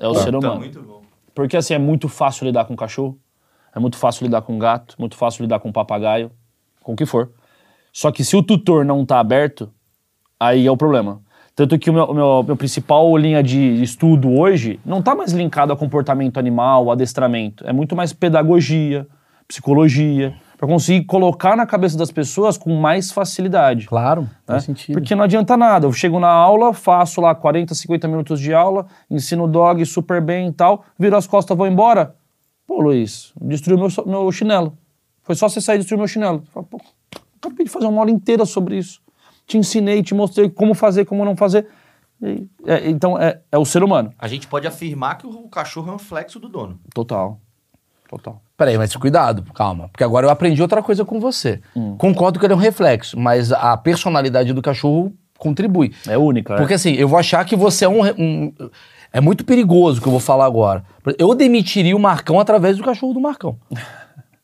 [0.00, 0.58] É o ser Tá humano.
[0.60, 1.02] muito bom.
[1.34, 3.18] Porque assim, é muito fácil lidar com cachorro,
[3.74, 6.30] é muito fácil lidar com gato, muito fácil lidar com papagaio,
[6.84, 7.32] com o que for.
[7.92, 9.68] Só que se o tutor não tá aberto,
[10.38, 11.20] aí é o problema.
[11.58, 15.32] Tanto que o meu, o meu, meu principal linha de estudo hoje não tá mais
[15.32, 17.66] linkado a comportamento animal, adestramento.
[17.66, 19.08] É muito mais pedagogia,
[19.48, 23.88] psicologia, para conseguir colocar na cabeça das pessoas com mais facilidade.
[23.88, 24.28] Claro, né?
[24.46, 24.94] faz sentido.
[24.94, 25.84] Porque não adianta nada.
[25.84, 30.22] Eu chego na aula, faço lá 40, 50 minutos de aula, ensino o dog super
[30.22, 32.14] bem e tal, viro as costas, vou embora.
[32.68, 34.78] Pô, Luiz, destruiu meu, meu chinelo.
[35.24, 36.44] Foi só você sair e destruir meu chinelo.
[36.46, 36.80] Eu falo, Pô,
[37.42, 39.00] acabei de fazer uma aula inteira sobre isso.
[39.48, 41.66] Te ensinei, te mostrei como fazer, como não fazer.
[42.22, 44.12] E- é, então, é, é o ser humano.
[44.18, 46.78] A gente pode afirmar que o cachorro é um flexo do dono.
[46.94, 47.40] Total.
[48.08, 48.40] Total.
[48.56, 49.88] Peraí, mas cuidado, calma.
[49.88, 51.60] Porque agora eu aprendi outra coisa com você.
[51.98, 55.92] Concordo que ele é um reflexo, mas a personalidade do cachorro contribui.
[56.06, 56.56] É única.
[56.56, 58.52] Porque assim, eu vou achar que você é um, um-
[59.12, 60.84] É muito perigoso o que eu vou falar agora.
[61.18, 63.58] Eu demitiria o Marcão através do cachorro do Marcão.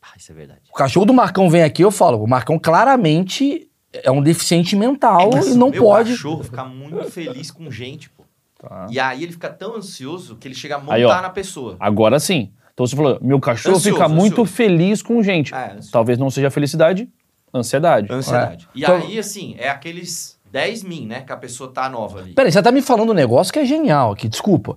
[0.07, 0.61] Ah, isso é verdade.
[0.71, 3.69] O cachorro do Marcão vem aqui, eu falo, o Marcão claramente
[4.03, 6.11] é um deficiente mental Mas e não meu pode.
[6.13, 8.25] cachorro fica muito feliz com gente, pô.
[8.59, 8.87] Tá.
[8.91, 11.21] E aí ele fica tão ansioso que ele chega a montar Aí, ó.
[11.21, 11.77] na pessoa.
[11.79, 12.51] Agora sim.
[12.73, 14.53] Então você falou, meu cachorro Ansioso, fica muito ansioso.
[14.53, 15.55] feliz com gente.
[15.55, 15.77] É.
[15.93, 17.09] Talvez não seja felicidade,
[17.55, 18.13] ansiedade.
[18.13, 18.69] Ansiedade.
[18.75, 21.21] E Então- aí, assim, é aqueles 10 min, né?
[21.21, 22.33] Que a pessoa tá nova ali.
[22.33, 24.77] Peraí, você tá me falando um negócio que é genial aqui, desculpa.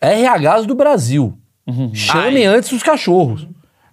[0.00, 1.38] RHs do Brasil.
[1.94, 2.44] Chame Ai.
[2.46, 3.46] antes os cachorros.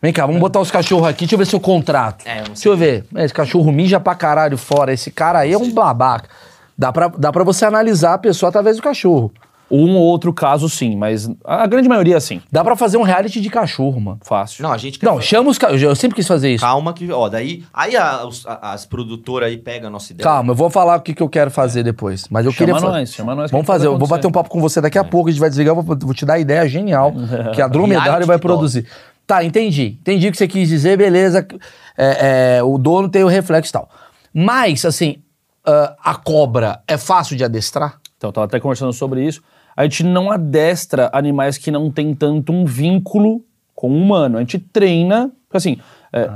[0.04, 2.26] Vem cá, vamos botar os cachorros aqui, deixa eu ver seu contrato.
[2.28, 3.06] É, eu Deixa eu ver.
[3.16, 4.91] Esse cachorro mija pra caralho fora.
[4.91, 6.28] Esse cara aí é um babaca.
[6.78, 9.32] Dá pra, dá pra você analisar a pessoa através do cachorro.
[9.72, 12.41] Um ou outro caso, sim, mas a grande maioria, sim.
[12.51, 14.20] Dá pra fazer um reality de cachorro, mano.
[14.24, 14.62] Fácil.
[14.62, 15.82] Não, a gente quer Não, fazer- chama os cachorros.
[15.82, 16.64] Eu sempre quis fazer isso.
[16.66, 17.64] Calma que, ó, daí...
[17.74, 20.26] Aí a- os- a- as produtoras aí pegam a nossa ideia.
[20.26, 22.28] Calma, eu vou falar o que, que eu quero fazer depois.
[22.30, 24.16] Mas eu Chama queria fa- nós, chama nós que Vamos fazer, eu vou acontecer.
[24.18, 26.14] bater um papo com você daqui a pouco, a gente vai desligar, eu vou, vou
[26.14, 27.14] te dar a ideia genial
[27.56, 28.86] que a dromedário vai produzir.
[29.26, 29.97] Tá, entendi.
[30.01, 31.47] Entendi o que você quis dizer, beleza.
[31.97, 33.89] É, é, o dono tem o reflexo e tal.
[34.34, 35.17] Mas, assim,
[35.65, 37.99] ah, a cobra é fácil de adestrar?
[38.17, 39.41] Então, eu tava até conversando sobre isso.
[39.76, 43.43] A gente não adestra animais que não têm tanto um vínculo
[43.74, 44.38] com o humano.
[44.38, 45.78] A gente treina, assim,
[46.11, 46.30] é,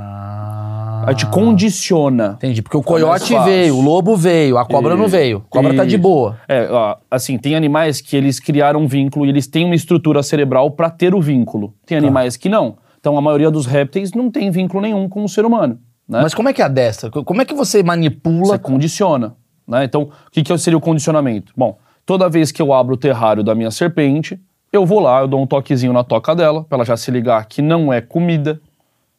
[1.08, 2.34] a gente condiciona.
[2.36, 2.88] Entendi, porque o mais
[3.22, 5.38] coiote veio, o lobo veio, a cobra não Isso, veio.
[5.46, 6.38] A cobra tá de boa.
[6.48, 10.22] É, ó, assim, tem animais que eles criaram um vínculo e eles têm uma estrutura
[10.22, 11.74] cerebral para ter o vínculo.
[11.86, 12.04] Tem Tá.
[12.04, 12.76] animais que não.
[13.00, 15.78] Então, a maioria dos répteis não tem vínculo nenhum com o ser humano.
[16.08, 16.20] Né?
[16.22, 17.10] Mas como é que adestra?
[17.10, 18.56] Como é que você manipula?
[18.56, 19.36] Você condiciona.
[19.66, 19.84] Né?
[19.84, 21.52] Então, o que, que seria o condicionamento?
[21.56, 24.40] Bom, toda vez que eu abro o terrário da minha serpente,
[24.72, 27.44] eu vou lá, eu dou um toquezinho na toca dela, para ela já se ligar
[27.46, 28.60] que não é comida,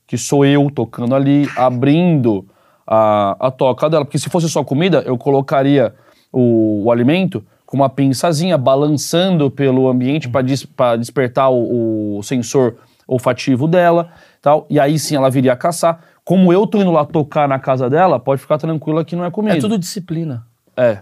[0.09, 2.43] que sou eu tocando ali, abrindo
[2.85, 4.03] a, a toca dela.
[4.03, 5.93] Porque se fosse só comida, eu colocaria
[6.33, 13.67] o, o alimento com uma pinçazinha, balançando pelo ambiente para despertar o, o sensor olfativo
[13.67, 14.65] dela tal.
[14.67, 15.99] E aí sim ela viria a caçar.
[16.25, 19.29] Como eu tô indo lá tocar na casa dela, pode ficar tranquila que não é
[19.29, 19.57] comida.
[19.57, 20.43] É tudo disciplina.
[20.75, 20.97] É.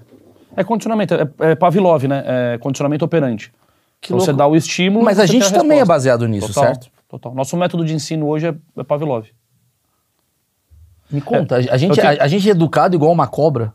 [0.54, 2.24] É condicionamento, é, é Pavlov, né?
[2.26, 3.54] É condicionamento operante.
[4.02, 5.06] Que Então você dá o estímulo.
[5.06, 6.97] Mas a gente também é baseado nisso, Total, certo?
[7.10, 7.34] Total.
[7.34, 9.28] Nosso método de ensino hoje é, é Pavlov.
[11.10, 13.74] Me conta, a, a gente, tenho- a, a gente é educado igual uma cobra?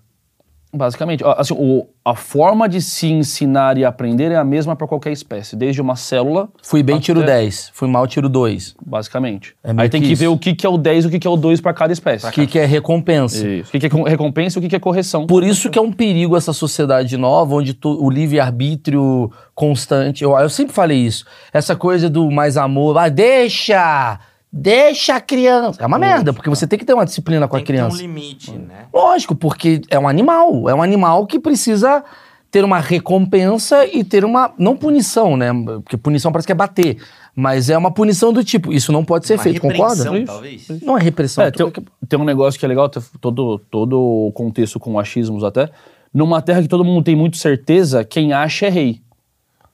[0.74, 5.12] Basicamente, assim, o- a forma de se ensinar e aprender é a mesma para qualquer
[5.12, 7.70] espécie, desde uma célula, Fui bem, tiro Até- 10.
[7.74, 8.74] Fui mal, tiro 2.
[8.84, 9.54] basicamente.
[9.62, 11.18] É Aí tem que que, ver o que, que é o 10 e o que,
[11.18, 12.26] que é o 2 para cada espécie.
[12.26, 13.46] O que, que é recompensa?
[13.46, 13.68] Isso.
[13.68, 15.26] O que, que é co- recompensa e o que, que é correção.
[15.26, 20.24] Por isso que é um perigo essa sociedade nova, onde tu- o livre-arbítrio constante.
[20.24, 21.26] Eu, eu sempre falei isso.
[21.52, 22.96] Essa coisa do mais amor.
[22.96, 24.18] Ah, deixa!
[24.52, 25.82] Deixa a criança.
[25.82, 27.78] É uma merda, porque você tem que ter uma disciplina com Tem a que ter
[27.82, 28.02] um criança.
[28.02, 28.86] limite, né?
[28.92, 30.68] Lógico, porque é um animal.
[30.68, 32.04] É um animal que precisa
[32.50, 34.52] ter uma recompensa e ter uma.
[34.58, 35.48] Não punição, né?
[35.82, 36.98] Porque punição parece que é bater.
[37.34, 40.04] Mas é uma punição do tipo, isso não pode ser Uma feito, concorda?
[40.26, 40.68] talvez.
[40.82, 41.42] Não é repressão.
[41.44, 41.72] É, tem,
[42.06, 45.70] tem um negócio que é legal, todo, todo o contexto com achismos até.
[46.12, 49.00] Numa terra que todo mundo tem muito certeza, quem acha é rei.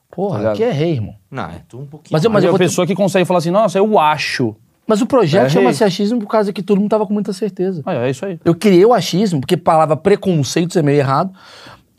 [0.09, 1.15] Porra, tá é rei, irmão.
[1.29, 2.13] Não, é tu um pouquinho.
[2.13, 4.55] Mas eu- Mas é vou a ter- pessoa que consegue falar assim, nossa, eu acho.
[4.89, 7.83] Mas o projeto É chama-se achismo por causa que todo mundo tava com muita certeza.
[7.85, 8.39] Ah, é isso aí.
[8.43, 11.31] Eu criei o achismo, porque a palavra preconceitos é meio errado.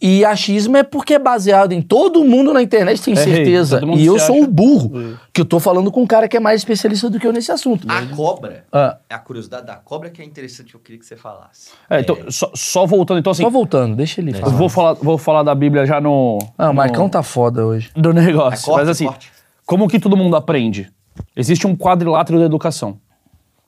[0.03, 3.83] E achismo é porque é baseado em todo mundo na internet tem É certeza.
[3.99, 4.91] e eu sou o burro,
[5.31, 7.53] que eu tô falando com um cara que é mais especialista do que eu nesse
[7.53, 7.87] assunto.
[7.87, 11.17] A cobra, Ah, é a curiosidade da cobra que é interessante, eu queria que você
[11.17, 11.73] falasse.
[11.91, 14.53] É, então, só, só voltando, então assim, só voltando, deixa ele falar.
[14.57, 16.39] vou falar, vou falar da Bíblia já no...
[16.57, 17.91] Ah, o no- Marcão tá foda hoje.
[17.95, 18.65] do É negócio.
[18.65, 19.31] corte, Mas assim, corte.
[19.67, 20.91] como que todo mundo aprende?
[21.37, 23.01] Existe um quadrilátero da educação,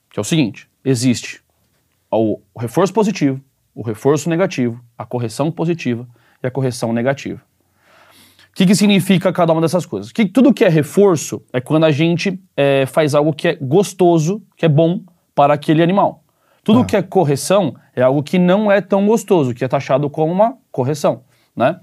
[0.09, 1.41] que é o seguinte: existe
[2.11, 3.41] o reforço positivo,
[3.73, 6.07] o reforço negativo, a correção positiva
[6.43, 7.41] e a correção negativa.
[8.51, 10.11] O que, que significa cada uma dessas coisas?
[10.11, 14.43] Que tudo que é reforço é quando a gente é, faz algo que é gostoso,
[14.55, 15.01] que é bom
[15.33, 16.23] para aquele animal.
[16.63, 20.31] Tudo que é correção é algo que não é tão gostoso, que é taxado como
[20.31, 21.23] uma correção,
[21.55, 21.79] né?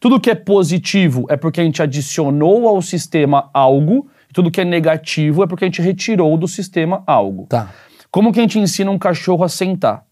[0.00, 4.62] Tudo que é positivo é porque a gente adicionou ao sistema algo, e tudo que
[4.62, 7.46] é negativo é porque a gente retirou do sistema algo.
[7.48, 7.70] Tá.
[8.10, 10.04] Como que a gente ensina um cachorro a sentar?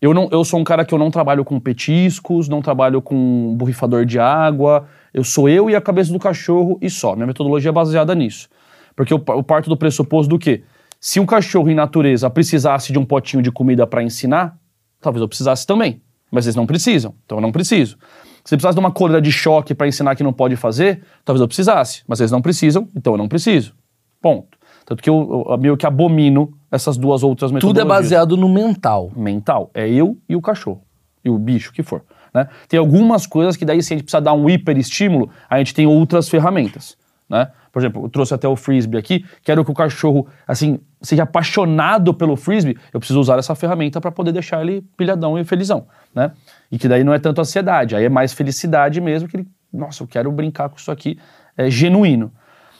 [0.00, 3.54] Eu, não, eu sou um cara que eu não trabalho com petiscos, não trabalho com
[3.56, 4.88] borrifador de água.
[5.14, 7.14] Eu sou eu e a cabeça do cachorro e só.
[7.14, 8.48] Minha metodologia é baseada nisso.
[8.96, 10.64] Porque eu, eu parto do pressuposto do que
[11.00, 14.56] se um cachorro em natureza precisasse de um potinho de comida para ensinar,
[15.00, 16.02] talvez eu precisasse também.
[16.32, 17.96] Mas eles não precisam, então eu não preciso.
[18.44, 21.46] Se precisasse de uma coleira de choque para ensinar que não pode fazer, talvez eu
[21.46, 22.02] precisasse.
[22.06, 23.74] Mas eles não precisam, então eu não preciso.
[24.20, 24.58] Ponto.
[24.84, 28.48] Tanto que eu, eu meio que abomino essas duas outras Tudo é metodologias baseado no
[28.48, 29.12] mental.
[29.14, 29.70] mental.
[29.74, 30.82] É eu e o cachorro.
[31.24, 32.02] E o bicho que for.
[32.34, 32.48] Né?
[32.68, 35.86] Tem algumas coisas que daí, se a gente precisa dar um hiperestímulo, a gente tem
[35.86, 36.96] outras ferramentas.
[37.28, 37.48] Né?
[37.70, 39.24] Por exemplo, eu trouxe até o frisbee aqui.
[39.44, 42.76] Quero que o cachorro, assim, seja apaixonado pelo frisbee.
[42.92, 45.86] Eu preciso usar essa ferramenta para poder deixar ele pilhadão e felizão.
[46.14, 46.32] Né?
[46.72, 49.28] E que daí não é tanto ansiedade, aí é mais felicidade mesmo.
[49.28, 51.18] Que ele, nossa, eu quero brincar com isso aqui.
[51.54, 52.32] É genuíno.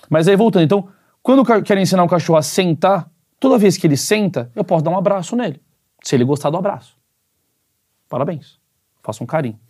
[0.09, 0.89] Mas aí voltando, então,
[1.23, 4.83] quando eu quero ensinar um cachorro a sentar, toda vez que ele senta, eu posso
[4.83, 5.61] dar um abraço nele.
[6.03, 6.97] Se ele gostar do abraço.
[8.09, 8.59] Parabéns.
[9.03, 9.61] Faça um carinho.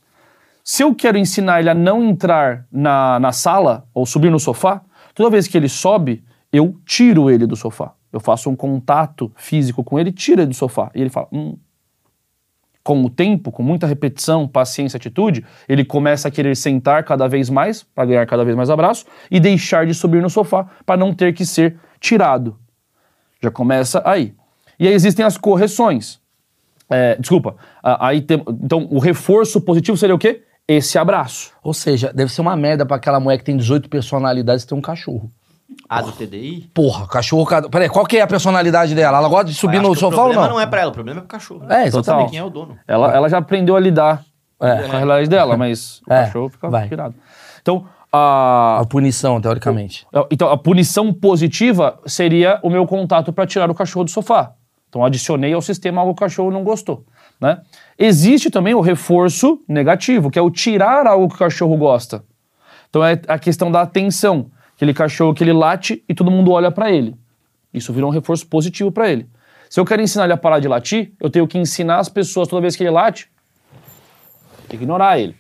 [0.63, 4.83] Se eu quero ensinar ele a não entrar na, na sala ou subir no sofá,
[5.15, 7.93] toda vez que ele sobe, eu tiro ele do sofá.
[8.13, 10.93] Eu faço um contato físico com ele, tiro ele do sofá.
[10.95, 11.57] E ele fala, hum.
[12.85, 17.49] Com o tempo, com muita repetição, paciência, atitude, ele começa a querer sentar cada vez
[17.49, 21.15] mais, para ganhar cada vez mais abraço, e deixar de subir no sofá para não
[21.15, 22.57] ter que ser tirado.
[23.41, 24.35] Já começa aí.
[24.79, 26.21] E aí existem as correções.
[26.91, 27.57] É, desculpa.
[27.83, 30.43] Aí tem- então, o reforço positivo seria o quê?
[30.67, 31.53] Esse abraço.
[31.63, 34.77] Ou seja, deve ser uma merda pra aquela mulher que tem 18 personalidades e tem
[34.77, 35.31] um cachorro.
[35.89, 36.71] A do TDI?
[36.75, 37.45] Porra, cachorro.
[37.47, 39.19] cada- Peraí, qual que é a personalidade dela?
[39.19, 40.55] Ela gosta de subir Acho no que sofá o ou problema não?
[40.55, 41.65] não é pra ela, o problema é pro cachorro.
[41.71, 42.05] É, exatamente.
[42.05, 42.31] Total.
[42.31, 42.79] Quem é o dono?
[42.87, 44.23] Ela, ela já aprendeu a lidar
[44.61, 44.83] É.
[44.83, 46.89] com a realidade dela, mas o É, cachorro fica vai.
[46.89, 47.15] pirado.
[47.61, 50.07] Então, a, A punição, teoricamente.
[50.31, 54.53] então, a punição positiva seria o meu contato para tirar o cachorro do sofá.
[54.89, 57.05] Então, adicionei ao sistema algo que o cachorro não gostou.
[57.41, 57.59] Né?
[57.99, 62.23] Existe também o reforço negativo, que é o tirar algo que o cachorro gosta.
[62.91, 64.51] Então, é a questão da atenção.
[64.83, 67.15] Aquele cachorro que ele late e todo mundo olha para ele.
[67.73, 69.29] Isso vira um reforço positivo para ele.
[69.71, 72.49] Se eu quero ensinar ele a parar de latir, eu tenho que ensinar as pessoas
[72.49, 73.31] toda vez que ele late,
[74.73, 75.37] ignorar ele.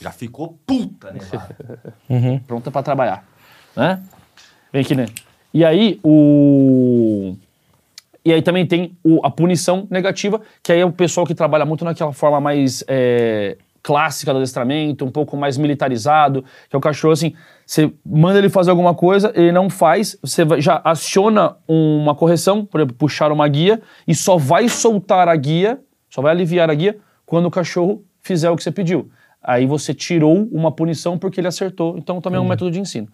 [0.00, 1.18] Já ficou puta, né?
[2.46, 3.26] pronta para trabalhar,
[3.74, 4.00] né?
[4.72, 5.06] Vem aqui, né?
[5.52, 7.34] E aí o
[8.24, 11.64] e aí também tem o- a punição negativa, que aí é o pessoal que trabalha
[11.66, 16.80] muito naquela forma mais é, clássica do adestramento, um pouco mais militarizado, que é o
[16.80, 17.34] cachorro assim,
[17.66, 22.80] você manda ele fazer alguma coisa, ele não faz, você já aciona uma correção, por
[22.80, 26.96] exemplo, puxar uma guia e só vai soltar a guia, só vai aliviar a guia
[27.26, 29.10] quando o cachorro fizer o que você pediu.
[29.42, 33.08] Aí você tirou uma punição porque ele acertou, então também é um método de ensino.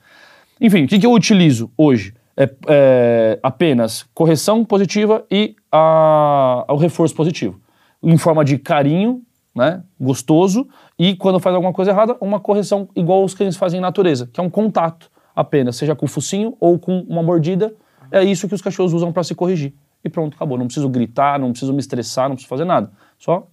[0.61, 2.15] Enfim, o que, que eu utilizo hoje?
[2.37, 7.59] É, é apenas correção positiva e a- o reforço positivo.
[8.03, 9.23] Em forma de carinho,
[9.55, 10.67] né, gostoso,
[10.99, 14.41] e quando faz alguma coisa errada, uma correção igual os cães fazem em natureza, que
[14.41, 17.75] é um contato apenas, seja com o focinho ou com uma mordida.
[18.11, 19.75] É isso que os cachorros usam para se corrigir.
[20.05, 20.59] E pronto, acabou.
[20.59, 22.91] Não preciso gritar, não preciso me estressar, não preciso fazer nada.
[23.19, 23.47] Só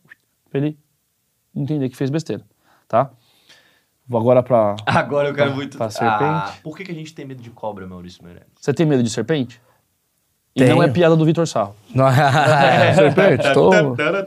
[0.50, 0.78] pra ele
[1.56, 2.44] entender que fez besteira,
[2.88, 3.12] tá?
[4.08, 4.76] Vou agora pra...
[4.86, 5.78] Agora eu quero Pra- muito.
[5.78, 6.24] pra serpente.
[6.24, 8.50] Ah, por que, que a gente tem medo de cobra, Maurício Meirelles?
[8.60, 9.62] Você tem medo de serpente?
[10.64, 10.76] E Tenho.
[10.77, 11.76] não é piada do Vitor Sarro.
[11.94, 13.72] Não, é, serpente, tô...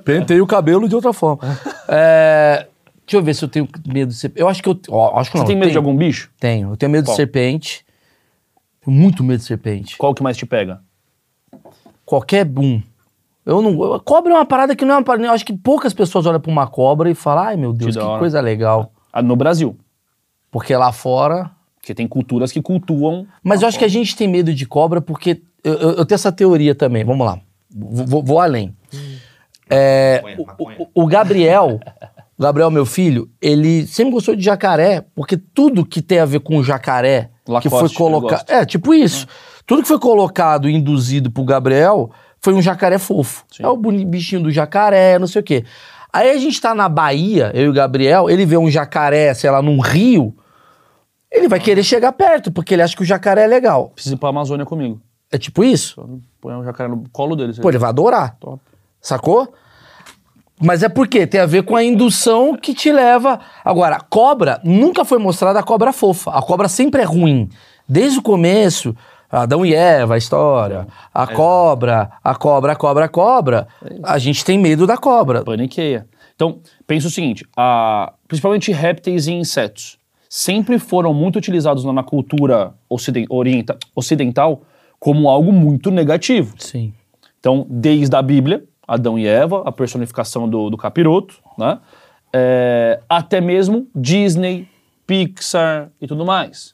[0.05, 1.43] Pentei o cabelo de outra forma.
[1.89, 2.67] É,
[3.05, 4.41] Deixa eu ver se eu tenho medo de serpente.
[4.41, 4.79] Eu acho que eu.
[4.89, 5.45] Ó, acho que não.
[5.45, 5.87] Você tem eu medo de tenho.
[5.87, 6.31] algum bicho?
[6.41, 6.71] Tenho.
[6.71, 7.13] Eu tenho medo Qual?
[7.15, 7.85] de serpente.
[8.85, 9.97] Tenho muito medo de serpente.
[9.99, 10.81] Qual que mais te pega?
[12.05, 12.81] Qualquer um.
[13.45, 13.73] Eu não.
[13.83, 15.27] eu- Cobra é uma parada que não é uma parada.
[15.27, 18.01] Eu acho que poucas pessoas olham pra uma cobra e falam, ai meu Deus, da
[18.01, 18.19] que hora.
[18.21, 18.93] coisa legal.
[19.13, 19.77] Ah, no Brasil.
[20.51, 21.51] Porque lá fora.
[21.81, 23.27] Porque tem culturas que cultuam.
[23.43, 25.43] Mas eu acho que a gente tem medo de cobra porque.
[25.65, 27.05] Eu, eu- eu tenho essa teoria também.
[27.05, 27.39] Vamos lá.
[27.75, 28.75] Vou, vou- além.
[29.71, 30.77] É, Maconha, o- maconha.
[30.95, 31.81] o, o Gabriel,
[32.39, 36.41] o Gabriel, meu filho, ele sempre gostou de jacaré, porque tudo que tem a ver
[36.41, 38.51] com jacaré, que Lacoste, foi ele colocado.
[38.51, 39.27] É, tipo isso.
[39.67, 42.11] Tudo que foi colocado e induzido pro Gabriel
[42.41, 43.45] foi um jacaré fofo.
[43.51, 43.63] Sim.
[43.63, 45.65] É o bichinho do jacaré, não sei o quê.
[46.13, 49.49] Aí a gente tá na Bahia, eu e o Gabriel, ele vê um jacaré, sei
[49.51, 50.37] lá, num rio,
[51.31, 53.91] ele vai querer chegar perto, porque ele acha que o jacaré é legal.
[53.95, 55.01] Precisa ir pra Amazônia comigo.
[55.33, 56.07] É tipo isso?
[56.41, 57.59] Põe um jacaré no colo deles.
[57.59, 58.37] Pô, ele vai adorar.
[58.39, 58.61] Top.
[59.01, 59.53] Sacou?
[60.61, 63.41] Mas é porque tem a ver com a indução que te leva.
[63.65, 66.31] Agora, cobra nunca foi mostrada a cobra fofa.
[66.31, 67.49] A cobra sempre é ruim.
[67.89, 68.95] Desde o começo,
[69.31, 70.87] Adão e Eva, a história.
[71.13, 73.67] A cobra, a cobra, a cobra, a cobra.
[74.05, 75.43] A gente tem medo da cobra.
[75.43, 76.07] Paniqueia.
[76.37, 79.99] Então, pensa o seguinte: a- principalmente répteis e insetos
[80.29, 84.63] sempre foram muito utilizados na, cultura ociden- orienta- ocidental
[85.03, 86.55] como algo muito negativo.
[86.59, 86.95] Sim.
[87.41, 91.81] Então, desde a Bíblia, Adão e Eva, a personificação do, do capiroto, né?
[92.33, 94.69] É, até mesmo Disney,
[95.05, 96.73] Pixar e tudo mais.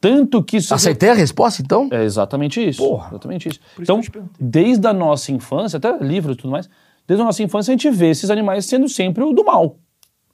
[0.00, 0.74] Tanto que isso.
[0.74, 1.88] Acertei a resposta, então?
[1.92, 2.82] É exatamente isso.
[2.82, 3.10] Porra.
[3.10, 3.60] Exatamente isso.
[3.78, 4.00] isso Então,
[4.40, 6.68] desde a nossa infância, até livros e tudo mais,
[7.06, 9.76] desde a nossa infância a gente vê esses animais sendo sempre o do mal.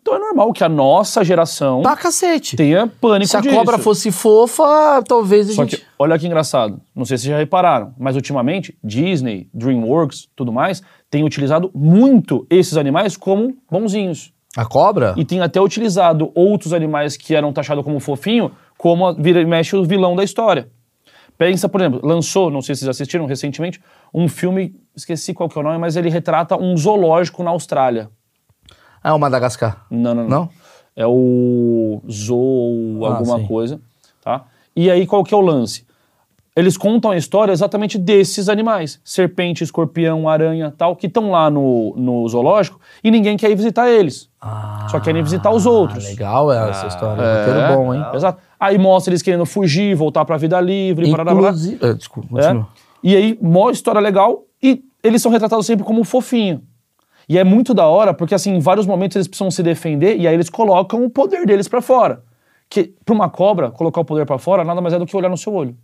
[0.01, 2.57] Então é normal que a nossa geração Pra cacete.
[2.57, 3.55] tenha pânico Se a disso.
[3.55, 5.77] cobra fosse fofa, talvez a Só gente.
[5.79, 10.53] que, olha que engraçado, não sei se vocês já repararam, mas ultimamente Disney, DreamWorks, tudo
[10.53, 14.33] mais, tem utilizado muito esses animais como bonzinhos.
[14.57, 15.15] A cobra?
[15.17, 19.45] E tem até utilizado outros animais que eram taxados como fofinho, como a- vira e
[19.47, 20.69] mexe o vilão da história.
[21.37, 23.81] Pensa, por exemplo, lançou, não sei se vocês assistiram recentemente,
[24.13, 28.11] um filme, esqueci qual que é o nome, mas ele retrata um zoológico na Austrália.
[29.03, 29.85] Ah, o Madagascar.
[29.91, 30.29] Não, não, não.
[30.29, 30.49] Não?
[30.97, 33.47] É o Zoo, Ah, alguma sim.
[33.47, 33.81] coisa,
[34.23, 34.45] tá?
[34.75, 35.87] E aí qual que é o lance?
[36.57, 41.95] Eles contam a história exatamente desses animais, serpente, escorpião, aranha, tal, que estão lá no,
[41.97, 44.29] no zoológico e ninguém quer ir visitar eles.
[44.91, 46.05] Só querem visitar os outros.
[46.05, 47.23] Ah, legal essa história.
[47.23, 48.05] É, Roteiro bom, hein?
[48.13, 48.43] Exato.
[48.59, 51.33] Aí mostra eles querendo fugir, voltar pra vida livre, parará.
[51.33, 51.79] Inclusive.
[51.87, 52.43] Ah, desculpa, É.
[52.43, 52.69] continua.
[53.05, 56.61] E aí, mó história legal, e eles são retratados sempre como fofinho.
[57.29, 60.27] E é muito da hora, porque assim, em vários momentos eles precisam se defender, e
[60.27, 62.23] aí eles colocam o poder deles pra fora.
[62.71, 65.29] Que, pra uma cobra, colocar o poder pra fora, nada mais é do que olhar
[65.29, 65.77] no seu olho.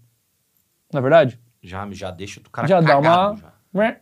[0.92, 1.38] Não é verdade?
[1.62, 3.36] Já, já deixa o cara já dá cagado, uma...
[3.36, 3.52] já.
[3.72, 3.96] Né?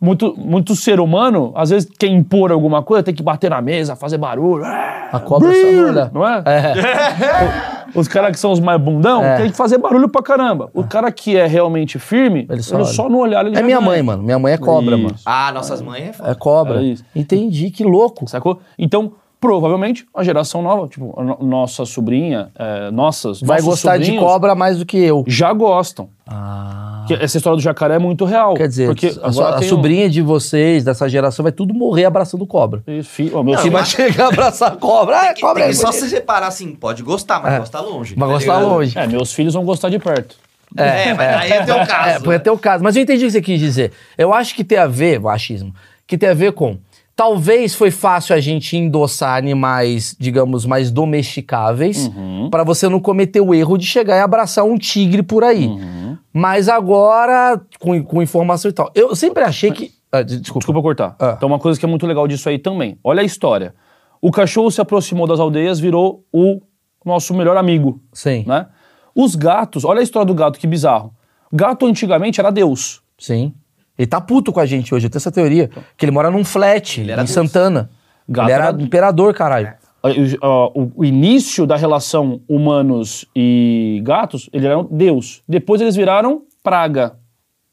[0.00, 3.96] Muito, muito ser humano, às vezes quer impor alguma coisa, tem que bater na mesa,
[3.96, 4.64] fazer barulho.
[4.64, 6.10] A cobra só não olha.
[6.14, 6.42] Não é?
[6.46, 7.79] É.
[7.94, 9.36] Os caras que são os mais bundão É.
[9.38, 10.70] tem que fazer barulho pra caramba.
[10.74, 13.12] O cara que é realmente firme, Ele ele só só, olha.
[13.12, 13.90] no olhar ele É já minha ganha.
[13.90, 14.22] mãe, mano.
[14.22, 15.02] Minha mãe é cobra, Isso.
[15.04, 15.16] mano.
[15.26, 16.30] Ah, nossas mães é foda.
[16.30, 16.80] É cobra.
[16.80, 17.04] É isso.
[17.14, 18.28] Entendi, que louco.
[18.28, 18.60] Sacou?
[18.78, 24.78] Então, provavelmente, a geração nova, tipo, nossa sobrinha, é, nossas, Vai gostar de cobra mais
[24.78, 25.24] do que eu.
[25.26, 26.08] Já gostam.
[26.28, 27.04] Ah.
[27.08, 28.54] Que essa história do jacaré é muito real.
[28.54, 32.04] Quer dizer, porque a, a tem um- sobrinha de vocês, dessa geração, vai tudo morrer
[32.04, 32.82] abraçando cobra.
[32.86, 35.16] Ih, fi- ó, meu Não, filho- vai chegar a abraçar cobra.
[35.16, 37.58] Ah, Tem que, cobra tem é só se separar assim, pode gostar, mas É.
[37.58, 38.14] gostar longe.
[38.16, 38.96] Mas tá gostar longe.
[38.98, 40.36] É, meus filhos vão gostar de perto.
[40.76, 42.08] É, mas aí é teu caso.
[42.10, 42.84] É, pode ter o caso.
[42.84, 43.90] Mas eu entendi o que você quis dizer.
[44.16, 45.74] Eu acho que tem a ver, o achismo,
[46.06, 46.76] que tem a ver com.
[47.20, 52.48] Talvez foi fácil a gente endossar animais, digamos, mais domesticáveis, Uhum.
[52.50, 55.66] pra você não cometer o erro de chegar e abraçar um tigre por aí.
[55.66, 56.16] Uhum.
[56.32, 58.90] Mas agora, com, com informação e tal.
[58.94, 59.90] Eu sempre achei que.
[60.10, 60.60] Ah, des- desculpa.
[60.60, 61.14] Desculpa cortar.
[61.20, 61.34] Ah.
[61.36, 62.96] Então, uma coisa que é muito legal disso aí também.
[63.04, 63.74] Olha a história.
[64.18, 66.62] O cachorro se aproximou das aldeias, virou o
[67.04, 68.44] nosso melhor amigo, Sim.
[68.46, 68.66] né?
[69.14, 71.12] Os gatos, olha a história do gato, que bizarro.
[71.52, 73.02] Gato antigamente era Deus.
[73.18, 73.52] Sim.
[74.00, 75.06] Ele tá puto com a gente hoje.
[75.06, 75.68] Eu tenho essa teoria.
[75.94, 77.34] Que ele mora num flat Ele era em Deus.
[77.34, 77.90] Santana.
[78.26, 79.74] Gato ele era era- imperador, caralho.
[80.02, 85.42] O, o- o início da relação humanos e gatos, ele era Deus.
[85.46, 87.16] Depois eles viraram praga.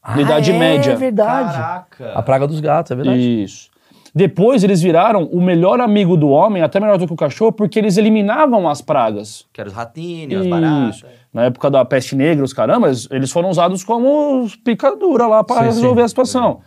[0.06, 0.92] Na Idade é, Média.
[0.92, 1.52] É verdade.
[1.56, 2.12] Caraca.
[2.14, 3.42] A praga dos gatos, é verdade.
[3.44, 3.70] Isso.
[4.14, 7.78] Depois eles viraram o melhor amigo do homem, até melhor do que o cachorro, porque
[7.78, 9.46] eles eliminavam as pragas.
[9.52, 11.04] Que era os ratinhos, as baratas.
[11.32, 16.00] Na época da peste negra, os carambas, eles foram usados como picadura lá para resolver
[16.00, 16.04] sim.
[16.04, 16.60] a situação.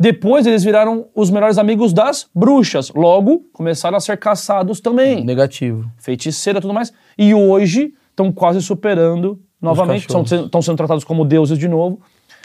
[0.00, 2.90] Depois eles viraram os melhores amigos das bruxas.
[2.94, 5.24] Logo, começaram a ser caçados também.
[5.24, 5.90] Negativo.
[5.96, 6.92] Feiticeira e tudo mais.
[7.18, 10.06] E hoje estão quase superando novamente.
[10.08, 12.00] Estão sendo tratados como deuses de novo.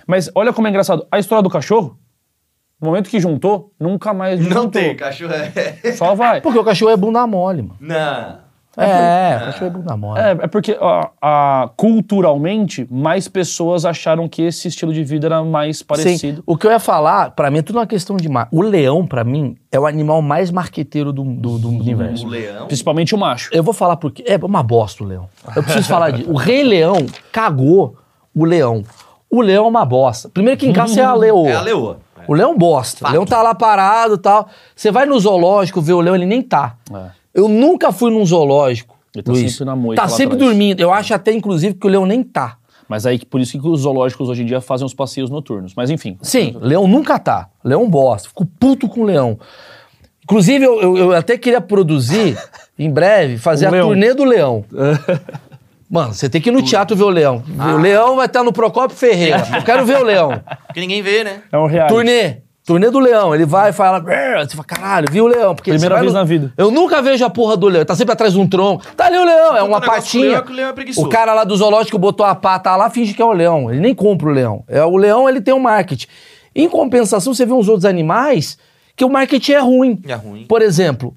[0.07, 1.05] Mas olha como é engraçado.
[1.11, 1.97] A história do cachorro,
[2.83, 4.71] No momento que juntou, nunca mais Não juntou.
[4.71, 5.91] tem, cachorro é.
[5.93, 6.41] Só vai.
[6.41, 7.75] Porque o cachorro é bunda mole, mano.
[7.79, 8.43] Não.
[8.75, 10.19] É, o cachorro é bunda mole.
[10.19, 15.43] É, é porque ó, a- culturalmente, mais pessoas acharam que esse estilo de vida era
[15.43, 16.43] mais Sim, parecido.
[16.45, 18.49] o que eu ia falar, pra mim, é tudo uma questão de mar.
[18.51, 22.25] O leão, pra mim, é o animal mais marqueteiro do, do, do universo.
[22.25, 22.65] O leão.
[22.67, 23.49] Principalmente o macho.
[23.53, 24.23] Eu vou falar porque.
[24.27, 25.29] É uma bosta o leão.
[25.55, 26.29] Eu preciso falar disso.
[26.29, 26.97] O Rei Leão
[27.31, 27.95] cagou
[28.35, 28.83] o leão.
[29.29, 30.29] O leão é uma bosta.
[30.29, 31.49] Primeiro que em casa é a leoa.
[31.49, 31.97] É a leoa.
[32.23, 32.31] É.
[32.31, 32.99] O leão bosta.
[32.99, 33.09] Fato.
[33.09, 34.47] O leão tá lá parado e tal.
[34.75, 36.75] Você vai no zoológico ver o leão, ele nem tá.
[36.93, 37.05] É.
[37.33, 38.95] Eu nunca fui num zoológico.
[39.15, 39.51] Ele tá Luiz.
[39.51, 40.49] sempre na moita Tá sempre atrás.
[40.51, 40.79] dormindo.
[40.79, 42.57] Eu acho até, inclusive, que o leão nem tá.
[42.87, 45.73] Mas aí, por isso que os zoológicos hoje em dia fazem os passeios noturnos.
[45.75, 46.17] Mas enfim.
[46.21, 47.47] Sim, leão nunca tá.
[47.63, 48.27] Leão bosta.
[48.29, 49.39] Fico puto com o leão.
[50.23, 52.37] Inclusive, eu, eu- eu até queria produzir,
[52.79, 53.87] em breve, fazer Um a leão.
[53.89, 54.63] turnê do leão.
[55.93, 57.43] Mano, você tem que ir no teatro ver o leão.
[57.75, 59.47] O leão vai estar no Procópio Ferreira.
[59.55, 60.41] Eu quero ver o leão.
[60.65, 61.41] Porque ninguém vê, né?
[61.51, 61.87] É um real.
[61.87, 62.37] Turnê.
[62.65, 63.35] Turnê do leão.
[63.35, 63.99] Ele vai e fala.
[63.99, 65.53] Você fala, caralho, vi o leão.
[65.53, 66.51] Porque Primeira vez no- na vida.
[66.57, 67.81] Eu nunca vejo a porra do leão.
[67.81, 68.83] Ele Tá sempre atrás de um tronco.
[68.97, 70.23] Tá ali o leão, é uma patinha.
[70.29, 71.01] leão é que o leão é.
[71.01, 73.69] O cara lá do zoológico botou a pata lá, finge que é o leão.
[73.69, 74.63] Ele nem compra o leão.
[74.67, 76.07] É, o leão, ele tem um marketing.
[76.55, 78.57] Em compensação, você vê uns outros animais
[78.95, 80.01] que o marketing é ruim.
[80.07, 80.45] É ruim.
[80.47, 81.15] Por exemplo,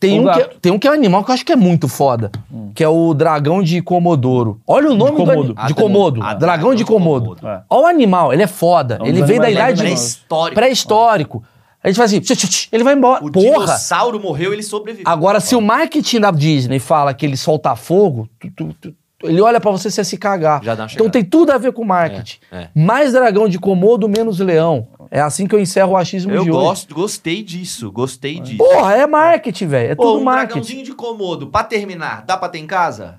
[0.00, 1.52] tem O um, que é, tem um que é um animal que eu acho que
[1.52, 2.30] é muito foda,
[2.74, 4.60] que é o dragão de Comodoro.
[4.66, 5.54] Olha o nome do Komodo.
[5.56, 6.20] Ah, de Komodo.
[6.22, 7.36] Ah, dragão de de Komodo.
[7.42, 7.62] É.
[7.68, 8.98] Olha o animal, ele é foda.
[9.00, 10.54] É um ele vem da idade pré-histórico.
[10.54, 11.44] pré-histórico.
[11.82, 13.24] A gente faz assim, tch, tch, tch, ele vai embora.
[13.24, 13.60] O Porra!
[13.60, 15.10] dinossauro morreu, ele sobreviveu.
[15.10, 19.40] Agora, se o marketing da Disney fala que ele solta fogo, tu- tu- tu- ele
[19.40, 20.62] olha pra você, você se cagar.
[20.62, 22.38] Já dá uma então tem tudo a ver com marketing.
[22.52, 22.70] É, é.
[22.74, 24.86] Mais dragão de Komodo, menos leão.
[25.10, 26.60] É assim que eu encerro o achismo Eu de hoje.
[26.60, 28.58] gosto, gostei disso, gostei disso.
[28.58, 29.92] Porra, é marketing, velho.
[29.92, 30.52] É Pô, tudo um marketing.
[30.60, 33.18] dragãozinho de Komodo, pra terminar, dá pra ter em casa?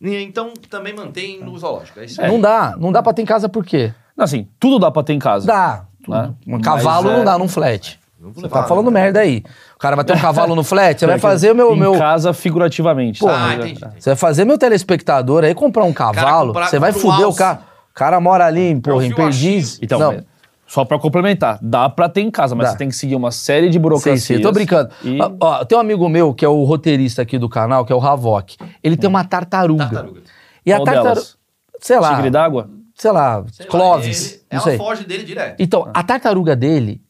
[0.00, 2.76] E Então também mantém no zoológico, é isso Não dá.
[2.78, 3.92] Não dá pra ter em casa por quê?
[4.16, 5.46] Assim, tudo dá pra ter em casa.
[5.46, 5.84] Dá.
[6.08, 6.32] Né?
[6.46, 7.99] Um cavalo é- não dá num flat.
[8.20, 9.00] Você levar, tá falando né?
[9.00, 9.42] merda aí.
[9.74, 11.74] O cara vai ter um cavalo no flat, você vai fazer o meu...
[11.74, 13.20] Em meu casa, figurativamente.
[13.20, 13.72] Porra, Ah, entendi.
[13.72, 13.94] entendi.
[13.98, 17.60] Você vai fazer meu telespectador aí comprar um cavalo, comprar- você vai fuder o cara.
[17.90, 19.78] O cara mora ali, em, porra, em Perdiz.
[19.82, 20.12] Então, não.
[20.12, 20.24] é,
[20.66, 22.72] só pra complementar, dá pra ter em casa, mas Dá.
[22.72, 24.22] você tem que seguir uma série de burocracias.
[24.22, 24.88] sei, tô brincando.
[25.02, 25.18] E...
[25.20, 27.96] Ó, ó, tem um amigo meu que é o roteirista aqui do canal, que é
[27.96, 28.56] o Havok.
[28.82, 29.84] Ele tem uma tartaruga.
[29.86, 30.20] Tartaruga.
[30.64, 31.14] E a Qual tartaruga.
[31.14, 31.36] delas?
[31.80, 32.14] Sei lá.
[32.14, 32.70] Tigre d'água?
[32.94, 34.76] Sei lá, Sei lá, ele- ela sei.
[34.76, 35.56] foge dele direto.
[35.58, 37.00] Então, a tartaruga dele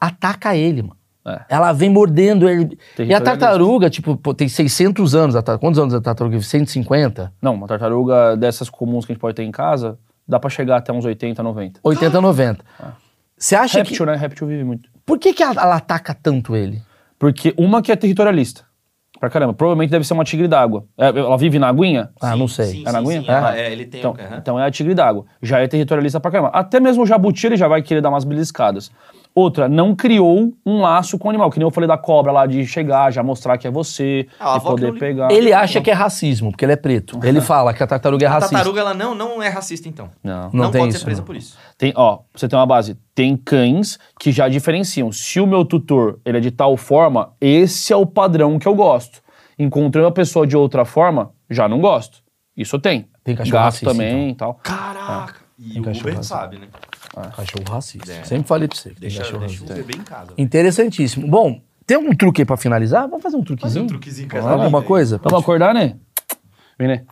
[0.00, 0.96] ataca ele, mano.
[1.26, 1.40] É.
[1.50, 2.78] Ela vem mordendo ele.
[2.98, 5.36] E a tartaruga, tipo, pô, tem 600 anos.
[5.36, 6.36] A tar- Quantos anos a tartaruga?
[6.38, 6.48] vive?
[6.48, 7.32] 150?
[7.42, 10.76] Não, uma tartaruga dessas comuns que a gente pode ter em casa, dá pra chegar
[10.78, 11.80] até uns 80, 90.
[11.84, 12.64] 80, 90.
[13.36, 14.10] Você acha Réptil, que...
[14.10, 14.16] né?
[14.16, 14.88] Réptil vive muito.
[15.04, 16.80] Por que, que ela, ela ataca tanto ele?
[17.18, 18.62] Porque uma que é territorialista.
[19.20, 19.52] Pra caramba.
[19.52, 20.84] Provavelmente deve ser uma tigre d'água.
[20.96, 22.08] É, Ela vive na aguinha?
[22.20, 22.66] Ah, não sei.
[22.66, 23.20] Sim, É na aguinha?
[23.22, 23.60] sim, É?
[23.68, 23.98] é, ele tem...
[24.00, 25.24] Então, um- então é a tigre d'água.
[25.42, 26.50] Já é territorialista pra caramba.
[26.54, 28.92] Até mesmo o jabuti ele já vai querer dar umas beliscadas.
[29.34, 32.44] Outra, não criou um laço com o animal, que nem eu falei da cobra lá,
[32.46, 35.30] de chegar, já mostrar que é você, Ah, a e poder pegar.
[35.30, 37.20] Ele acha que é racismo, porque ele é preto.
[37.22, 38.54] Ele fala que a tartaruga é A racista.
[38.56, 40.10] tartaruga, ela não, não é racista, então.
[40.24, 40.50] Não.
[40.52, 41.26] Não Não, tem pode isso, ser presa não.
[41.26, 41.56] por isso.
[41.76, 42.96] Tem, ó, você tem uma base.
[43.14, 45.12] Tem cães que já diferenciam.
[45.12, 48.74] Se o meu tutor ele é de tal forma, esse é o padrão que eu
[48.74, 49.20] gosto.
[49.58, 52.18] Encontrei uma pessoa de outra forma, já não gosto.
[52.56, 53.06] Isso tem.
[53.22, 54.54] Tem cachorro Gato racista, também e tal.
[54.62, 55.34] Caraca!
[55.58, 56.66] E Tem o cachorro Uber sabe, né?
[57.34, 58.12] Cachorro racista.
[58.12, 58.24] É.
[58.24, 58.90] Sempre falei pra você.
[58.98, 59.72] Deixa, cachorro deixa o racista.
[59.74, 60.32] Uber bem em casa.
[60.38, 61.28] Interessantíssimo.
[61.28, 63.08] Bom, tem algum truque aí pra finalizar?
[63.08, 63.70] Vamos fazer um truquezinho?
[63.70, 64.84] Fazer um truquezinho essa Alguma aí.
[64.84, 65.18] coisa?
[65.22, 65.96] Vamos acordar, né?
[66.78, 67.04] Vem, né?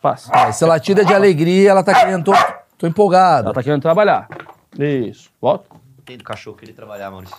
[0.00, 0.30] Passa.
[0.32, 2.24] Ah, esse latido é de alegria, ela tá querendo.
[2.24, 2.32] Tô,
[2.78, 3.46] tô empolgado.
[3.46, 4.28] Ela tá querendo trabalhar.
[4.78, 5.30] Isso.
[5.40, 5.68] Volta.
[6.04, 7.36] Tem do cachorro que ele trabalhar, Maurício.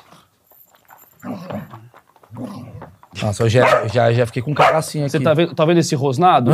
[3.22, 5.11] Nossa, eu já, já, já fiquei com um cagacinho aqui.
[5.11, 6.52] Você tá vendo, tá vendo esse rosnado?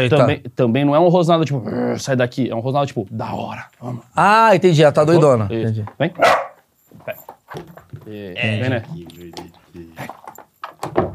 [0.00, 0.16] Eita.
[0.16, 2.48] Também, também não é um rosnado tipo, "Brrr, sai daqui.
[2.50, 3.66] É um rosnado tipo, da hora.
[3.80, 4.02] Vamos.
[4.16, 4.82] Ah, entendi.
[4.82, 5.44] Ela tá doidona.
[5.50, 5.54] Isso.
[5.80, 5.84] Entendi.
[5.98, 6.12] Vem.
[8.06, 8.32] Vem.
[8.36, 8.82] É, Vem, né?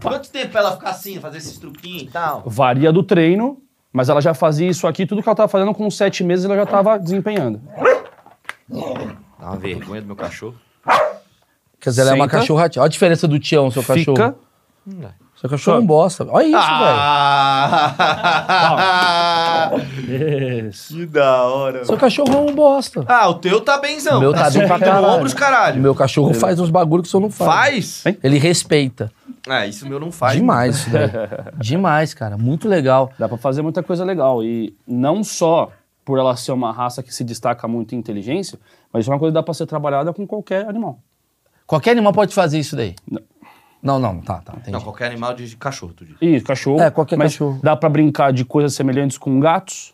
[0.02, 2.44] Quanto tempo pra ela ficar assim, fazer esses truquinhos e tal?
[2.46, 3.58] Varia do treino,
[3.92, 6.56] mas ela já fazia isso aqui, tudo que ela tava fazendo com sete meses, ela
[6.56, 7.60] já tava desempenhando.
[9.40, 10.56] Dá uma vergonha do meu cachorro.
[11.80, 12.38] Quer dizer, ela é uma Senta.
[12.40, 12.70] cachorra.
[12.78, 14.36] Olha a diferença do Tião, seu cachorro.
[15.36, 16.28] Seu cachorro é um bosta.
[16.30, 16.58] Olha isso,
[18.06, 19.72] Ah!
[20.68, 20.94] Isso.
[20.96, 21.74] que da hora.
[21.74, 21.86] velho.
[21.86, 23.04] Seu cachorro é um bosta.
[23.08, 24.18] Ah, o teu tá benzão.
[24.18, 25.08] O meu tá bem pra caralho.
[25.08, 25.80] ombros, caralho.
[25.80, 27.52] O meu cachorro faz uns bagulho que o senhor não faz.
[27.52, 28.06] Faz?
[28.06, 28.18] Hein?
[28.24, 29.12] Ele respeita.
[29.48, 30.36] Ah, isso o meu não faz.
[30.36, 31.10] Demais isso daí.
[31.58, 32.38] Demais, cara.
[32.38, 33.12] Muito legal.
[33.18, 34.44] Dá pra fazer muita coisa legal.
[34.44, 35.72] E não só
[36.04, 38.60] por ela ser uma raça que se destaca muito em inteligência,
[38.94, 41.00] mas isso é uma coisa que dá pra ser trabalhada com qualquer animal.
[41.66, 42.96] Qualquer animal pode fazer isso daí.
[43.10, 43.22] Não.
[43.86, 44.54] Não, não, tá, tá.
[44.58, 44.72] Entendi.
[44.72, 46.16] Não, qualquer animal de cachorro, tu diz.
[46.20, 46.82] Isso, cachorro.
[46.82, 47.60] É, qualquer mas cachorro.
[47.64, 49.94] Dá pra brincar de coisas semelhantes com gatos.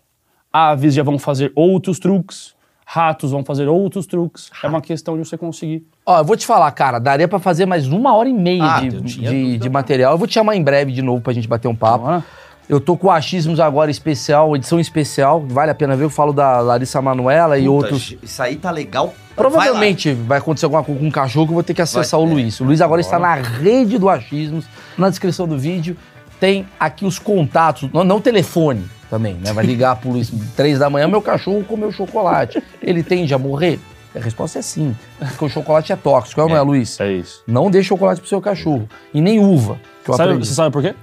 [0.52, 2.56] Aves já vão fazer outros truques.
[2.86, 4.50] Ratos vão fazer outros truques.
[4.64, 5.86] É uma questão de você conseguir.
[6.06, 8.80] Ó, eu vou te falar, cara, daria pra fazer mais uma hora e meia Ah,
[8.82, 10.12] de, de- de material.
[10.14, 12.04] Eu vou te chamar em breve de novo pra gente bater um papo.
[12.06, 12.26] Bora?
[12.72, 16.06] Eu tô com o Achismos agora especial, edição especial, vale a pena ver.
[16.06, 18.16] Eu falo da Larissa Manuela e Puta, outros.
[18.24, 19.14] Isso aí tá legal.
[19.36, 22.30] Provavelmente vai, acontecer alguma coisa com um cachorro que eu vou ter que acessar Vai,
[22.30, 22.34] o é.
[22.34, 22.62] Luiz.
[22.62, 24.64] O Luiz agora está na rede do Achismos.
[24.98, 25.98] Na descrição do vídeo
[26.40, 29.52] tem aqui os contatos, não, não o telefone também, né?
[29.52, 32.64] Vai ligar pro Luiz três da manhã, meu cachorro comeu chocolate.
[32.82, 33.82] Ele tende a morrer?
[34.16, 36.98] A resposta é sim, porque o chocolate é tóxico, é não é, Luiz?
[37.02, 37.44] É isso.
[37.46, 38.88] Não dê chocolate pro seu cachorro.
[39.14, 39.78] E nem uva,
[40.16, 40.96] Sabe, você sabe por quê?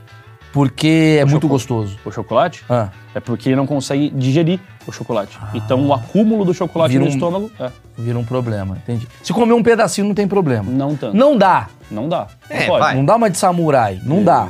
[0.59, 1.49] Porque é muito chocolate.
[1.69, 1.99] gostoso.
[2.05, 4.59] O chocolate Ah, é porque ele não consegue digerir
[4.89, 5.39] o chocolate.
[5.55, 9.07] Então o acúmulo do chocolate Vira no um- estômago é, vira um problema, entendi.
[9.23, 10.69] Se comer um pedacinho não tem problema.
[10.69, 11.17] não tanto.
[11.17, 11.69] Não dá.
[11.89, 12.27] Não dá.
[12.51, 12.81] Não É, pode.
[12.81, 12.97] vai.
[12.97, 14.49] Não dá uma de samurai, não dá.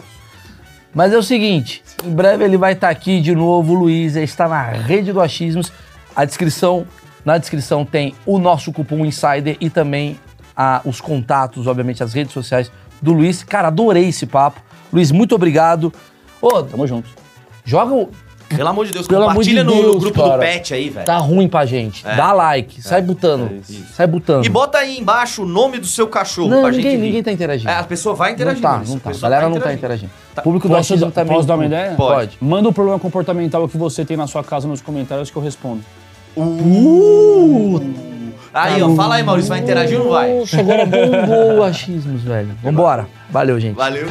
[0.94, 4.24] Mas é o seguinte, em breve ele vai estar aqui de novo, o Luiz, ele
[4.24, 5.70] está na rede do Achismos.
[6.16, 6.86] A descrição,
[7.22, 10.18] na descrição tem o nosso cupom Insider e também
[10.56, 12.72] a- os contatos, obviamente, as redes sociais
[13.02, 13.44] do Luiz.
[13.44, 14.62] Cara, adorei esse papo.
[14.93, 15.93] Luiz, muito obrigado.
[16.40, 17.09] Ô, Tamo junto.
[17.65, 18.09] joga o...
[18.48, 20.36] Pelo amor de Deus, Pelo amor compartilha de no, no Deus, grupo cara.
[20.36, 21.05] do Pet aí, velho.
[21.05, 22.02] Tá ruim pra gente.
[22.02, 23.51] Dá like, sai botando.
[23.52, 23.60] é
[23.94, 24.47] sai botando.
[24.47, 27.06] E bota aí embaixo o nome do seu cachorro Não, pra ninguém, gente ver.
[27.06, 27.69] ninguém tá interagindo.
[27.70, 28.62] É, a pessoa vai não interagindo.
[28.62, 29.10] tá, isso, não tá.
[29.10, 30.10] A pessoa galera não tá interagindo.
[30.35, 31.36] O público do Posso, Achismo tá meio...
[31.36, 31.94] posso dar uma ideia?
[31.94, 32.39] Pode.
[32.40, 35.82] Manda o problema comportamental que você tem na sua casa nos comentários que eu respondo.
[36.35, 37.81] Uh!
[38.55, 40.31] Aí, ó, fala aí, Maurício, vai interagir ou não vai?
[40.59, 42.48] Agora bombou o achismos, velho.
[42.62, 43.06] Vambora.
[43.31, 43.77] Valeu, gente.
[43.77, 44.06] Valeu.